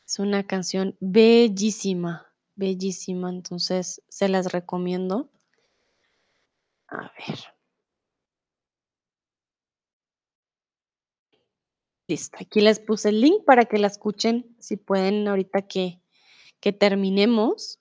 Es 0.09 0.17
una 0.17 0.41
canción 0.47 0.97
bellísima, 0.99 2.25
bellísima, 2.55 3.29
entonces 3.29 4.01
se 4.09 4.27
las 4.27 4.51
recomiendo. 4.51 5.29
A 6.87 7.11
ver. 7.15 7.37
Listo, 12.07 12.39
aquí 12.41 12.59
les 12.59 12.79
puse 12.79 13.09
el 13.09 13.21
link 13.21 13.45
para 13.45 13.65
que 13.65 13.77
la 13.77 13.85
escuchen, 13.85 14.55
si 14.57 14.77
pueden 14.77 15.27
ahorita 15.27 15.67
que 15.67 16.01
que 16.59 16.73
terminemos, 16.73 17.79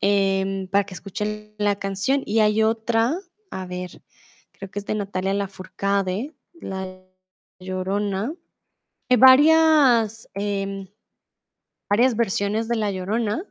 em, 0.00 0.68
para 0.68 0.84
que 0.84 0.94
escuchen 0.94 1.56
la 1.58 1.76
canción. 1.76 2.22
Y 2.24 2.38
hay 2.38 2.62
otra, 2.62 3.18
a 3.50 3.66
ver, 3.66 4.00
creo 4.52 4.70
que 4.70 4.78
es 4.78 4.86
de 4.86 4.94
Natalia 4.94 5.34
Lafourcade, 5.34 6.32
La 6.54 7.02
Llorona. 7.58 8.32
Hay 9.10 9.16
varias, 9.16 10.28
em, 10.34 10.88
varias 11.90 12.16
versiones 12.16 12.68
de 12.68 12.76
La 12.76 12.90
Llorona. 12.90 13.44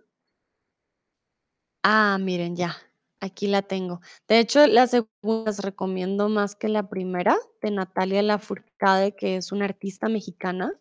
Ah, 1.84 2.18
miren, 2.20 2.56
ya, 2.56 2.76
aquí 3.20 3.48
la 3.48 3.62
tengo. 3.62 4.02
De 4.28 4.40
hecho, 4.40 4.66
la 4.68 4.88
segunda 4.88 5.08
las 5.46 5.60
recomiendo 5.60 6.28
más 6.30 6.56
que 6.56 6.68
la 6.68 6.90
primera, 6.90 7.38
de 7.62 7.72
Natalia 7.72 8.22
Lafourcade, 8.24 9.16
que 9.16 9.38
es 9.38 9.52
una 9.52 9.66
artista 9.66 10.10
mexicana. 10.10 10.74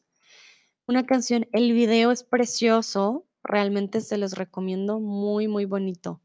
Una 0.89 1.07
canción 1.07 1.49
el 1.53 1.73
video 1.73 2.13
es 2.13 2.25
precioso, 2.25 3.27
realmente 3.45 4.01
se 4.03 4.19
los 4.19 4.35
recomiendo, 4.35 5.01
muy, 5.01 5.49
muy 5.49 5.65
bonito. 5.67 6.23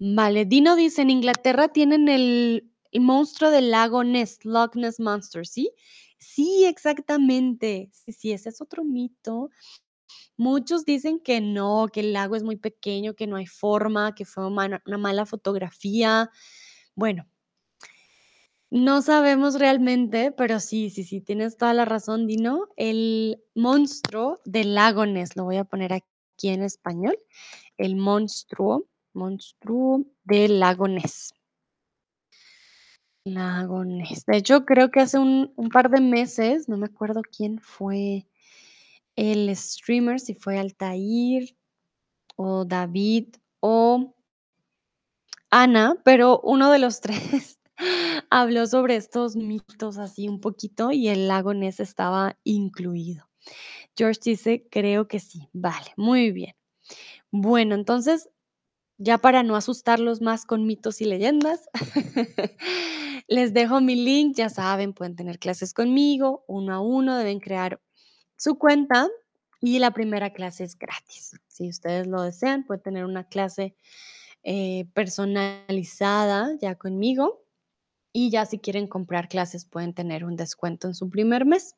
Vale, 0.00 0.44
Dino 0.46 0.76
dice: 0.76 1.02
"En 1.02 1.10
Inglaterra 1.10 1.68
tienen 1.68 2.08
el 2.08 2.70
el 2.92 3.02
monstruo 3.02 3.50
del 3.50 3.70
lago 3.70 4.04
Ness, 4.04 4.44
Loch 4.44 4.76
Ness 4.76 5.00
Monster", 5.00 5.46
¿sí? 5.46 5.72
Sí, 6.18 6.64
exactamente. 6.66 7.90
Sí, 7.92 8.12
sí, 8.12 8.32
ese 8.32 8.48
es 8.50 8.60
otro 8.62 8.84
mito. 8.84 9.50
Muchos 10.36 10.84
dicen 10.84 11.20
que 11.20 11.40
no, 11.40 11.88
que 11.92 12.00
el 12.00 12.12
lago 12.12 12.36
es 12.36 12.42
muy 12.42 12.56
pequeño, 12.56 13.14
que 13.14 13.26
no 13.26 13.36
hay 13.36 13.46
forma, 13.46 14.14
que 14.14 14.24
fue 14.24 14.46
una 14.46 14.80
mala 14.98 15.26
fotografía. 15.26 16.30
Bueno 16.94 17.28
no 18.70 19.00
sabemos 19.00 19.58
realmente, 19.58 20.30
pero 20.32 20.60
sí, 20.60 20.90
sí, 20.90 21.02
sí, 21.02 21.20
tienes 21.20 21.56
toda 21.56 21.72
la 21.72 21.84
razón, 21.84 22.26
Dino. 22.26 22.68
El 22.76 23.42
monstruo 23.54 24.40
del 24.44 24.74
lago 24.74 25.06
Ness, 25.06 25.36
lo 25.36 25.44
voy 25.44 25.56
a 25.56 25.64
poner 25.64 25.92
aquí 25.94 26.48
en 26.48 26.62
español. 26.62 27.18
El 27.78 27.96
monstruo, 27.96 28.86
monstruo 29.14 30.04
del 30.24 30.60
lago 30.60 30.86
Ness. 30.86 31.32
Lago. 33.24 33.84
De 33.84 34.36
hecho, 34.36 34.64
creo 34.64 34.90
que 34.90 35.00
hace 35.00 35.18
un 35.18 35.52
un 35.56 35.68
par 35.70 35.90
de 35.90 36.00
meses, 36.00 36.68
no 36.68 36.76
me 36.76 36.86
acuerdo 36.86 37.22
quién 37.22 37.58
fue 37.58 38.26
el 39.18 39.54
streamer, 39.56 40.20
si 40.20 40.34
fue 40.34 40.58
Altair, 40.58 41.56
o 42.36 42.64
David, 42.64 43.28
o 43.60 44.14
Ana, 45.50 45.96
pero 46.04 46.40
uno 46.42 46.70
de 46.70 46.78
los 46.78 47.00
3 47.00 47.58
habló 48.30 48.66
sobre 48.66 48.96
estos 48.96 49.36
mitos 49.36 49.98
así 49.98 50.28
un 50.28 50.40
poquito, 50.40 50.92
y 50.92 51.08
el 51.08 51.28
lago 51.28 51.54
Ness 51.54 51.80
estaba 51.80 52.38
incluido. 52.44 53.28
George 53.96 54.20
dice: 54.24 54.66
"Creo 54.70 55.08
que 55.08 55.20
sí". 55.20 55.48
Vale, 55.52 55.92
muy 55.96 56.32
bien. 56.32 56.54
Bueno, 57.32 57.74
entonces, 57.76 58.30
ya 58.98 59.18
para 59.18 59.42
no 59.44 59.56
asustarlos 59.56 60.20
más 60.22 60.44
con 60.46 60.66
mitos 60.66 61.00
y 61.02 61.06
leyendas, 61.06 61.68
les 63.28 63.54
dejo 63.54 63.80
mi 63.80 63.96
link, 63.96 64.36
ya 64.36 64.48
saben, 64.50 64.94
pueden 64.94 65.16
tener 65.16 65.38
clases 65.38 65.74
conmigo, 65.74 66.44
uno 66.48 66.74
a 66.74 66.80
uno, 66.80 67.16
deben 67.18 67.40
crear 67.40 67.80
su 68.38 68.58
cuenta, 68.58 69.08
y 69.60 69.78
la 69.80 69.90
primera 69.90 70.32
clase 70.32 70.64
es 70.64 70.78
gratis. 70.78 71.38
Si 71.48 71.68
ustedes 71.68 72.06
lo 72.06 72.22
desean, 72.22 72.64
pueden 72.64 72.82
tener 72.82 73.04
una 73.04 73.24
clase, 73.24 73.74
eh, 74.44 74.86
personalizada 74.94 76.56
ya 76.60 76.76
conmigo, 76.76 77.44
y 78.12 78.30
ya 78.30 78.46
si 78.46 78.58
quieren 78.58 78.86
comprar 78.86 79.28
clases, 79.28 79.66
pueden 79.66 79.92
tener 79.92 80.24
un 80.24 80.36
descuento 80.36 80.88
en 80.88 80.94
su 80.94 81.10
primer 81.10 81.44
mes. 81.44 81.76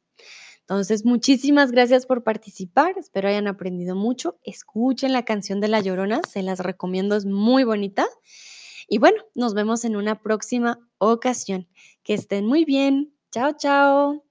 Entonces, 0.60 1.04
muchísimas 1.04 1.72
gracias 1.72 2.06
por 2.06 2.22
participar, 2.22 2.96
espero 2.96 3.28
hayan 3.28 3.48
aprendido 3.48 3.96
mucho. 3.96 4.38
Escuchen 4.44 5.12
la 5.12 5.24
canción 5.24 5.60
de 5.60 5.68
La 5.68 5.80
Llorona, 5.80 6.20
se 6.28 6.42
las 6.42 6.60
recomiendo, 6.60 7.16
es 7.16 7.26
muy 7.26 7.64
bonita. 7.64 8.06
Y 8.88 8.98
bueno, 8.98 9.22
nos 9.34 9.54
vemos 9.54 9.84
en 9.84 9.96
una 9.96 10.22
próxima 10.22 10.78
ocasión. 10.98 11.68
Que 12.04 12.14
estén 12.14 12.46
muy 12.46 12.64
bien. 12.64 13.12
Chao, 13.32 13.52
chao. 13.56 14.29